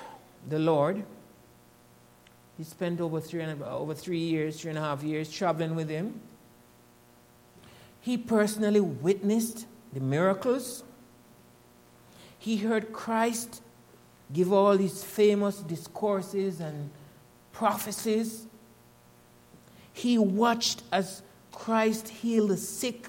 the 0.47 0.59
Lord. 0.59 1.03
He 2.57 2.63
spent 2.63 3.01
over 3.01 3.19
three, 3.19 3.41
and, 3.41 3.61
over 3.63 3.93
three 3.93 4.19
years, 4.19 4.59
three 4.59 4.69
and 4.69 4.77
a 4.77 4.81
half 4.81 5.03
years 5.03 5.31
traveling 5.31 5.75
with 5.75 5.89
him. 5.89 6.19
He 8.01 8.17
personally 8.17 8.79
witnessed 8.79 9.65
the 9.93 9.99
miracles. 9.99 10.83
He 12.45 12.57
heard 12.57 12.93
Christ 12.93 13.63
give 14.31 14.53
all 14.53 14.77
his 14.77 15.03
famous 15.03 15.57
discourses 15.61 16.59
and 16.59 16.91
prophecies. 17.51 18.45
He 19.91 20.19
watched 20.19 20.83
as 20.91 21.23
Christ 21.51 22.07
healed 22.07 22.51
the 22.51 22.57
sick, 22.57 23.07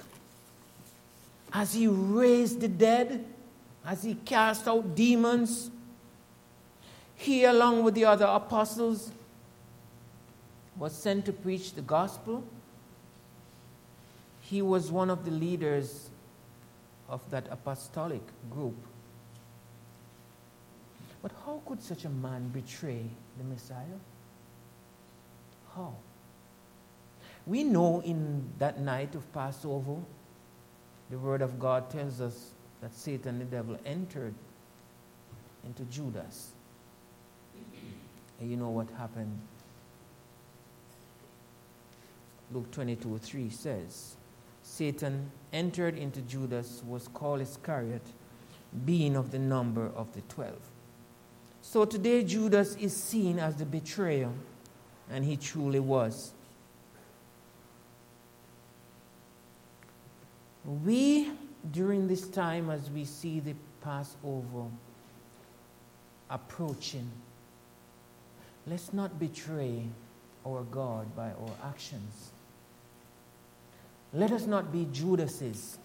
as 1.53 1.75
he 1.75 1.87
raised 1.87 2.61
the 2.61 2.69
dead, 2.69 3.27
as 3.85 4.03
he 4.05 4.15
cast 4.15 4.67
out 4.67 4.95
demons. 4.95 5.71
He, 7.15 7.45
along 7.45 7.83
with 7.83 7.93
the 7.93 8.07
other 8.07 8.25
apostles, 8.25 9.13
was 10.79 10.95
sent 10.95 11.27
to 11.27 11.35
preach 11.35 11.75
the 11.75 11.83
gospel. 11.83 12.43
He 14.41 14.63
was 14.63 14.91
one 14.91 15.11
of 15.11 15.27
the 15.27 15.31
leaders 15.31 16.09
of 17.07 17.21
that 17.31 17.47
apostolic 17.51 18.23
group. 18.49 18.77
But 21.23 21.33
how 21.45 21.61
could 21.67 21.83
such 21.83 22.05
a 22.05 22.09
man 22.09 22.49
betray 22.49 23.05
the 23.39 23.45
Messiah? 23.45 23.99
How? 25.75 25.95
We 27.47 27.65
know 27.65 28.01
in 28.03 28.45
that 28.59 28.81
night 28.81 29.15
of 29.15 29.33
Passover, 29.33 29.97
the 31.11 31.19
Word 31.19 31.43
of 31.43 31.59
God 31.59 31.91
tells 31.91 32.21
us 32.21 32.51
that 32.81 32.95
Satan, 32.95 33.39
the 33.39 33.45
devil, 33.45 33.79
entered 33.85 34.35
into 35.65 35.85
Judas. 35.85 36.53
And 38.41 38.51
you 38.51 38.57
know 38.57 38.71
what 38.71 38.89
happened? 38.91 39.39
Luke 42.53 42.71
22 42.71 43.19
3 43.19 43.51
says, 43.51 44.17
Satan 44.63 45.31
entered 45.53 45.97
into 45.97 46.21
Judas, 46.23 46.83
was 46.87 47.09
called 47.09 47.41
Iscariot, 47.41 48.03
being 48.85 49.17
of 49.17 49.31
the 49.31 49.39
number 49.39 49.91
of 49.95 50.13
the 50.13 50.21
twelve. 50.23 50.61
So 51.69 51.85
today, 51.85 52.23
Judas 52.23 52.77
is 52.77 52.97
seen 52.97 53.41
as 53.41 53.57
the 53.57 53.65
betrayer, 53.65 54.31
and 55.11 55.25
he 55.25 55.37
truly 55.37 55.81
was. 55.81 56.31
We, 60.65 61.33
during 61.73 62.07
this 62.07 62.29
time, 62.29 62.71
as 62.71 62.89
we 62.89 63.05
see 63.05 63.41
the 63.41 63.55
Passover 63.83 64.67
approaching, 66.31 67.11
let's 68.69 68.93
not 68.93 69.19
betray 69.19 69.87
our 70.47 70.63
God 70.71 71.17
by 71.17 71.31
our 71.31 71.51
actions. 71.65 72.31
Let 74.13 74.31
us 74.31 74.47
not 74.47 74.71
be 74.71 74.87
Judases. 74.93 75.79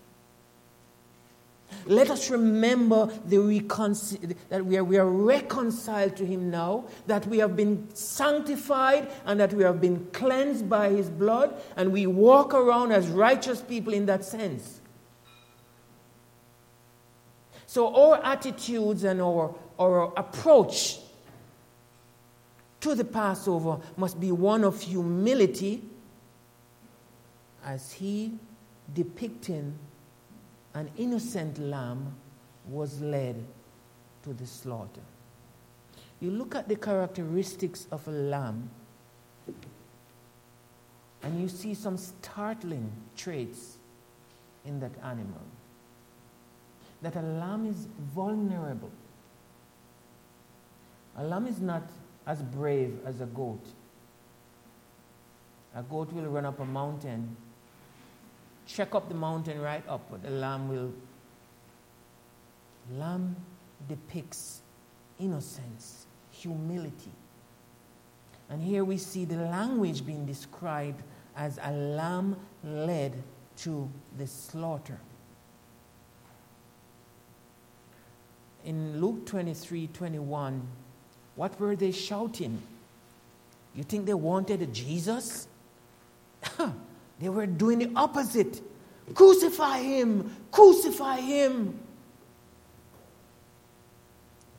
Let 1.85 2.09
us 2.09 2.29
remember 2.29 3.07
reconcil- 3.27 4.35
that 4.49 4.65
we 4.65 4.77
are, 4.77 4.83
we 4.83 4.97
are 4.97 5.09
reconciled 5.09 6.15
to 6.17 6.25
Him 6.25 6.49
now, 6.49 6.85
that 7.07 7.25
we 7.27 7.39
have 7.39 7.55
been 7.55 7.87
sanctified, 7.93 9.11
and 9.25 9.39
that 9.39 9.53
we 9.53 9.63
have 9.63 9.81
been 9.81 10.07
cleansed 10.13 10.69
by 10.69 10.89
His 10.89 11.09
blood, 11.09 11.59
and 11.75 11.91
we 11.91 12.07
walk 12.07 12.53
around 12.53 12.91
as 12.91 13.07
righteous 13.07 13.61
people 13.61 13.93
in 13.93 14.05
that 14.05 14.23
sense. 14.23 14.81
So, 17.65 17.95
our 17.95 18.23
attitudes 18.23 19.03
and 19.03 19.21
our, 19.21 19.55
our 19.79 20.13
approach 20.17 20.99
to 22.81 22.95
the 22.95 23.05
Passover 23.05 23.79
must 23.95 24.19
be 24.19 24.31
one 24.31 24.63
of 24.63 24.81
humility 24.81 25.83
as 27.63 27.93
He 27.93 28.33
depicting 28.93 29.77
an 30.73 30.89
innocent 30.97 31.59
lamb 31.59 32.15
was 32.67 33.01
led 33.01 33.43
to 34.23 34.33
the 34.33 34.45
slaughter. 34.45 35.01
You 36.19 36.31
look 36.31 36.55
at 36.55 36.67
the 36.67 36.75
characteristics 36.75 37.87
of 37.91 38.07
a 38.07 38.11
lamb, 38.11 38.69
and 41.23 41.41
you 41.41 41.49
see 41.49 41.73
some 41.73 41.97
startling 41.97 42.91
traits 43.17 43.77
in 44.65 44.79
that 44.79 44.91
animal. 45.03 45.41
That 47.01 47.15
a 47.15 47.21
lamb 47.21 47.65
is 47.65 47.87
vulnerable. 48.13 48.91
A 51.17 51.23
lamb 51.23 51.47
is 51.47 51.59
not 51.59 51.83
as 52.27 52.41
brave 52.43 52.99
as 53.05 53.21
a 53.21 53.25
goat. 53.25 53.65
A 55.75 55.81
goat 55.81 56.13
will 56.13 56.25
run 56.25 56.45
up 56.45 56.59
a 56.59 56.65
mountain 56.65 57.35
check 58.71 58.95
up 58.95 59.09
the 59.09 59.15
mountain 59.15 59.59
right 59.61 59.83
up, 59.87 60.21
the 60.23 60.29
lamb 60.29 60.69
will. 60.69 60.91
Lamb 62.97 63.35
depicts 63.87 64.61
innocence, 65.19 66.05
humility. 66.31 67.11
And 68.49 68.61
here 68.61 68.83
we 68.83 68.97
see 68.97 69.25
the 69.25 69.37
language 69.37 70.05
being 70.05 70.25
described 70.25 71.01
as 71.35 71.59
a 71.63 71.71
lamb 71.71 72.35
led 72.63 73.13
to 73.57 73.89
the 74.17 74.27
slaughter. 74.27 74.99
In 78.65 79.01
Luke 79.01 79.25
23 79.25 79.87
21, 79.87 80.61
what 81.35 81.59
were 81.59 81.75
they 81.75 81.91
shouting? 81.91 82.61
You 83.73 83.83
think 83.83 84.05
they 84.05 84.13
wanted 84.13 84.73
Jesus? 84.73 85.47
They 87.21 87.29
were 87.29 87.45
doing 87.45 87.79
the 87.79 87.91
opposite. 87.95 88.61
Crucify 89.13 89.79
him! 89.79 90.35
Crucify 90.51 91.17
him! 91.17 91.79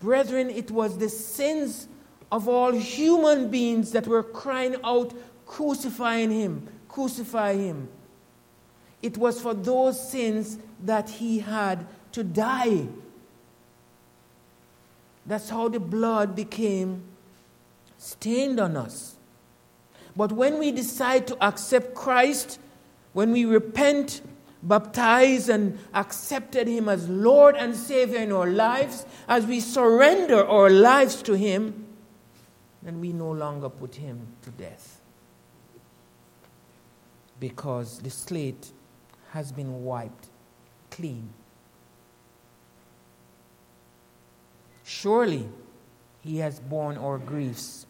Brethren, 0.01 0.51
it 0.51 0.71
was 0.71 0.99
the 0.99 1.09
sins 1.09 1.89
of 2.31 2.49
all 2.49 2.73
human 2.73 3.51
beings 3.51 3.93
that 3.93 4.07
were 4.07 4.23
crying 4.23 4.77
out, 4.85 5.13
crucifying 5.47 6.31
him, 6.31 6.69
crucify 6.89 7.55
him. 7.55 7.89
It 9.03 9.19
was 9.19 9.41
for 9.41 9.55
those 9.55 10.11
sins 10.11 10.59
that 10.85 11.11
he 11.11 11.41
had 11.41 11.87
to 12.13 12.25
die. 12.25 12.87
That's 15.27 15.51
how 15.51 15.69
the 15.69 15.81
blood 15.81 16.35
became 16.35 17.03
stained 17.99 18.59
on 18.59 18.77
us. 18.77 19.17
But 20.17 20.33
when 20.33 20.59
we 20.59 20.73
decide 20.73 21.27
to 21.29 21.45
accept 21.45 21.95
Christ, 21.95 22.59
when 23.13 23.33
we 23.33 23.45
repent, 23.45 24.21
baptize, 24.63 25.49
and 25.49 25.79
accepted 25.95 26.69
Him 26.69 26.89
as 26.89 27.09
Lord 27.09 27.57
and 27.57 27.75
Savior 27.75 28.19
in 28.19 28.33
our 28.33 28.47
lives, 28.47 29.07
as 29.29 29.47
we 29.47 29.61
surrender 29.61 30.45
our 30.45 30.71
lives 30.71 31.23
to 31.23 31.35
Him, 31.35 31.87
then 32.83 33.01
we 33.01 33.13
no 33.13 33.31
longer 33.31 33.69
put 33.69 33.95
Him 33.95 34.27
to 34.43 34.51
death. 34.51 35.01
Because 37.41 38.01
the 38.01 38.11
slate 38.11 38.73
has 39.31 39.51
been 39.51 39.85
wiped 39.85 40.29
clean. 40.91 41.31
Surely 44.85 45.49
He 46.21 46.39
has 46.39 46.61
borne 46.61 46.99
our 46.99 47.19
griefs 47.19 47.87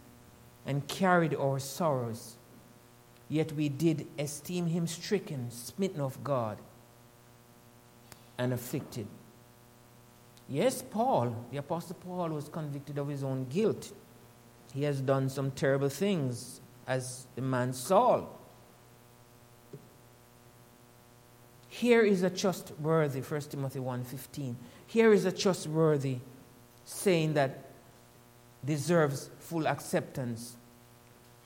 and 0.66 0.86
carried 0.88 1.34
our 1.34 1.58
sorrows. 1.58 2.36
Yet 3.28 3.52
we 3.52 3.68
did 3.68 4.06
esteem 4.18 4.66
him 4.66 4.86
stricken, 4.86 5.50
smitten 5.50 6.00
of 6.00 6.22
God, 6.22 6.58
and 8.38 8.52
afflicted. 8.52 9.06
Yes, 10.48 10.82
Paul, 10.82 11.34
the 11.50 11.56
Apostle 11.58 11.96
Paul, 11.96 12.28
was 12.30 12.48
convicted 12.48 12.98
of 12.98 13.08
his 13.08 13.24
own 13.24 13.46
guilt. 13.46 13.92
He 14.74 14.82
has 14.82 15.00
done 15.00 15.28
some 15.28 15.50
terrible 15.50 15.88
things, 15.88 16.60
as 16.86 17.26
the 17.34 17.42
man 17.42 17.72
Saul. 17.72 18.38
Here 21.68 22.02
is 22.02 22.22
a 22.22 22.28
trustworthy, 22.28 23.20
1 23.20 23.40
Timothy 23.42 23.78
1.15. 23.78 24.56
Here 24.86 25.12
is 25.12 25.24
a 25.24 25.32
trustworthy 25.32 26.18
saying 26.84 27.32
that 27.32 27.64
deserves 28.62 29.30
full 29.42 29.66
acceptance. 29.66 30.56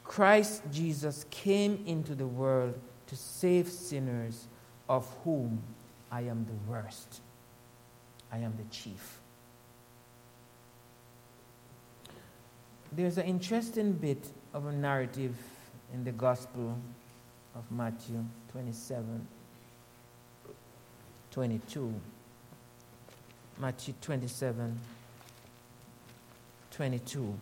Christ 0.04 0.62
Jesus 0.70 1.24
came 1.30 1.82
into 1.86 2.14
the 2.14 2.26
world 2.26 2.78
to 3.06 3.16
save 3.16 3.68
sinners, 3.68 4.46
of 4.88 5.06
whom 5.24 5.62
I 6.10 6.22
am 6.22 6.46
the 6.46 6.70
worst. 6.70 7.20
I 8.32 8.38
am 8.38 8.54
the 8.56 8.64
chief. 8.74 9.20
There's 12.92 13.18
an 13.18 13.26
interesting 13.26 13.92
bit 13.92 14.28
of 14.54 14.66
a 14.66 14.72
narrative 14.72 15.36
in 15.92 16.04
the 16.04 16.12
Gospel 16.12 16.78
of 17.54 17.70
Matthew 17.70 18.24
27 18.52 19.26
22. 21.30 21.94
Matthew 23.58 23.94
27 24.00 24.78
22. 26.70 27.34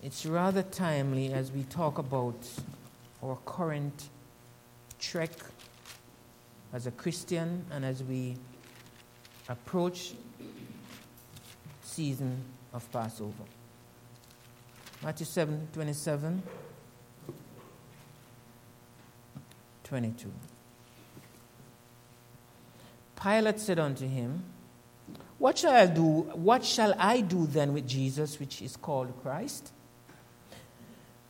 It's 0.00 0.24
rather 0.24 0.62
timely 0.62 1.32
as 1.32 1.50
we 1.50 1.64
talk 1.64 1.98
about 1.98 2.36
our 3.22 3.36
current 3.44 4.08
trek 5.00 5.32
as 6.72 6.86
a 6.86 6.92
Christian 6.92 7.64
and 7.72 7.84
as 7.84 8.04
we 8.04 8.36
approach 9.48 10.14
season 11.82 12.44
of 12.72 12.90
Passover. 12.92 13.44
Matthew 15.02 15.26
7 15.26 15.68
27 15.72 16.42
22. 19.82 20.30
Pilate 23.20 23.58
said 23.58 23.78
unto 23.78 24.06
him, 24.06 24.44
what 25.38 25.58
shall 25.58 25.74
I 25.74 25.86
do? 25.86 26.02
What 26.02 26.64
shall 26.64 26.94
I 26.98 27.20
do 27.20 27.46
then 27.46 27.72
with 27.72 27.88
Jesus, 27.88 28.38
which 28.38 28.60
is 28.60 28.76
called 28.76 29.12
Christ? 29.22 29.72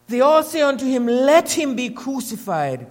They 0.08 0.22
all 0.22 0.42
say 0.42 0.62
unto 0.62 0.86
him, 0.86 1.06
Let 1.06 1.52
him 1.52 1.76
be 1.76 1.90
crucified. 1.90 2.90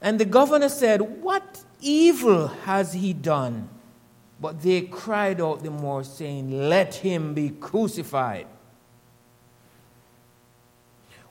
And 0.00 0.20
the 0.20 0.24
governor 0.24 0.68
said, 0.68 1.22
What 1.22 1.64
evil 1.80 2.48
has 2.48 2.92
he 2.92 3.12
done? 3.12 3.68
But 4.40 4.62
they 4.62 4.82
cried 4.82 5.40
out 5.40 5.62
the 5.62 5.70
more, 5.70 6.04
saying, 6.04 6.68
Let 6.68 6.96
him 6.96 7.34
be 7.34 7.50
crucified. 7.50 8.46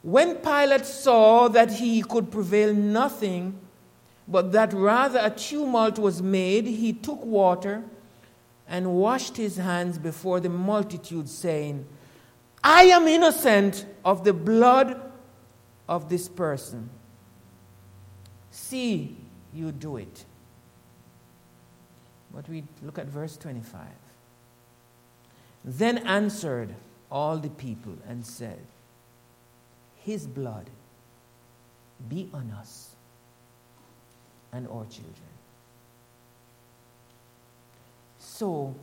When 0.02 0.36
Pilate 0.36 0.86
saw 0.86 1.48
that 1.50 1.72
he 1.72 2.02
could 2.02 2.32
prevail 2.32 2.74
nothing, 2.74 3.60
but 4.28 4.52
that 4.52 4.74
rather 4.74 5.20
a 5.22 5.30
tumult 5.30 6.00
was 6.00 6.22
made, 6.22 6.66
he 6.66 6.92
took 6.92 7.24
water 7.24 7.84
and 8.68 8.94
washed 8.94 9.38
his 9.38 9.58
hands 9.58 9.98
before 9.98 10.40
the 10.40 10.50
multitude, 10.50 11.30
saying, 11.30 11.86
I 12.64 12.84
am 12.84 13.08
innocent 13.08 13.86
of 14.04 14.24
the 14.24 14.34
blood 14.34 15.02
of 15.88 16.10
this 16.10 16.28
person. 16.28 16.90
See, 18.52 19.16
you 19.54 19.72
do 19.72 19.98
it. 19.98 20.26
But 22.34 22.48
we 22.50 22.64
look 22.82 22.98
at 22.98 23.08
verse 23.08 23.38
25. 23.38 23.82
Then 25.64 26.00
answered 26.00 26.76
all 27.12 27.38
the 27.38 27.50
people 27.50 27.98
and 28.08 28.26
said, 28.26 28.60
His 29.96 30.28
blood 30.28 30.70
be 32.10 32.30
on 32.34 32.52
us 32.52 32.96
and 34.52 34.68
our 34.68 34.86
children. 34.86 35.14
So, 38.20 38.76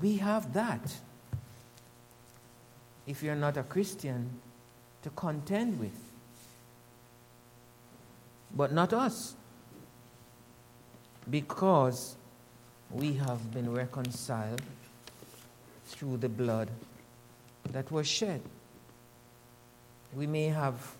we 0.00 0.18
have 0.18 0.52
that, 0.52 0.94
if 3.08 3.22
you're 3.22 3.34
not 3.34 3.56
a 3.56 3.62
Christian, 3.62 4.30
to 5.02 5.10
contend 5.10 5.80
with. 5.80 5.98
But 8.54 8.72
not 8.72 8.92
us. 8.92 9.34
Because 11.28 12.16
we 12.90 13.14
have 13.14 13.52
been 13.52 13.72
reconciled 13.72 14.62
through 15.86 16.18
the 16.18 16.28
blood 16.28 16.68
that 17.70 17.90
was 17.90 18.06
shed. 18.06 18.42
We 20.14 20.26
may 20.26 20.46
have 20.46 20.94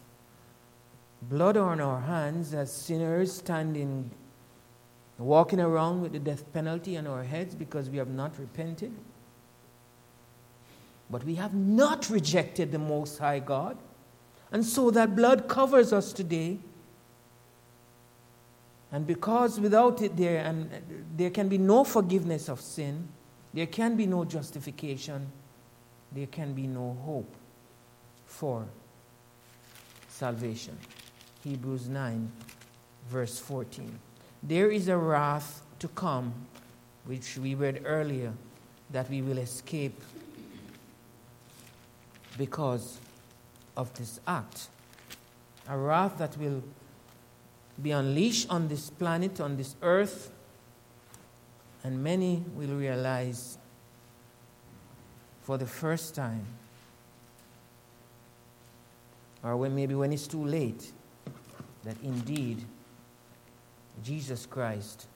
blood 1.22 1.56
on 1.56 1.80
our 1.80 2.00
hands 2.00 2.54
as 2.54 2.72
sinners 2.72 3.32
standing 3.32 4.10
walking 5.18 5.60
around 5.60 6.00
with 6.00 6.12
the 6.12 6.18
death 6.18 6.50
penalty 6.52 6.96
on 6.96 7.06
our 7.06 7.24
heads 7.24 7.54
because 7.54 7.90
we 7.90 7.98
have 7.98 8.08
not 8.08 8.38
repented. 8.38 8.92
But 11.10 11.24
we 11.24 11.36
have 11.36 11.54
not 11.54 12.10
rejected 12.10 12.72
the 12.72 12.78
Most 12.78 13.18
High 13.18 13.38
God. 13.38 13.78
And 14.52 14.64
so 14.64 14.90
that 14.90 15.16
blood 15.16 15.48
covers 15.48 15.92
us 15.92 16.12
today. 16.12 16.58
And 18.92 19.06
because 19.06 19.60
without 19.60 20.00
it 20.02 20.16
there 20.16 20.44
and 20.44 20.70
there 21.16 21.30
can 21.30 21.48
be 21.48 21.58
no 21.58 21.84
forgiveness 21.84 22.48
of 22.48 22.60
sin, 22.60 23.08
there 23.52 23.66
can 23.66 23.96
be 23.96 24.06
no 24.06 24.24
justification, 24.24 25.30
there 26.12 26.26
can 26.26 26.54
be 26.54 26.66
no 26.66 26.96
hope 27.04 27.34
for 28.24 28.66
salvation. 30.08 30.78
Hebrews 31.44 31.88
9 31.88 32.30
verse 33.08 33.38
14. 33.38 33.98
There 34.42 34.70
is 34.70 34.88
a 34.88 34.96
wrath 34.96 35.62
to 35.78 35.88
come, 35.88 36.32
which 37.04 37.38
we 37.38 37.54
read 37.54 37.82
earlier, 37.84 38.32
that 38.90 39.08
we 39.10 39.22
will 39.22 39.38
escape 39.38 40.00
because 42.38 42.98
of 43.76 43.92
this 43.94 44.20
act. 44.26 44.68
A 45.68 45.76
wrath 45.76 46.16
that 46.18 46.38
will 46.38 46.62
be 47.82 47.90
unleashed 47.90 48.48
on 48.48 48.68
this 48.68 48.88
planet, 48.88 49.40
on 49.40 49.56
this 49.56 49.74
earth, 49.82 50.30
and 51.84 52.02
many 52.02 52.44
will 52.54 52.74
realize 52.74 53.58
for 55.42 55.58
the 55.58 55.66
first 55.66 56.14
time, 56.14 56.46
or 59.42 59.56
when 59.56 59.74
maybe 59.74 59.94
when 59.94 60.12
it's 60.12 60.26
too 60.26 60.44
late, 60.44 60.92
that 61.84 61.96
indeed 62.02 62.64
Jesus 64.02 64.46
Christ 64.46 65.06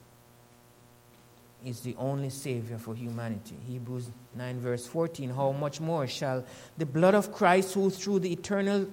is 1.64 1.80
the 1.80 1.94
only 1.98 2.30
Savior 2.30 2.78
for 2.78 2.94
humanity. 2.94 3.56
Hebrews 3.66 4.10
9, 4.34 4.60
verse 4.60 4.86
14. 4.86 5.30
How 5.30 5.52
much 5.52 5.80
more 5.80 6.06
shall 6.06 6.44
the 6.78 6.86
blood 6.86 7.14
of 7.14 7.32
Christ, 7.32 7.74
who 7.74 7.90
through 7.90 8.20
the 8.20 8.32
eternal 8.32 8.86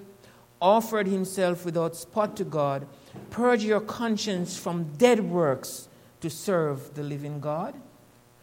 offered 0.60 1.06
himself 1.06 1.64
without 1.64 1.96
spot 1.96 2.36
to 2.36 2.44
God, 2.44 2.86
purge 3.30 3.64
your 3.64 3.80
conscience 3.80 4.56
from 4.56 4.84
dead 4.98 5.20
works 5.20 5.88
to 6.20 6.30
serve 6.30 6.94
the 6.94 7.02
living 7.02 7.40
God? 7.40 7.74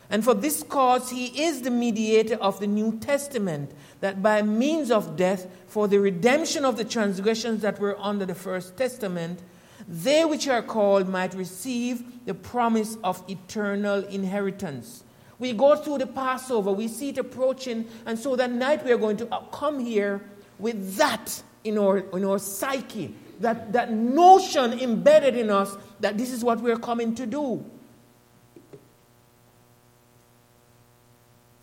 And 0.09 0.23
for 0.23 0.33
this 0.33 0.63
cause, 0.63 1.09
he 1.09 1.43
is 1.43 1.61
the 1.61 1.71
mediator 1.71 2.35
of 2.35 2.59
the 2.59 2.67
New 2.67 2.97
Testament, 2.99 3.71
that 3.99 4.23
by 4.23 4.41
means 4.41 4.89
of 4.89 5.17
death, 5.17 5.47
for 5.67 5.87
the 5.87 5.99
redemption 5.99 6.63
of 6.63 6.77
the 6.77 6.85
transgressions 6.85 7.61
that 7.61 7.79
were 7.79 7.99
under 7.99 8.25
the 8.25 8.35
First 8.35 8.77
Testament, 8.77 9.41
they 9.87 10.25
which 10.25 10.47
are 10.47 10.61
called 10.61 11.07
might 11.07 11.33
receive 11.33 12.25
the 12.25 12.33
promise 12.33 12.97
of 13.03 13.23
eternal 13.29 14.03
inheritance. 14.05 15.03
We 15.39 15.53
go 15.53 15.75
through 15.75 15.99
the 15.99 16.07
Passover, 16.07 16.71
we 16.71 16.87
see 16.87 17.09
it 17.09 17.17
approaching, 17.17 17.87
and 18.05 18.17
so 18.17 18.35
that 18.35 18.51
night 18.51 18.83
we 18.83 18.91
are 18.91 18.97
going 18.97 19.17
to 19.17 19.33
uh, 19.33 19.41
come 19.45 19.79
here 19.79 20.21
with 20.59 20.95
that 20.95 21.41
in 21.63 21.77
our, 21.77 21.99
in 21.99 22.25
our 22.25 22.39
psyche, 22.39 23.13
that, 23.39 23.71
that 23.73 23.91
notion 23.91 24.73
embedded 24.73 25.37
in 25.37 25.49
us 25.49 25.77
that 25.99 26.17
this 26.17 26.31
is 26.31 26.43
what 26.43 26.59
we're 26.59 26.79
coming 26.79 27.13
to 27.15 27.25
do. 27.25 27.63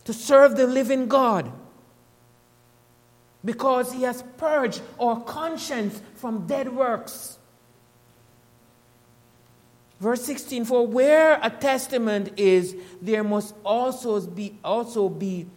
To 0.05 0.13
serve 0.13 0.55
the 0.55 0.67
living 0.67 1.07
God. 1.07 1.51
Because 3.43 3.91
He 3.91 4.03
has 4.03 4.23
purged 4.37 4.81
our 4.99 5.19
conscience 5.21 6.01
from 6.15 6.47
dead 6.47 6.73
works. 6.73 7.34
Verse 9.99 10.23
16 10.23 10.65
For 10.65 10.85
where 10.85 11.39
a 11.41 11.49
testament 11.49 12.33
is, 12.37 12.75
there 13.01 13.23
must 13.23 13.55
also 13.63 14.19
be, 14.21 14.57
also 14.63 15.09
be 15.09 15.47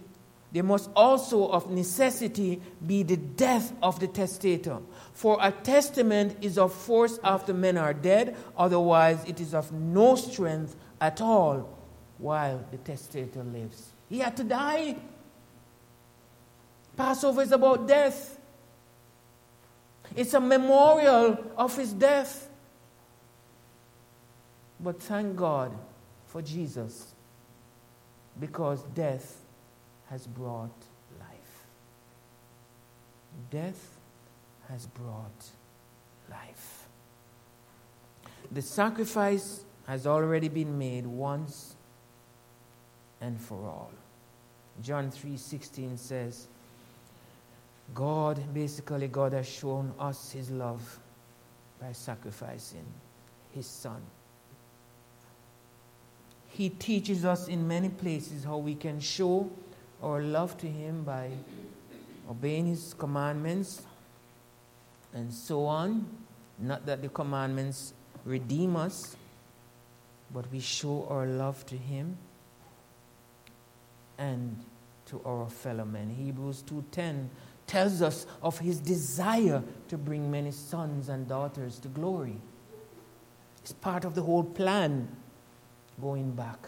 there 0.50 0.62
must 0.62 0.88
also 0.96 1.48
of 1.48 1.70
necessity 1.70 2.60
be 2.86 3.02
the 3.02 3.18
death 3.18 3.72
of 3.82 4.00
the 4.00 4.06
testator. 4.06 4.78
For 5.12 5.36
a 5.40 5.52
testament 5.52 6.36
is 6.40 6.56
of 6.56 6.72
force 6.72 7.18
after 7.22 7.52
men 7.52 7.76
are 7.76 7.92
dead, 7.92 8.34
otherwise, 8.56 9.22
it 9.26 9.40
is 9.40 9.52
of 9.52 9.70
no 9.72 10.16
strength 10.16 10.74
at 11.00 11.20
all 11.20 11.68
while 12.16 12.64
the 12.70 12.78
testator 12.78 13.44
lives. 13.44 13.90
He 14.08 14.20
had 14.20 14.36
to 14.38 14.44
die. 14.44 14.96
Passover 16.96 17.42
is 17.42 17.52
about 17.52 17.86
death, 17.86 18.38
it's 20.16 20.34
a 20.34 20.40
memorial 20.40 21.38
of 21.56 21.76
his 21.76 21.92
death. 21.92 22.47
But 24.80 25.00
thank 25.02 25.36
God 25.36 25.76
for 26.26 26.42
Jesus 26.42 27.14
because 28.38 28.82
death 28.94 29.40
has 30.08 30.26
brought 30.26 30.70
life. 31.18 31.66
Death 33.50 33.98
has 34.68 34.86
brought 34.86 35.48
life. 36.30 36.86
The 38.52 38.62
sacrifice 38.62 39.64
has 39.86 40.06
already 40.06 40.48
been 40.48 40.78
made 40.78 41.06
once 41.06 41.74
and 43.20 43.40
for 43.40 43.58
all. 43.66 43.90
John 44.80 45.10
3:16 45.10 45.96
says 45.98 46.46
God 47.94 48.54
basically 48.54 49.08
God 49.08 49.32
has 49.32 49.48
shown 49.48 49.92
us 49.98 50.30
his 50.30 50.50
love 50.50 51.00
by 51.80 51.92
sacrificing 51.92 52.86
his 53.50 53.66
son 53.66 54.02
he 56.58 56.70
teaches 56.70 57.24
us 57.24 57.46
in 57.46 57.68
many 57.68 57.88
places 57.88 58.42
how 58.42 58.56
we 58.56 58.74
can 58.74 58.98
show 58.98 59.48
our 60.02 60.20
love 60.20 60.58
to 60.58 60.66
Him 60.66 61.04
by 61.04 61.30
obeying 62.28 62.66
His 62.66 62.94
commandments 62.94 63.82
and 65.14 65.32
so 65.32 65.66
on. 65.66 66.04
Not 66.58 66.84
that 66.86 67.00
the 67.00 67.10
commandments 67.10 67.94
redeem 68.24 68.74
us, 68.74 69.14
but 70.34 70.50
we 70.50 70.58
show 70.58 71.06
our 71.08 71.26
love 71.26 71.64
to 71.66 71.76
Him 71.76 72.18
and 74.18 74.56
to 75.06 75.20
our 75.24 75.48
fellow 75.48 75.84
men. 75.84 76.10
Hebrews 76.10 76.64
2:10 76.64 77.28
tells 77.68 78.02
us 78.02 78.26
of 78.42 78.58
his 78.58 78.80
desire 78.80 79.62
to 79.86 79.96
bring 79.96 80.28
many 80.28 80.50
sons 80.50 81.08
and 81.08 81.28
daughters 81.28 81.78
to 81.78 81.88
glory. 81.88 82.40
It's 83.62 83.72
part 83.74 84.04
of 84.04 84.16
the 84.16 84.22
whole 84.22 84.42
plan 84.42 85.06
going 86.00 86.32
back. 86.32 86.58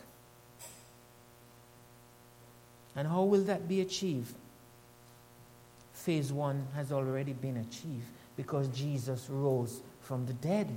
And 2.97 3.07
how 3.07 3.23
will 3.23 3.43
that 3.45 3.69
be 3.69 3.81
achieved? 3.81 4.35
Phase 5.93 6.33
one 6.33 6.67
has 6.75 6.93
already 6.93 7.33
been 7.33 7.59
achieved 7.59 8.07
because 8.37 8.69
Jesus 8.69 9.29
rose 9.31 9.81
from 10.01 10.27
the 10.27 10.33
dead. 10.33 10.69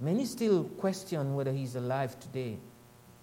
Many 0.00 0.26
still 0.26 0.64
question 0.64 1.34
whether 1.34 1.52
he's 1.52 1.76
alive 1.76 2.18
today, 2.20 2.58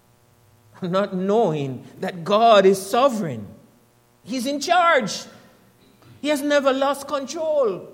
not 0.82 1.14
knowing 1.14 1.86
that 2.00 2.24
God 2.24 2.66
is 2.66 2.80
sovereign. 2.80 3.46
He's 4.24 4.46
in 4.46 4.60
charge. 4.60 5.24
He 6.20 6.28
has 6.28 6.40
never 6.40 6.72
lost 6.72 7.06
control. 7.06 7.93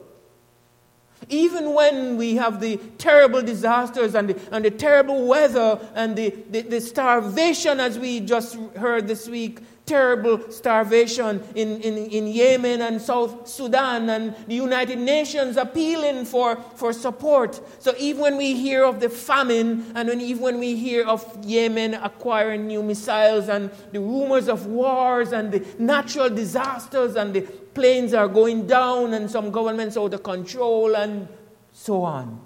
Even 1.29 1.75
when 1.75 2.17
we 2.17 2.37
have 2.37 2.61
the 2.61 2.79
terrible 2.99 3.43
disasters 3.43 4.15
and 4.15 4.31
the, 4.31 4.41
and 4.51 4.65
the 4.65 4.71
terrible 4.71 5.27
weather 5.27 5.79
and 5.95 6.17
the, 6.17 6.31
the, 6.51 6.63
the 6.63 6.81
starvation, 6.81 7.79
as 7.79 7.99
we 7.99 8.21
just 8.21 8.57
heard 8.77 9.07
this 9.07 9.29
week, 9.29 9.61
terrible 9.91 10.39
starvation 10.53 11.43
in, 11.57 11.81
in, 11.81 11.97
in 11.97 12.27
Yemen 12.29 12.81
and 12.81 13.03
South 13.03 13.49
Sudan, 13.49 14.09
and 14.09 14.37
the 14.47 14.55
United 14.55 14.99
Nations 14.99 15.57
appealing 15.57 16.25
for, 16.25 16.57
for 16.77 16.93
support. 16.93 17.61
So, 17.83 17.93
even 17.99 18.23
when 18.23 18.37
we 18.37 18.55
hear 18.55 18.85
of 18.85 19.01
the 19.01 19.11
famine, 19.11 19.93
and 19.97 20.09
when, 20.09 20.21
even 20.21 20.43
when 20.43 20.59
we 20.61 20.77
hear 20.77 21.05
of 21.05 21.21
Yemen 21.45 21.95
acquiring 21.95 22.69
new 22.69 22.83
missiles, 22.85 23.49
and 23.49 23.71
the 23.91 24.01
rumors 24.01 24.49
of 24.49 24.67
wars, 24.67 25.33
and 25.33 25.51
the 25.51 25.67
natural 25.79 26.31
disasters, 26.31 27.17
and 27.17 27.35
the 27.35 27.43
planes 27.75 28.15
are 28.15 28.29
going 28.29 28.67
down 28.67 29.15
and 29.15 29.31
some 29.31 29.51
governments 29.51 29.97
out 29.97 30.15
of 30.15 30.23
control 30.23 30.97
and 30.97 31.29
so 31.73 32.03
on. 32.03 32.41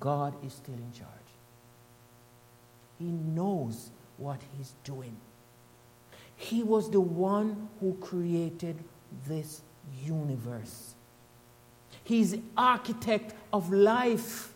God 0.00 0.34
is 0.44 0.52
still 0.52 0.74
in 0.74 0.92
charge. 0.92 1.08
He 2.98 3.06
knows 3.06 3.90
what 4.16 4.40
He's 4.56 4.74
doing. 4.84 5.16
He 6.38 6.62
was 6.62 6.88
the 6.88 7.00
one 7.00 7.68
who 7.80 7.94
created 8.00 8.78
this 9.26 9.60
universe. 10.04 10.94
He's 12.04 12.30
the 12.30 12.42
architect 12.56 13.34
of 13.52 13.72
life. 13.72 14.54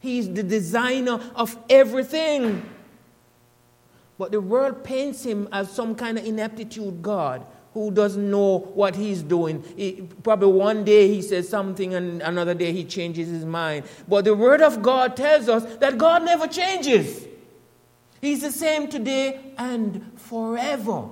He's 0.00 0.32
the 0.32 0.42
designer 0.42 1.18
of 1.34 1.56
everything. 1.70 2.68
But 4.18 4.32
the 4.32 4.40
world 4.40 4.84
paints 4.84 5.24
him 5.24 5.48
as 5.50 5.72
some 5.72 5.94
kind 5.94 6.18
of 6.18 6.26
ineptitude 6.26 7.00
God 7.00 7.44
who 7.72 7.90
doesn't 7.90 8.30
know 8.30 8.58
what 8.58 8.96
he's 8.96 9.22
doing. 9.22 9.64
He, 9.76 10.06
probably 10.22 10.52
one 10.52 10.84
day 10.84 11.08
he 11.08 11.22
says 11.22 11.48
something 11.48 11.94
and 11.94 12.20
another 12.20 12.52
day 12.52 12.72
he 12.72 12.84
changes 12.84 13.28
his 13.28 13.46
mind. 13.46 13.86
But 14.06 14.26
the 14.26 14.34
Word 14.34 14.60
of 14.60 14.82
God 14.82 15.16
tells 15.16 15.48
us 15.48 15.64
that 15.76 15.96
God 15.96 16.22
never 16.24 16.46
changes. 16.46 17.26
He's 18.20 18.42
the 18.42 18.52
same 18.52 18.88
today 18.88 19.40
and 19.56 20.12
forever. 20.16 21.08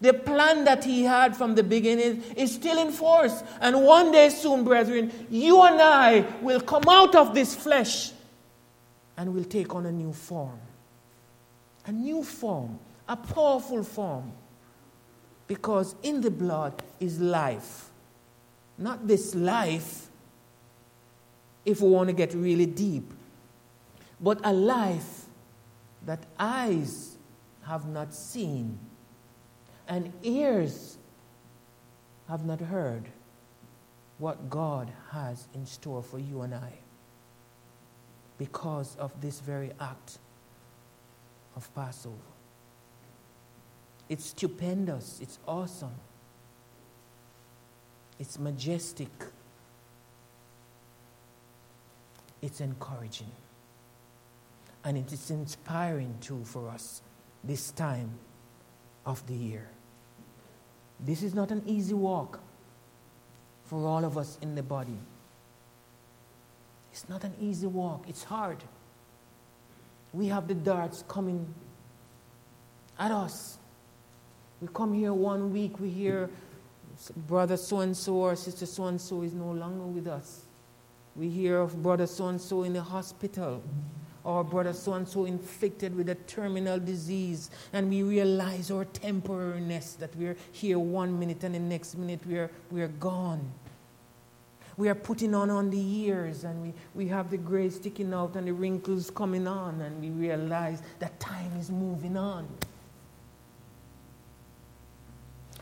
The 0.00 0.12
plan 0.12 0.64
that 0.64 0.84
he 0.84 1.04
had 1.04 1.36
from 1.36 1.54
the 1.54 1.62
beginning 1.62 2.22
is 2.36 2.52
still 2.54 2.78
in 2.78 2.92
force. 2.92 3.42
And 3.60 3.84
one 3.84 4.10
day 4.12 4.30
soon, 4.30 4.64
brethren, 4.64 5.12
you 5.30 5.62
and 5.62 5.80
I 5.80 6.20
will 6.40 6.60
come 6.60 6.84
out 6.88 7.14
of 7.14 7.34
this 7.34 7.54
flesh 7.54 8.12
and 9.16 9.32
will 9.34 9.44
take 9.44 9.74
on 9.74 9.86
a 9.86 9.92
new 9.92 10.12
form 10.12 10.58
a 11.86 11.92
new 11.92 12.22
form, 12.22 12.78
a 13.08 13.16
powerful 13.16 13.82
form. 13.82 14.32
Because 15.46 15.94
in 16.02 16.20
the 16.20 16.30
blood 16.30 16.82
is 17.00 17.20
life. 17.20 17.90
Not 18.78 19.06
this 19.06 19.34
life, 19.34 20.08
if 21.64 21.80
we 21.80 21.90
want 21.90 22.08
to 22.08 22.12
get 22.12 22.32
really 22.34 22.66
deep, 22.66 23.12
but 24.20 24.40
a 24.44 24.52
life 24.52 25.21
that 26.06 26.24
eyes 26.38 27.16
have 27.64 27.86
not 27.86 28.14
seen 28.14 28.78
and 29.88 30.12
ears 30.22 30.98
have 32.28 32.44
not 32.44 32.60
heard 32.60 33.04
what 34.18 34.48
God 34.48 34.92
has 35.10 35.48
in 35.54 35.66
store 35.66 36.02
for 36.02 36.18
you 36.18 36.42
and 36.42 36.54
I 36.54 36.72
because 38.38 38.96
of 38.96 39.12
this 39.20 39.40
very 39.40 39.70
act 39.80 40.18
of 41.56 41.72
Passover. 41.74 42.16
It's 44.08 44.26
stupendous, 44.26 45.20
it's 45.20 45.38
awesome, 45.46 45.94
it's 48.18 48.38
majestic, 48.38 49.10
it's 52.40 52.60
encouraging, 52.60 53.30
and 54.84 54.96
it 54.96 55.12
is 55.12 55.30
inspiring 55.30 56.16
too 56.20 56.42
for 56.44 56.68
us 56.68 57.02
this 57.44 57.70
time 57.70 58.10
of 59.06 59.26
the 59.26 59.34
year. 59.34 59.68
This 61.00 61.22
is 61.22 61.34
not 61.34 61.50
an 61.50 61.62
easy 61.66 61.94
walk 61.94 62.40
for 63.64 63.84
all 63.86 64.04
of 64.04 64.18
us 64.18 64.38
in 64.42 64.54
the 64.54 64.62
body. 64.62 64.98
It's 66.92 67.08
not 67.08 67.24
an 67.24 67.34
easy 67.40 67.66
walk, 67.66 68.04
it's 68.08 68.24
hard 68.24 68.62
we 70.12 70.26
have 70.26 70.46
the 70.46 70.54
darts 70.54 71.04
coming 71.08 71.52
at 72.98 73.10
us. 73.10 73.58
We 74.60 74.68
come 74.72 74.92
here 74.92 75.12
one 75.12 75.52
week, 75.52 75.80
we 75.80 75.88
hear 75.88 76.30
brother 77.16 77.56
so 77.56 77.80
and 77.80 77.96
so 77.96 78.14
or 78.14 78.36
sister 78.36 78.66
so 78.66 78.84
and 78.86 79.00
so 79.00 79.22
is 79.22 79.32
no 79.32 79.50
longer 79.50 79.84
with 79.84 80.06
us. 80.06 80.42
We 81.16 81.28
hear 81.28 81.58
of 81.58 81.82
brother 81.82 82.06
so 82.06 82.28
and 82.28 82.40
so 82.40 82.62
in 82.62 82.74
the 82.74 82.82
hospital. 82.82 83.62
Our 84.24 84.44
brother 84.44 84.72
so 84.72 84.94
and 84.94 85.08
so 85.08 85.24
inflicted 85.24 85.96
with 85.96 86.08
a 86.08 86.14
terminal 86.14 86.78
disease, 86.78 87.50
and 87.72 87.90
we 87.90 88.02
realize 88.02 88.70
our 88.70 88.84
temporariness 88.84 89.96
that 89.98 90.14
we're 90.16 90.36
here 90.52 90.78
one 90.78 91.18
minute 91.18 91.42
and 91.44 91.54
the 91.54 91.58
next 91.58 91.96
minute 91.96 92.20
we're, 92.26 92.50
we're 92.70 92.88
gone. 92.88 93.52
We 94.76 94.88
are 94.88 94.94
putting 94.94 95.34
on 95.34 95.50
on 95.50 95.70
the 95.70 95.78
years 95.78 96.44
and 96.44 96.62
we, 96.62 96.72
we 96.94 97.08
have 97.08 97.30
the 97.30 97.36
gray 97.36 97.68
sticking 97.68 98.14
out 98.14 98.36
and 98.36 98.48
the 98.48 98.52
wrinkles 98.52 99.10
coming 99.10 99.46
on, 99.46 99.80
and 99.80 100.00
we 100.00 100.10
realize 100.10 100.82
that 100.98 101.18
time 101.20 101.52
is 101.58 101.70
moving 101.70 102.16
on. 102.16 102.48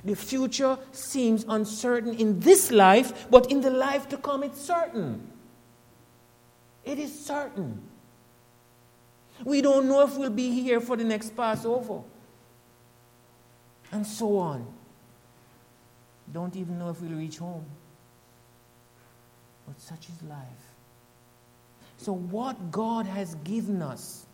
The 0.04 0.16
future 0.16 0.78
seems 0.92 1.44
uncertain 1.48 2.14
in 2.14 2.40
this 2.40 2.70
life, 2.70 3.26
but 3.30 3.50
in 3.50 3.61
the 3.61 3.70
life 3.70 4.08
to 4.11 4.16
come, 4.16 4.42
it's 4.42 4.61
certain. 4.61 5.30
It 6.84 6.98
is 6.98 7.26
certain. 7.26 7.82
We 9.45 9.62
don't 9.62 9.88
know 9.88 10.03
if 10.03 10.16
we'll 10.16 10.30
be 10.30 10.51
here 10.51 10.80
for 10.80 10.97
the 10.97 11.05
next 11.05 11.36
Passover. 11.36 12.03
And 13.93 14.07
so 14.07 14.38
on. 14.38 14.66
Don't 16.32 16.55
even 16.57 16.78
know 16.78 16.91
if 16.91 17.01
we'll 17.01 17.18
reach 17.18 17.38
home. 17.38 17.64
But 19.66 19.80
such 19.80 20.09
is 20.09 20.22
life. 20.28 20.38
So, 21.97 22.12
what 22.12 22.70
God 22.70 23.07
has 23.07 23.34
given 23.36 23.82
us 23.82 24.26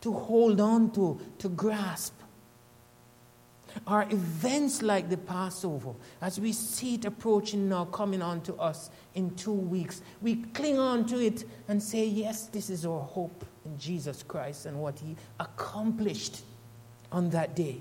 to 0.00 0.12
hold 0.12 0.60
on 0.60 0.90
to, 0.92 1.18
to 1.38 1.48
grasp, 1.48 2.14
are 3.86 4.04
events 4.10 4.82
like 4.82 5.08
the 5.08 5.16
Passover, 5.16 5.94
as 6.20 6.38
we 6.38 6.52
see 6.52 6.94
it 6.94 7.04
approaching 7.04 7.68
now, 7.68 7.86
coming 7.86 8.22
on 8.22 8.40
to 8.42 8.54
us 8.54 8.90
in 9.14 9.34
two 9.34 9.52
weeks. 9.52 10.02
We 10.22 10.36
cling 10.36 10.78
on 10.78 11.06
to 11.06 11.18
it 11.18 11.44
and 11.66 11.82
say, 11.82 12.04
Yes, 12.04 12.46
this 12.46 12.70
is 12.70 12.86
our 12.86 13.00
hope 13.00 13.44
in 13.64 13.78
Jesus 13.78 14.22
Christ 14.22 14.66
and 14.66 14.80
what 14.80 14.98
He 14.98 15.16
accomplished 15.38 16.42
on 17.10 17.30
that 17.30 17.54
day. 17.54 17.80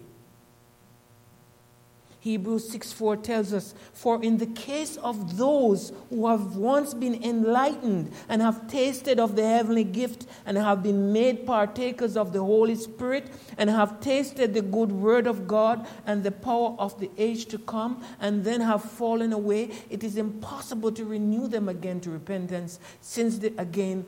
Hebrews 2.23 2.69
6 2.69 2.93
4 2.93 3.17
tells 3.17 3.51
us, 3.51 3.73
For 3.91 4.23
in 4.23 4.38
the 4.38 4.45
case 4.45 4.95
of 4.95 5.36
those 5.36 5.91
who 6.09 6.25
have 6.27 6.55
once 6.55 6.93
been 6.93 7.21
enlightened 7.21 8.13
and 8.29 8.41
have 8.41 8.69
tasted 8.69 9.19
of 9.19 9.36
the 9.36 9.45
heavenly 9.45 9.84
gift 9.84 10.25
and 10.45 10.55
have 10.55 10.81
been 10.81 11.11
made 11.11 11.45
partakers 11.45 12.15
of 12.15 12.31
the 12.31 12.39
Holy 12.39 12.75
Spirit 12.75 13.29
and 13.57 13.69
have 13.69 13.99
tasted 13.99 14.53
the 14.53 14.61
good 14.61 14.89
word 14.89 15.27
of 15.27 15.49
God 15.49 15.86
and 16.05 16.23
the 16.23 16.31
power 16.31 16.77
of 16.79 16.97
the 16.97 17.11
age 17.17 17.47
to 17.47 17.57
come 17.57 18.01
and 18.21 18.45
then 18.45 18.61
have 18.61 18.86
fallen 18.86 19.34
away, 19.34 19.71
it 19.89 20.01
is 20.01 20.15
impossible 20.15 20.93
to 20.93 21.03
renew 21.03 21.49
them 21.49 21.67
again 21.67 21.99
to 21.99 22.09
repentance 22.09 22.79
since 23.01 23.39
they 23.39 23.51
again 23.57 24.05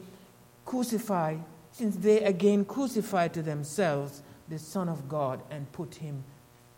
crucify, 0.64 1.36
since 1.78 1.98
they 1.98 2.24
again 2.24 2.64
crucify 2.64 3.28
to 3.28 3.42
themselves 3.42 4.22
the 4.48 4.58
Son 4.58 4.88
of 4.88 5.10
God 5.10 5.42
and 5.52 5.70
put 5.74 5.96
him 5.96 6.24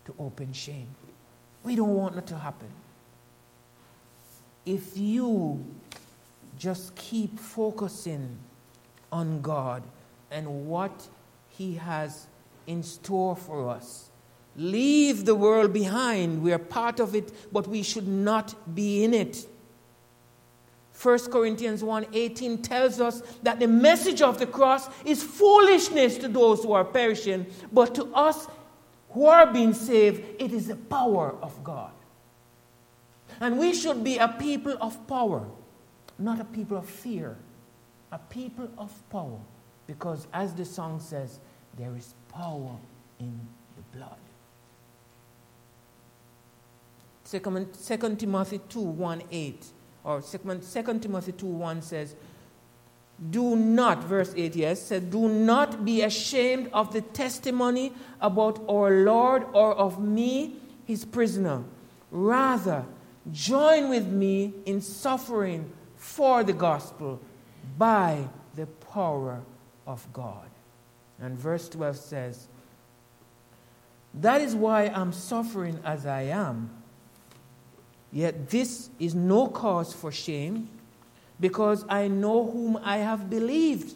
to 0.04 0.14
open 0.18 0.52
shame. 0.52 0.88
We 1.62 1.76
don't 1.76 1.94
want 1.94 2.16
that 2.16 2.26
to 2.26 2.36
happen. 2.36 2.66
If 4.66 4.96
you 4.96 5.64
just 6.58 6.96
keep 6.96 7.38
focusing 7.38 8.38
on 9.12 9.40
God 9.40 9.84
and 10.32 10.66
what 10.66 11.06
He 11.50 11.74
has 11.74 12.26
in 12.66 12.82
store 12.82 13.36
for 13.36 13.70
us, 13.70 14.10
leave 14.56 15.26
the 15.26 15.36
world 15.36 15.72
behind. 15.72 16.42
We 16.42 16.52
are 16.52 16.58
part 16.58 16.98
of 16.98 17.14
it, 17.14 17.32
but 17.52 17.68
we 17.68 17.84
should 17.84 18.08
not 18.08 18.74
be 18.74 19.04
in 19.04 19.14
it. 19.14 19.46
1 21.00 21.30
Corinthians 21.30 21.82
1:18 21.82 22.60
tells 22.62 23.00
us 23.00 23.22
that 23.42 23.60
the 23.60 23.68
message 23.68 24.20
of 24.20 24.38
the 24.38 24.46
cross 24.46 24.88
is 25.04 25.22
foolishness 25.22 26.18
to 26.18 26.26
those 26.26 26.64
who 26.64 26.72
are 26.72 26.84
perishing, 26.84 27.46
but 27.72 27.94
to 27.94 28.12
us 28.14 28.48
who 29.10 29.26
are 29.26 29.46
being 29.46 29.72
saved, 29.72 30.24
it 30.40 30.52
is 30.52 30.66
the 30.66 30.76
power 30.76 31.36
of 31.40 31.62
God. 31.62 31.92
And 33.40 33.58
we 33.58 33.72
should 33.74 34.02
be 34.02 34.18
a 34.18 34.26
people 34.26 34.76
of 34.80 35.06
power, 35.06 35.46
not 36.18 36.40
a 36.40 36.44
people 36.44 36.76
of 36.76 36.88
fear, 36.88 37.36
a 38.10 38.18
people 38.18 38.68
of 38.76 38.90
power. 39.08 39.38
Because 39.86 40.26
as 40.32 40.52
the 40.54 40.64
song 40.64 40.98
says, 40.98 41.38
there 41.76 41.96
is 41.96 42.14
power 42.28 42.76
in 43.20 43.40
the 43.76 43.96
blood. 43.96 44.18
2 47.24 48.16
Timothy 48.16 48.60
2 48.68 48.80
1 48.80 49.22
8, 49.30 49.66
or 50.08 50.22
2 50.22 50.98
Timothy 51.00 51.32
2 51.32 51.46
1 51.46 51.82
says, 51.82 52.14
do 53.30 53.56
not, 53.56 54.04
verse 54.04 54.32
8, 54.36 54.54
yes, 54.54 54.80
said, 54.80 55.10
Do 55.10 55.28
not 55.28 55.84
be 55.84 56.02
ashamed 56.02 56.70
of 56.72 56.92
the 56.92 57.00
testimony 57.00 57.92
about 58.20 58.64
our 58.70 58.90
Lord 59.02 59.44
or 59.52 59.74
of 59.74 60.00
me, 60.00 60.56
his 60.84 61.04
prisoner. 61.04 61.64
Rather, 62.12 62.84
join 63.32 63.88
with 63.88 64.06
me 64.06 64.54
in 64.66 64.80
suffering 64.80 65.70
for 65.96 66.44
the 66.44 66.52
gospel 66.52 67.20
by 67.76 68.28
the 68.54 68.66
power 68.66 69.42
of 69.84 70.06
God. 70.12 70.48
And 71.20 71.36
verse 71.36 71.68
12 71.68 71.96
says, 71.96 72.46
That 74.14 74.40
is 74.40 74.54
why 74.54 74.86
I'm 74.86 75.12
suffering 75.12 75.80
as 75.84 76.06
I 76.06 76.22
am. 76.22 76.70
Yet 78.12 78.48
this 78.48 78.90
is 78.98 79.14
no 79.14 79.48
cause 79.48 79.92
for 79.92 80.10
shame 80.10 80.68
because 81.40 81.84
I 81.88 82.08
know 82.08 82.50
whom 82.50 82.78
I 82.82 82.98
have 82.98 83.28
believed, 83.30 83.94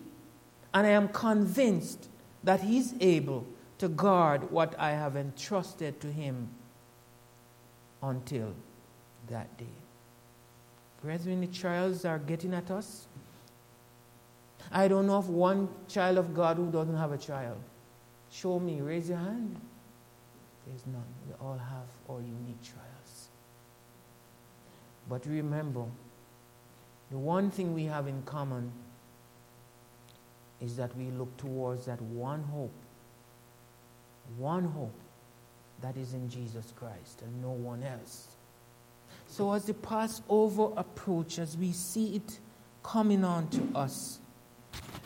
and 0.74 0.86
I 0.86 0.90
am 0.90 1.08
convinced 1.08 2.08
that 2.44 2.60
He 2.60 2.78
is 2.78 2.94
able 3.00 3.46
to 3.78 3.88
guard 3.88 4.50
what 4.50 4.78
I 4.78 4.90
have 4.90 5.16
entrusted 5.16 6.00
to 6.00 6.12
Him 6.12 6.48
until 8.02 8.54
that 9.28 9.56
day. 9.56 9.64
Brethren, 11.02 11.40
the 11.40 11.46
trials 11.48 12.04
are 12.04 12.18
getting 12.18 12.54
at 12.54 12.70
us. 12.70 13.06
I 14.70 14.86
don't 14.88 15.06
know 15.06 15.16
of 15.16 15.28
one 15.28 15.68
child 15.88 16.18
of 16.18 16.32
God 16.34 16.56
who 16.56 16.70
doesn't 16.70 16.96
have 16.96 17.12
a 17.12 17.18
trial. 17.18 17.56
Show 18.30 18.60
me, 18.60 18.80
raise 18.80 19.08
your 19.08 19.18
hand. 19.18 19.60
There's 20.66 20.86
none. 20.86 21.04
We 21.26 21.34
all 21.44 21.58
have 21.58 21.88
our 22.08 22.20
unique 22.20 22.62
trials. 22.62 22.91
But 25.08 25.26
remember, 25.26 25.84
the 27.10 27.18
one 27.18 27.50
thing 27.50 27.74
we 27.74 27.84
have 27.84 28.06
in 28.06 28.22
common 28.22 28.72
is 30.60 30.76
that 30.76 30.96
we 30.96 31.10
look 31.10 31.36
towards 31.36 31.86
that 31.86 32.00
one 32.00 32.42
hope, 32.44 32.72
one 34.38 34.64
hope 34.64 34.94
that 35.82 35.96
is 35.96 36.14
in 36.14 36.30
Jesus 36.30 36.72
Christ 36.76 37.22
and 37.22 37.42
no 37.42 37.50
one 37.50 37.82
else. 37.82 38.28
So 39.26 39.52
as 39.52 39.64
the 39.64 39.74
Passover 39.74 40.72
approaches, 40.76 41.56
we 41.56 41.72
see 41.72 42.16
it 42.16 42.38
coming 42.82 43.24
on 43.24 43.48
to 43.48 43.68
us. 43.74 44.20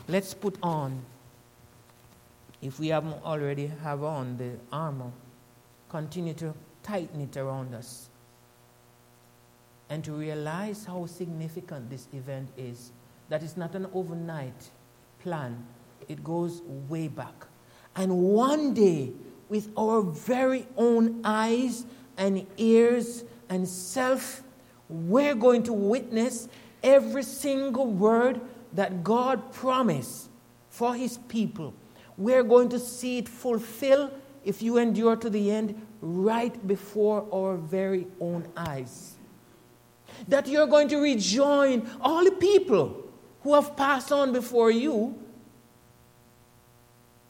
Let's 0.08 0.34
put 0.34 0.58
on, 0.62 1.00
if 2.60 2.78
we 2.78 2.88
haven't 2.88 3.24
already 3.24 3.68
have 3.82 4.04
on 4.04 4.36
the 4.36 4.52
armor, 4.70 5.10
continue 5.88 6.34
to 6.34 6.54
tighten 6.82 7.20
it 7.20 7.36
around 7.36 7.74
us 7.74 8.10
and 9.88 10.02
to 10.04 10.12
realize 10.12 10.84
how 10.84 11.06
significant 11.06 11.90
this 11.90 12.08
event 12.12 12.48
is. 12.56 12.92
That 13.28 13.42
it's 13.42 13.56
not 13.56 13.74
an 13.74 13.86
overnight 13.92 14.70
plan, 15.20 15.64
it 16.08 16.22
goes 16.22 16.62
way 16.88 17.08
back. 17.08 17.46
And 17.94 18.18
one 18.18 18.74
day, 18.74 19.12
with 19.48 19.70
our 19.76 20.02
very 20.02 20.66
own 20.76 21.20
eyes 21.24 21.86
and 22.16 22.46
ears 22.56 23.24
and 23.48 23.66
self, 23.66 24.42
we're 24.88 25.34
going 25.34 25.62
to 25.64 25.72
witness 25.72 26.48
every 26.82 27.22
single 27.22 27.86
word 27.86 28.40
that 28.72 29.02
God 29.02 29.52
promised 29.52 30.28
for 30.68 30.94
His 30.94 31.18
people. 31.28 31.74
We're 32.16 32.44
going 32.44 32.68
to 32.70 32.78
see 32.78 33.18
it 33.18 33.28
fulfill 33.28 34.12
if 34.44 34.62
you 34.62 34.78
endure 34.78 35.16
to 35.16 35.30
the 35.30 35.50
end 35.50 35.80
right 36.00 36.66
before 36.66 37.26
our 37.32 37.56
very 37.56 38.06
own 38.20 38.46
eyes 38.56 39.15
that 40.28 40.46
you're 40.46 40.66
going 40.66 40.88
to 40.88 40.98
rejoin 40.98 41.88
all 42.00 42.24
the 42.24 42.32
people 42.32 43.04
who 43.42 43.54
have 43.54 43.76
passed 43.76 44.12
on 44.12 44.32
before 44.32 44.70
you 44.70 45.18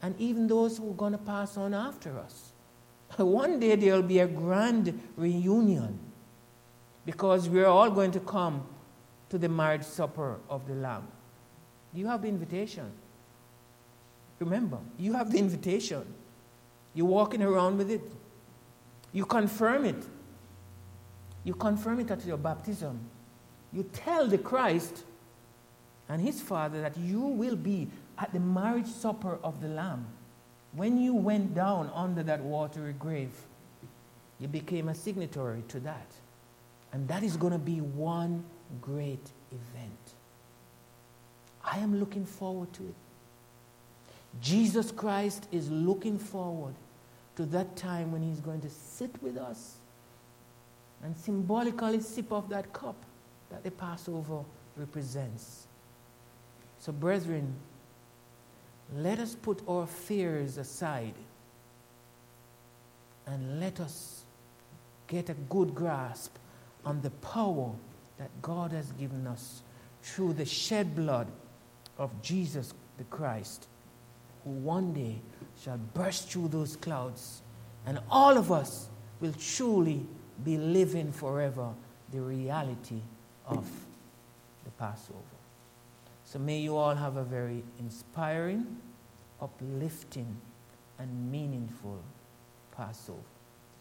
and 0.01 0.19
even 0.19 0.47
those 0.47 0.77
who 0.77 0.89
are 0.91 0.95
going 0.95 1.11
to 1.11 1.17
pass 1.17 1.57
on 1.57 1.73
after 1.73 2.17
us. 2.19 2.51
One 3.17 3.59
day 3.59 3.75
there 3.75 3.93
will 3.95 4.03
be 4.03 4.19
a 4.19 4.27
grand 4.27 4.99
reunion 5.15 5.99
because 7.05 7.49
we're 7.49 7.67
all 7.67 7.89
going 7.89 8.11
to 8.11 8.19
come 8.19 8.65
to 9.29 9.37
the 9.37 9.49
marriage 9.49 9.83
supper 9.83 10.39
of 10.49 10.67
the 10.67 10.73
Lamb. 10.73 11.07
You 11.93 12.07
have 12.07 12.21
the 12.21 12.27
invitation. 12.27 12.91
Remember, 14.39 14.77
you 14.97 15.13
have 15.13 15.31
the 15.31 15.39
invitation. 15.39 16.05
You're 16.93 17.07
walking 17.07 17.41
around 17.41 17.77
with 17.77 17.89
it. 17.89 18.01
You 19.13 19.25
confirm 19.25 19.85
it 19.85 20.03
you 21.47 21.53
confirm 21.53 22.01
it 22.01 22.11
at 22.11 22.25
your 22.25 22.35
baptism. 22.35 22.99
You 23.71 23.83
tell 23.93 24.27
the 24.27 24.37
Christ 24.37 25.05
and 26.09 26.21
his 26.21 26.41
Father 26.41 26.81
that 26.81 26.97
you 26.97 27.21
will 27.21 27.55
be 27.55 27.87
at 28.17 28.33
the 28.33 28.39
marriage 28.41 28.87
supper 28.87 29.39
of 29.41 29.61
the 29.61 29.69
Lamb, 29.69 30.05
when 30.73 30.99
you 30.99 31.13
went 31.13 31.55
down 31.55 31.89
under 31.95 32.21
that 32.23 32.41
watery 32.41 32.93
grave, 32.99 33.31
you 34.41 34.49
became 34.49 34.89
a 34.89 34.93
signatory 34.93 35.63
to 35.69 35.79
that. 35.79 36.07
And 36.91 37.07
that 37.07 37.23
is 37.23 37.37
going 37.37 37.53
to 37.53 37.59
be 37.59 37.79
one 37.79 38.43
great 38.81 39.31
event. 39.49 40.13
I 41.63 41.77
am 41.77 41.97
looking 41.97 42.25
forward 42.25 42.73
to 42.73 42.83
it. 42.83 42.95
Jesus 44.41 44.91
Christ 44.91 45.47
is 45.53 45.71
looking 45.71 46.19
forward 46.19 46.75
to 47.37 47.45
that 47.45 47.77
time 47.77 48.11
when 48.11 48.21
he's 48.21 48.41
going 48.41 48.59
to 48.59 48.69
sit 48.69 49.11
with 49.23 49.37
us 49.37 49.77
and 51.03 51.15
symbolically 51.15 52.01
sip 52.01 52.31
of 52.31 52.49
that 52.49 52.73
cup 52.73 52.95
that 53.49 53.63
the 53.63 53.71
Passover 53.71 54.43
represents. 54.75 55.67
So, 56.79 56.91
brethren, 56.91 57.55
let 58.95 59.19
us 59.19 59.35
put 59.35 59.61
our 59.67 59.85
fears 59.85 60.57
aside 60.57 61.13
and 63.25 63.59
let 63.59 63.79
us 63.79 64.23
get 65.07 65.29
a 65.29 65.33
good 65.33 65.75
grasp 65.75 66.35
on 66.85 67.01
the 67.01 67.09
power 67.09 67.71
that 68.17 68.29
God 68.41 68.71
has 68.71 68.91
given 68.93 69.27
us 69.27 69.61
through 70.01 70.33
the 70.33 70.45
shed 70.45 70.95
blood 70.95 71.27
of 71.97 72.21
Jesus 72.21 72.73
the 72.97 73.03
Christ, 73.05 73.67
who 74.43 74.51
one 74.51 74.93
day 74.93 75.21
shall 75.61 75.77
burst 75.93 76.29
through 76.29 76.47
those 76.49 76.75
clouds, 76.75 77.41
and 77.85 77.99
all 78.09 78.37
of 78.37 78.51
us 78.51 78.87
will 79.19 79.33
truly 79.33 80.05
be 80.43 80.57
living 80.57 81.11
forever 81.11 81.73
the 82.11 82.21
reality 82.21 83.01
of 83.45 83.69
the 84.63 84.71
Passover. 84.71 85.19
So 86.23 86.39
may 86.39 86.59
you 86.59 86.75
all 86.75 86.95
have 86.95 87.17
a 87.17 87.23
very 87.23 87.63
inspiring, 87.79 88.77
uplifting, 89.41 90.35
and 90.99 91.31
meaningful 91.31 92.01
Passover. 92.75 93.19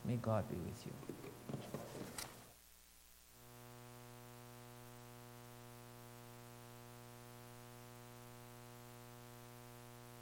May 0.05 0.17
God 0.17 0.49
be 0.49 0.57
with 0.57 0.87
you. 0.87 1.26